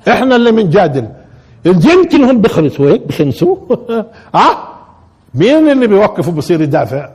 إحنا 0.08 0.36
اللي 0.36 0.52
بنجادل 0.52 1.08
الجن 1.66 2.04
كلهم 2.08 2.40
بخرسوا 2.40 2.90
هيك 2.90 3.06
بخنسوا 3.06 3.56
آه. 4.34 4.70
مين 5.34 5.70
اللي 5.70 5.86
بيوقف 5.86 6.28
وبصير 6.28 6.60
يدافع؟ 6.60 7.10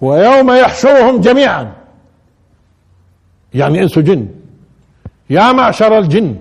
ويوم 0.00 0.50
يحشرهم 0.50 1.20
جميعا. 1.20 1.72
يعني 3.54 3.82
انس 3.82 3.98
وجن 3.98 4.28
يا 5.30 5.52
معشر 5.52 5.98
الجن 5.98 6.36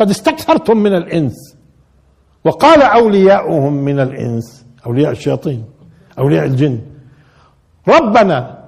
قد 0.00 0.10
استكثرتم 0.10 0.76
من 0.76 0.96
الإنس. 0.96 1.56
وقال 2.44 2.82
أولياؤهم 2.82 3.72
من 3.72 4.00
الإنس 4.00 4.66
أولياء 4.86 5.10
الشياطين 5.10 5.64
أولياء 6.18 6.44
الجن. 6.44 6.80
ربنا 7.88 8.58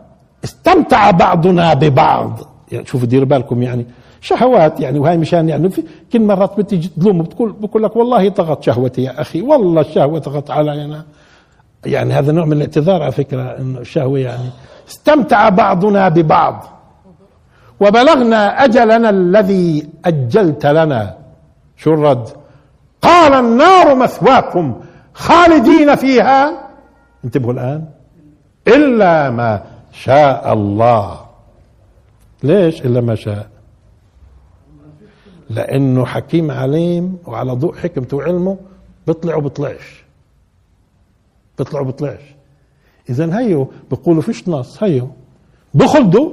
استمتع 0.45 1.11
بعضنا 1.11 1.75
ببعض. 1.75 2.41
يعني 2.73 2.87
شوفوا 2.87 3.09
ديروا 3.09 3.27
بالكم 3.27 3.63
يعني. 3.63 3.87
شهوات 4.23 4.81
يعني 4.81 4.99
وهي 4.99 5.17
مشان 5.17 5.49
يعني 5.49 5.71
في 5.71 5.83
كل 6.13 6.21
مرات 6.21 6.59
بتيجي 6.59 6.91
تلوم 7.01 7.23
بتقول 7.23 7.53
بقول 7.53 7.83
لك 7.83 7.97
والله 7.97 8.29
طغت 8.29 8.63
شهوتي 8.63 9.03
يا 9.03 9.21
أخي 9.21 9.43
والله 9.43 9.81
الشهوة 9.81 10.19
طغت 10.19 10.51
علينا 10.51 11.05
يعني 11.87 12.13
هذا 12.13 12.33
نوع 12.33 12.45
من 12.45 12.53
الاعتذار 12.53 13.03
على 13.03 13.13
فكرة 13.13 13.43
إنه 13.43 13.79
الشهوة 13.79 14.19
يعني 14.19 14.51
استمتع 14.89 15.49
بعضنا 15.49 16.09
ببعض. 16.09 16.65
وبلغنا 17.81 18.65
أجلنا 18.65 19.11
الذي 19.11 19.89
أجلت 20.05 20.67
لنا. 20.67 21.15
شو 21.77 21.95
الرد؟ 21.95 22.29
قال 23.03 23.33
النار 23.33 23.95
مثواكم 23.95 24.81
خالدين 25.15 25.95
فيها. 25.95 26.69
انتبهوا 27.25 27.53
الآن. 27.53 27.85
إلا 28.69 29.31
ما 29.31 29.63
شاء 29.93 30.53
الله. 30.53 31.21
ليش 32.43 32.85
إلا 32.85 33.01
ما 33.01 33.15
شاء؟ 33.15 33.52
لأنه 35.53 36.05
حكيم 36.05 36.51
عليم 36.51 37.19
وعلى 37.27 37.53
ضوء 37.53 37.75
حكمته 37.75 38.17
وعلمه 38.17 38.57
بيطلع 39.07 39.37
وبيطلعش 39.37 40.05
بيطلع 41.59 41.81
وبيطلعش 41.81 42.21
اذا 43.11 43.39
هيو 43.39 43.69
بيقولوا 43.91 44.23
فيش 44.23 44.49
نص 44.49 44.83
هيو. 44.83 45.09
بخلدوا 45.75 46.31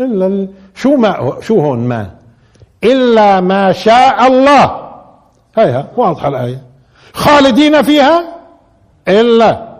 إلا 0.00 0.26
ال- 0.26 0.48
شو 0.74 0.96
ما 0.96 1.36
شو 1.40 1.60
هون 1.60 1.78
ما؟ 1.88 2.14
إلا 2.84 3.40
ما 3.40 3.72
شاء 3.72 4.26
الله. 4.26 4.90
هيها 5.56 5.88
واضحة 5.96 6.28
الآية. 6.28 6.62
خالدين 7.12 7.82
فيها 7.82 8.34
إلا 9.08 9.78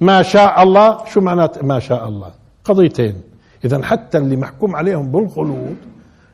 ما 0.00 0.22
شاء 0.22 0.62
الله. 0.62 1.04
شو 1.06 1.20
معنات 1.20 1.64
ما 1.64 1.78
شاء 1.78 2.08
الله؟ 2.08 2.30
قضيتين. 2.64 3.22
اذا 3.64 3.82
حتى 3.82 4.18
اللي 4.18 4.36
محكوم 4.36 4.76
عليهم 4.76 5.12
بالخلود 5.12 5.76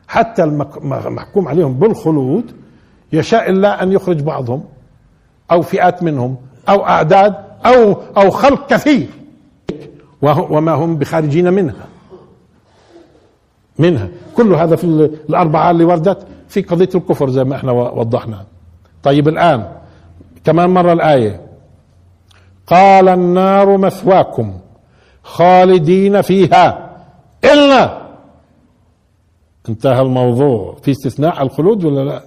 حتى 0.08 0.44
المحكوم 0.44 1.48
عليهم 1.48 1.74
بالخلود 1.74 2.52
يشاء 3.12 3.50
الله 3.50 3.68
أن 3.68 3.92
يخرج 3.92 4.20
بعضهم 4.20 4.64
أو 5.50 5.62
فئات 5.62 6.02
منهم 6.02 6.36
أو 6.68 6.86
أعداد 6.86 7.34
أو 7.66 7.92
أو 8.16 8.30
خلق 8.30 8.66
كثير. 8.70 9.08
وما 10.22 10.72
هم 10.72 10.96
بخارجين 10.96 11.52
منها. 11.52 11.86
منها. 13.78 14.08
كل 14.36 14.52
هذا 14.54 14.76
في 14.76 14.84
ال- 14.84 15.16
الأربعة 15.28 15.70
اللي 15.70 15.84
وردت 15.84 16.26
في 16.48 16.62
قضية 16.62 16.88
الكفر 16.94 17.30
زي 17.30 17.44
ما 17.44 17.56
إحنا 17.56 17.72
وضحنا. 17.72 18.44
طيب 19.02 19.28
الآن 19.28 19.68
كمان 20.44 20.70
مرة 20.70 20.92
الآية. 20.92 21.40
قال 22.66 23.08
النار 23.08 23.76
مثواكم 23.76 24.54
خالدين 25.22 26.20
فيها 26.22 26.90
إلا 27.44 28.07
انتهى 29.68 30.00
الموضوع. 30.00 30.76
في 30.82 30.90
استثناء 30.90 31.42
الخلود 31.42 31.84
ولا 31.84 32.04
لا؟ 32.04 32.22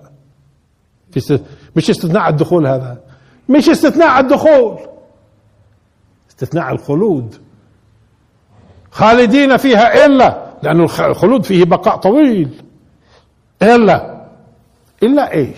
في 1.12 1.18
است... 1.18 1.42
مش 1.76 1.90
استثناء 1.90 2.30
الدخول 2.30 2.68
هذا. 2.68 2.98
مش 3.50 3.70
استثناء 3.70 4.20
الدخول. 4.20 4.78
استثناء 6.30 6.72
الخلود. 6.72 7.36
خالدين 8.92 9.58
فيها 9.58 10.06
إلا 10.06 10.46
لأن 10.64 10.80
الخ- 10.82 11.02
الخلود 11.02 11.44
فيه 11.44 11.66
بقاء 11.66 11.96
طويل. 11.96 12.62
إلا. 13.62 14.26
إلا 15.04 15.34
إيش؟ 15.34 15.58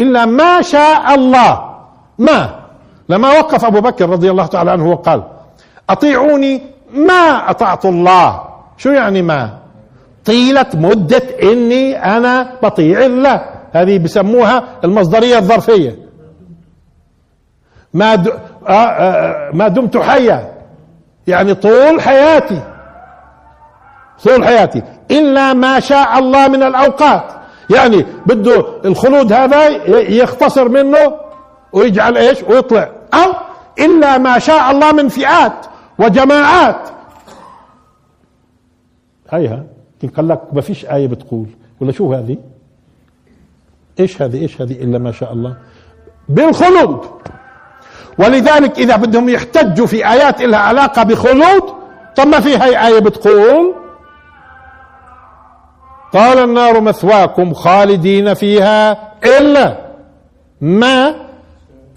إلا 0.00 0.24
ما 0.24 0.62
شاء 0.62 1.14
الله. 1.14 1.74
ما؟ 2.18 2.62
لما 3.08 3.28
وقف 3.38 3.64
أبو 3.64 3.80
بكر 3.80 4.08
رضي 4.08 4.30
الله 4.30 4.46
تعالى 4.46 4.70
عنه 4.70 4.90
وقال 4.90 5.22
أطيعوني 5.90 6.62
ما 6.94 7.50
أطعت 7.50 7.84
الله. 7.86 8.42
شو 8.76 8.90
يعني 8.90 9.22
ما؟ 9.22 9.61
طيلة 10.24 10.66
مدة 10.74 11.22
إني 11.42 12.04
أنا 12.16 12.52
بطيع 12.62 13.06
الله. 13.06 13.44
هذه 13.72 13.98
بسموها 13.98 14.64
المصدرية 14.84 15.38
الظرفية. 15.38 15.96
ما 17.94 18.14
د... 18.14 18.28
آه 18.28 18.72
آه 18.72 19.50
ما 19.52 19.68
دمت 19.68 19.96
حيا. 19.96 20.52
يعني 21.26 21.54
طول 21.54 22.00
حياتي. 22.00 22.62
طول 24.24 24.44
حياتي. 24.44 24.82
إلا 25.10 25.52
ما 25.52 25.80
شاء 25.80 26.18
الله 26.18 26.48
من 26.48 26.62
الأوقات. 26.62 27.24
يعني 27.70 28.06
بده 28.26 28.66
الخلود 28.84 29.32
هذا 29.32 29.68
يختصر 30.08 30.68
منه 30.68 31.14
ويجعل 31.72 32.16
إيش؟ 32.16 32.42
ويطلع. 32.42 32.88
أو 33.14 33.32
إلا 33.78 34.18
ما 34.18 34.38
شاء 34.38 34.70
الله 34.70 34.92
من 34.92 35.08
فئات 35.08 35.66
وجماعات. 35.98 36.88
هيها. 39.30 39.71
يمكن 40.02 40.16
قال 40.16 40.28
لك 40.28 40.40
ما 40.52 40.60
فيش 40.60 40.86
آية 40.86 41.06
بتقول. 41.06 41.46
ولا 41.80 41.92
شو 41.92 42.14
هذه؟ 42.14 42.36
إيش 44.00 44.22
هذه؟ 44.22 44.42
إيش 44.42 44.60
هذه؟ 44.60 44.72
إلا 44.72 44.98
ما 44.98 45.12
شاء 45.12 45.32
الله. 45.32 45.56
بالخلود. 46.28 47.00
ولذلك 48.18 48.78
إذا 48.78 48.96
بدهم 48.96 49.28
يحتجوا 49.28 49.86
في 49.86 50.10
آيات 50.12 50.42
لها 50.42 50.58
علاقة 50.58 51.02
بخلود 51.02 51.62
طب 52.16 52.26
ما 52.26 52.40
في 52.40 52.56
هاي 52.56 52.86
آية 52.86 52.98
بتقول؟ 52.98 53.74
قال 56.12 56.38
النار 56.38 56.80
مثواكم 56.80 57.54
خالدين 57.54 58.34
فيها 58.34 59.12
إلا 59.24 59.78
ما؟ 60.60 61.14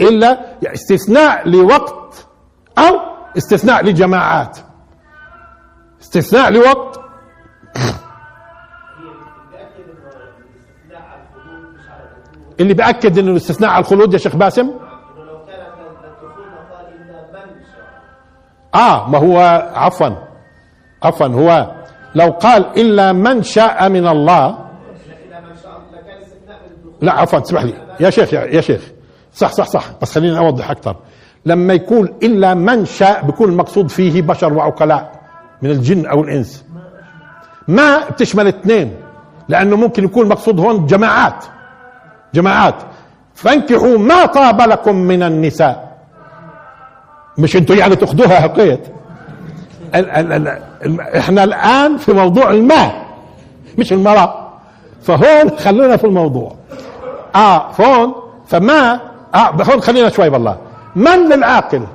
إلا 0.02 0.40
يعني 0.62 0.76
استثناء 0.76 1.50
لوقت 1.50 2.28
أو 2.78 3.00
استثناء 3.38 3.86
لجماعات. 3.86 4.58
استثناء 6.02 6.52
لوقت 6.52 7.00
اللي 12.60 12.74
بأكد 12.74 13.18
إنه 13.18 13.32
الاستثناء 13.32 13.70
على 13.70 13.82
الخلود 13.82 14.14
يا 14.14 14.18
شيخ 14.18 14.36
باسم؟ 14.36 14.72
آه 18.76 19.10
ما 19.10 19.18
هو 19.18 19.40
عفوا 19.76 20.10
عفوا 21.04 21.28
هو 21.28 21.72
لو 22.16 22.32
قال 22.32 22.66
إلا 22.80 23.14
من 23.14 23.44
شاء 23.44 23.90
من 23.90 24.08
الله 24.08 24.66
لا 27.02 27.12
عفوا 27.12 27.42
اسمح 27.42 27.64
لي. 27.64 27.74
يا 28.00 28.10
شيخ 28.10 28.34
يا, 28.34 28.42
يا 28.42 28.62
شيخ. 28.62 28.82
صح 29.34 29.52
صح 29.52 29.68
صح. 29.68 29.86
بس 30.02 30.16
خليني 30.16 30.38
أوضح 30.38 30.72
أكثر. 30.72 30.96
لما 31.46 31.74
يقول 31.74 32.14
إلا 32.24 32.54
من 32.54 32.86
شاء 32.86 33.26
بيكون 33.26 33.50
المقصود 33.50 33.90
فيه 33.90 34.22
بشر 34.22 34.54
وعقلاء 34.54 35.12
من 35.62 35.70
الجن 35.70 36.06
أو 36.06 36.24
الإنس. 36.24 36.66
ما 37.68 38.10
بتشمل 38.10 38.48
اثنين 38.48 38.96
لأنه 39.50 39.76
ممكن 39.76 40.04
يكون 40.04 40.24
المقصود 40.24 40.60
هون 40.60 40.86
جماعات. 40.86 41.46
جماعات 42.36 42.76
فانكحوا 43.36 43.98
ما 43.98 44.26
طاب 44.26 44.62
لكم 44.62 44.96
من 44.96 45.24
النساء. 45.24 45.96
مش 47.38 47.56
أنتوا 47.56 47.76
يعني 47.76 47.96
تأخذوها 47.96 48.46
هقيت 48.46 48.88
إحنا 51.18 51.44
الآن 51.44 51.98
في 51.98 52.14
موضوع 52.14 52.52
الماء 52.52 53.06
مش 53.78 53.94
المرأة. 53.94 54.52
فهون 55.02 55.58
خلونا 55.58 55.98
في 55.98 56.04
الموضوع. 56.04 56.56
آه 57.36 57.72
فهون 57.72 58.14
فما 58.48 59.00
آه 59.36 59.52
هون 59.52 59.82
خلينا 59.82 60.10
شوي 60.10 60.30
بالله 60.30 60.58
من 60.96 61.30
للعاقل؟ 61.30 61.88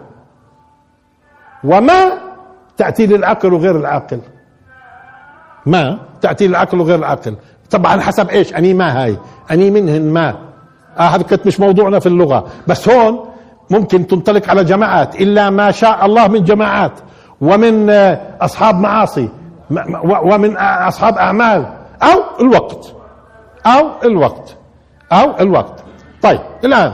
وما 1.64 2.12
تأتي 2.76 3.06
للعقل 3.06 3.52
وغير 3.52 3.76
العاقل؟ 3.76 4.20
ما 5.66 5.98
تأتي 6.20 6.46
للعقل 6.48 6.80
وغير 6.80 6.98
العاقل. 6.98 7.34
طبعا 7.70 8.00
حسب 8.00 8.28
إيش؟ 8.28 8.54
أني 8.54 8.74
ما 8.74 9.02
هاي. 9.04 9.18
أني 9.50 9.70
منهن 9.70 10.12
ما. 10.12 10.38
آه 10.98 11.02
هذا 11.02 11.22
كنت 11.22 11.46
مش 11.46 11.60
موضوعنا 11.60 11.98
في 11.98 12.06
اللغة. 12.06 12.46
بس 12.66 12.88
هون 12.88 13.24
ممكن 13.70 14.06
تنطلق 14.06 14.50
على 14.50 14.64
جماعات. 14.64 15.20
إلا 15.20 15.50
ما 15.50 15.70
شاء 15.70 16.06
الله 16.06 16.28
من 16.28 16.44
جماعات. 16.44 16.92
ومن 17.40 17.90
آه، 17.90 18.20
أصحاب 18.40 18.80
معاصي. 18.80 19.28
ومن 20.04 20.56
آه، 20.56 20.88
أصحاب 20.88 21.18
أعمال. 21.18 21.66
أو 22.02 22.40
الوقت. 22.40 22.94
أو 23.66 23.88
الوقت. 24.04 24.56
أو 25.12 25.40
الوقت. 25.40 25.84
طيب 26.22 26.40
الآن. 26.64 26.92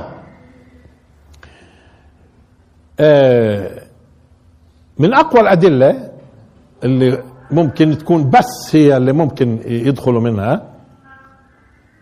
آه، 3.01 3.71
من 4.99 5.15
أقوى 5.15 5.41
الأدلة 5.41 6.11
اللي 6.85 7.23
ممكن 7.51 7.99
تكون 7.99 8.31
بس 8.31 8.77
هي 8.77 8.97
اللي 8.97 9.13
ممكن 9.13 9.59
يدخلوا 9.67 10.21
منها. 10.21 10.63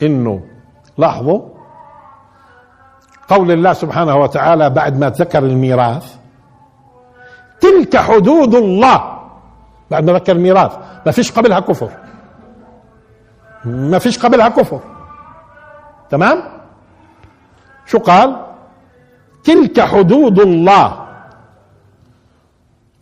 إنه 0.03 0.45
لاحظوا 0.99 1.41
قول 3.29 3.51
الله 3.51 3.73
سبحانه 3.73 4.17
وتعالى 4.17 4.71
بعد 4.71 4.99
ما 4.99 5.09
ذكر 5.11 5.39
الميراث 5.39 6.17
تلك 7.61 7.97
حدود 7.97 8.55
الله. 8.55 9.19
بعد 9.91 10.05
ما 10.05 10.13
ذكر 10.13 10.33
الميراث 10.33 10.77
ما 11.07 11.13
فيش 11.13 11.33
قبلها 11.33 11.61
كفر. 11.61 11.91
ما 13.65 13.99
فيش 13.99 14.19
قبلها 14.19 14.49
كفر. 14.49 14.81
تمام؟ 16.11 16.43
شو 17.87 17.99
قال؟ 17.99 18.47
تلك 19.45 19.81
حدود 19.81 20.41
الله. 20.41 21.04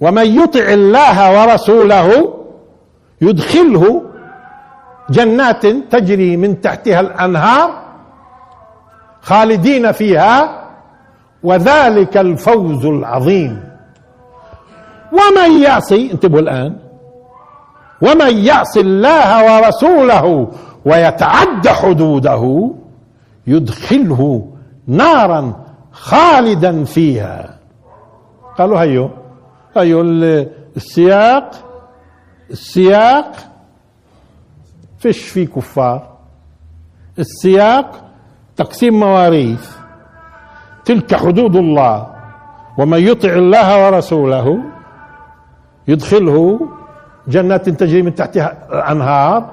ومن 0.02 0.26
يطع 0.26 0.66
الله 0.78 1.16
ورسوله 1.38 2.34
يدخله 3.20 4.02
جنات 5.10 5.66
تجري 5.66 6.36
من 6.36 6.60
تحتها 6.60 7.00
الأنهار 7.00 7.70
خالدين 9.22 9.92
فيها 9.92 10.62
وذلك 11.42 12.16
الفوز 12.16 12.86
العظيم. 12.86 13.64
ومن 15.12 15.62
يعصي 15.62 16.12
انتبهوا 16.12 16.40
الآن 16.40 16.76
ومن 18.02 18.32
يعص 18.36 18.76
الله 18.76 19.30
ورسوله 19.46 20.48
ويتعد 20.84 21.68
حدوده 21.68 22.70
يدخله 23.46 24.46
نارا 24.86 25.52
خالدا 25.92 26.84
فيها. 26.84 27.58
قالوا 28.58 28.78
هيو. 28.82 29.21
هيو 29.76 30.00
السياق 30.76 31.50
السياق 32.50 33.32
فيش 34.98 35.28
فيه 35.28 35.46
كفار. 35.46 36.08
السياق 37.18 38.04
تقسيم 38.56 39.00
مواريث. 39.00 39.70
تلك 40.84 41.14
حدود 41.14 41.56
الله. 41.56 42.06
ومن 42.78 42.98
يطع 42.98 43.28
الله 43.28 43.86
ورسوله 43.86 44.58
يدخله 45.88 46.60
جنات 47.28 47.68
تجري 47.68 48.02
من 48.02 48.14
تحتها 48.14 48.68
الأنهار 48.72 49.50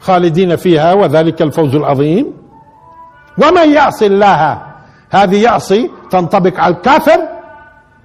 خالدين 0.00 0.56
فيها 0.56 0.92
وذلك 0.92 1.42
الفوز 1.42 1.74
العظيم. 1.74 2.32
ومن 3.38 3.72
يعص 3.72 4.02
الله 4.02 4.62
هذه 5.10 5.42
يعصي 5.42 5.90
تنطبق 6.10 6.60
على 6.60 6.74
الكافر 6.74 7.20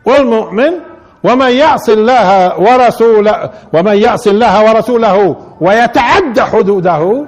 والمؤمن 0.05 0.94
ومن 1.25 1.51
يعص 1.51 1.89
الله 1.89 2.59
ورسوله 2.59 3.49
ومن 3.73 3.95
يعص 3.95 4.27
الله 4.27 4.53
ورسوله 4.65 5.35
ويتعدى 5.61 6.41
حدوده 6.41 7.25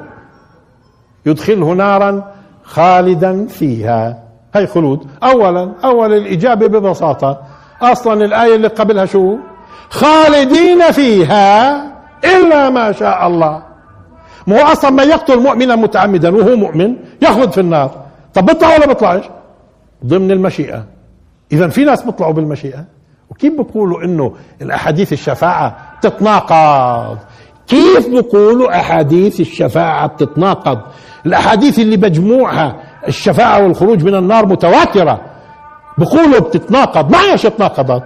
يدخله 1.25 1.73
نارا 1.73 2.11
خالدا 2.63 3.47
فيها. 3.47 4.23
هي 4.53 4.67
خلود؟ 4.67 5.07
اولا 5.23 5.71
أول 5.83 6.13
الاجابه 6.13 6.67
ببساطة. 6.67 7.41
أصلا 7.81 8.25
الآية 8.25 8.55
اللي 8.55 8.67
قبلها 8.67 9.05
شو؟ 9.05 9.37
خالدين 9.89 10.91
فيها 10.91 11.83
إلا 12.25 12.69
ما 12.69 12.91
شاء 12.91 13.27
الله. 13.27 13.63
ما 14.47 14.61
هو 14.61 14.65
أصلا 14.65 14.91
من 14.91 15.09
يقتل 15.09 15.39
مؤمنا 15.39 15.75
متعمدا 15.75 16.35
وهو 16.35 16.55
مؤمن 16.55 16.95
يخلد 17.21 17.51
في 17.51 17.61
النار. 17.61 17.91
طب 18.33 18.45
بيطلع 18.45 18.75
ولا 18.75 18.87
بيطلعش؟ 18.87 19.23
ضمن 20.05 20.31
المشيئة. 20.31 20.83
اذا 21.51 21.67
في 21.67 21.85
ناس 21.85 22.03
بيطلعوا 22.03 22.33
بالمشيئة. 22.33 22.96
وكيف 23.37 23.53
بيقولوا 23.53 24.03
إنه 24.03 24.33
الأحاديث 24.61 25.13
الشفاعة 25.13 25.77
تتناقض؟ 26.01 27.17
كيف 27.67 28.09
بيقولوا 28.09 28.79
أحاديث 28.79 29.39
الشفاعة 29.39 30.07
بتتناقض 30.07 30.79
الأحاديث 31.25 31.79
اللي 31.79 31.97
مجموعها 31.97 32.75
الشفاعة 33.07 33.63
والخروج 33.63 34.03
من 34.03 34.15
النار 34.15 34.45
متواترة 34.45 35.21
بقولوا 35.97 36.39
بتتناقض. 36.39 37.11
ما 37.11 37.17
إيش 37.17 37.41
تناقضت 37.41 38.03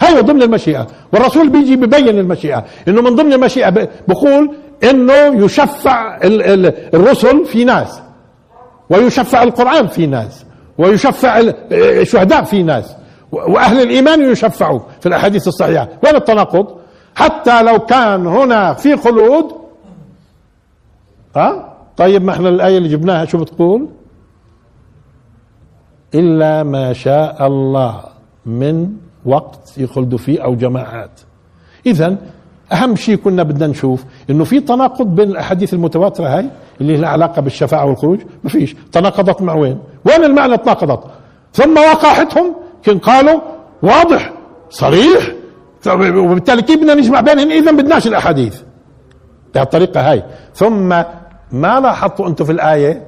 هي 0.00 0.20
ضمن 0.20 0.42
المشيئة. 0.42 0.86
والرسول 1.12 1.48
بيجي 1.48 1.76
ببين 1.76 2.18
المشيئة. 2.18 2.64
إنه 2.88 3.02
من 3.02 3.16
ضمن 3.16 3.32
المشيئة 3.32 3.88
بقول 4.08 4.54
إنه 4.90 5.44
يشفع 5.44 6.18
الرسل 6.94 7.44
في 7.46 7.64
ناس 7.64 8.02
ويشفع 8.90 9.42
القرآن 9.42 9.86
في 9.86 10.06
ناس 10.06 10.44
ويشفع 10.78 11.40
الشهداء 11.72 12.44
في 12.44 12.62
ناس. 12.62 12.96
وأهل 13.32 13.82
الإيمان 13.82 14.32
يشفعوا 14.32 14.80
في 15.00 15.06
الأحاديث 15.06 15.48
الصحيحة. 15.48 15.88
وين 16.04 16.16
التناقض؟ 16.16 16.66
حتى 17.14 17.62
لو 17.62 17.78
كان 17.78 18.26
هنا 18.26 18.74
في 18.74 18.96
خلود. 18.96 19.44
ها؟ 21.36 21.76
طيب 21.96 22.24
ما 22.24 22.32
إحنا 22.32 22.48
الآية 22.48 22.78
اللي 22.78 22.88
جبناها 22.88 23.24
شو 23.24 23.38
بتقول؟ 23.38 23.88
إلا 26.14 26.62
ما 26.62 26.92
شاء 26.92 27.46
الله 27.46 28.00
من 28.46 28.88
وقت 29.26 29.78
يخلدوا 29.78 30.18
فيه 30.18 30.44
أو 30.44 30.54
جماعات. 30.54 31.20
اذا 31.86 32.16
أهم 32.72 32.96
شيء 32.96 33.16
كنا 33.16 33.42
بدنا 33.42 33.66
نشوف 33.66 34.04
إنه 34.30 34.44
في 34.44 34.60
تناقض 34.60 35.06
بين 35.06 35.30
الأحاديث 35.30 35.74
المتواترة 35.74 36.28
هاي 36.28 36.50
اللي 36.80 36.96
لها 36.96 37.08
علاقة 37.08 37.42
بالشفاعة 37.42 37.86
والخروج. 37.86 38.20
ما 38.44 38.50
فيش 38.50 38.76
تناقضت 38.92 39.42
مع 39.42 39.54
وين؟ 39.54 39.78
وين 40.04 40.24
المعنى 40.24 40.56
تناقضت؟ 40.56 41.04
ثم 41.52 41.78
وقاحتهم 41.78 42.54
كن 42.84 42.98
قالوا 42.98 43.40
واضح 43.82 44.32
صريح. 44.70 45.32
وبالتالي 46.00 46.62
كيف 46.62 46.76
بدنا 46.76 46.94
نجمع 46.94 47.20
بينهم؟ 47.20 47.50
اذا 47.50 47.72
بدناش 47.72 48.06
الأحاديث. 48.06 48.60
بهالطريقه 49.54 50.10
هاي. 50.10 50.24
ثم 50.54 50.88
ما 51.52 51.80
لاحظتوا 51.80 52.28
أنتم 52.28 52.44
في 52.44 52.52
الآية؟ 52.52 53.06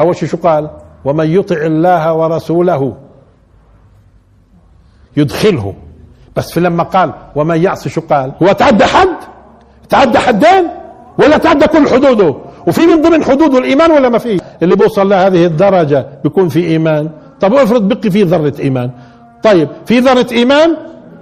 أول 0.00 0.16
شيء 0.16 0.28
شو 0.28 0.36
قال؟ 0.36 0.70
ومن 1.04 1.26
يطع 1.30 1.56
الله 1.56 2.12
ورسوله 2.14 2.96
يدخله. 5.16 5.74
بس 6.36 6.52
في 6.52 6.60
لما 6.60 6.82
قال 6.82 7.12
ومن 7.36 7.62
يعصي 7.62 7.88
شو 7.88 8.00
قال؟ 8.00 8.32
هو 8.42 8.52
تعدى 8.52 8.84
حد؟ 8.84 9.16
تعدى 9.88 10.18
حدين؟ 10.18 10.68
ولا 11.18 11.38
تعدى 11.38 11.66
كل 11.66 11.88
حدوده؟ 11.88 12.34
وفي 12.66 12.86
من 12.86 13.02
ضمن 13.02 13.24
حدوده 13.24 13.58
الإيمان 13.58 13.90
ولا 13.90 14.08
ما 14.08 14.18
في؟ 14.18 14.40
اللي 14.62 14.76
بوصل 14.76 15.08
لهذه 15.08 15.46
الدرجة 15.46 16.06
بيكون 16.24 16.48
في 16.48 16.66
إيمان. 16.66 17.10
طب 17.40 17.54
افرض 17.54 17.88
بقي 17.88 18.10
في 18.10 18.22
ذرة 18.22 18.54
إيمان. 18.60 18.90
طيب 19.42 19.68
في 19.86 19.98
ذرة 19.98 20.26
إيمان 20.32 20.76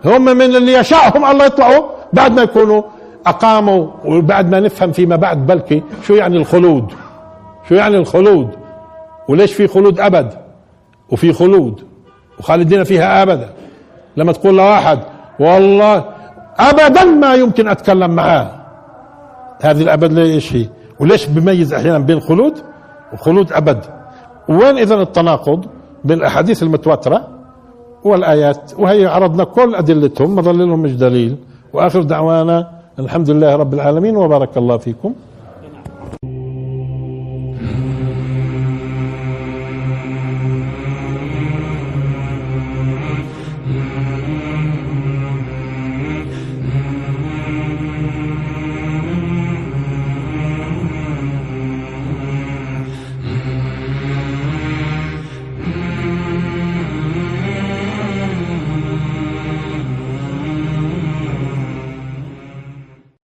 هم 0.04 0.24
من 0.24 0.42
اللي 0.42 0.72
يشاءهم 0.72 1.24
الله 1.24 1.44
يطلعوا 1.44 1.84
بعد 2.12 2.32
ما 2.32 2.42
يكونوا 2.42 2.82
أقاموا 3.26 3.88
وبعد 4.04 4.50
ما 4.50 4.60
نفهم 4.60 4.92
فيما 4.92 5.16
بعد. 5.16 5.46
بلكي 5.46 5.82
شو 6.02 6.14
يعني 6.14 6.36
الخلود؟ 6.36 6.92
شو 7.68 7.74
يعني 7.74 7.96
الخلود؟ 7.96 8.48
وليش 9.28 9.54
في 9.54 9.66
خلود 9.66 10.00
أبد؟ 10.00 10.32
وفي 11.12 11.32
خلود 11.32 11.82
وخالدين 12.38 12.84
فيها 12.84 13.22
أبدا. 13.22 13.48
لما 14.16 14.32
تقول 14.32 14.56
لواحد 14.56 14.98
والله 15.40 16.04
ابدا 16.58 17.04
ما 17.04 17.34
يمكن 17.34 17.68
أتكلم 17.68 18.10
معاه. 18.10 18.50
هذه 19.62 19.82
الأبد 19.82 20.12
ليش 20.12 20.56
هي؟ 20.56 20.68
وليش 21.00 21.26
بميز 21.26 21.74
أحيانا 21.74 21.98
بين 21.98 22.20
خلود 22.20 22.58
وخلود 23.12 23.52
أبد. 23.52 23.84
وين 24.48 24.78
اذا 24.78 24.94
التناقض؟ 24.94 25.66
بين 26.06 26.18
الاحاديث 26.18 26.62
المتواترة 26.62 27.18
والآيات 28.04 28.72
وهي 28.78 29.06
عرضنا 29.06 29.44
كل 29.44 29.74
أدلتهم 29.74 30.34
ما 30.34 30.42
ظل 30.42 30.58
لهم 30.68 30.80
مش 30.80 30.94
دليل. 30.96 31.36
وآخر 31.72 32.02
دعوانا 32.02 32.70
الحمد 32.98 33.28
لله 33.30 33.56
رب 33.56 33.72
العالمين 33.74 34.14
وبارك 34.16 34.52
الله 34.58 34.76
فيكم. 34.76 35.12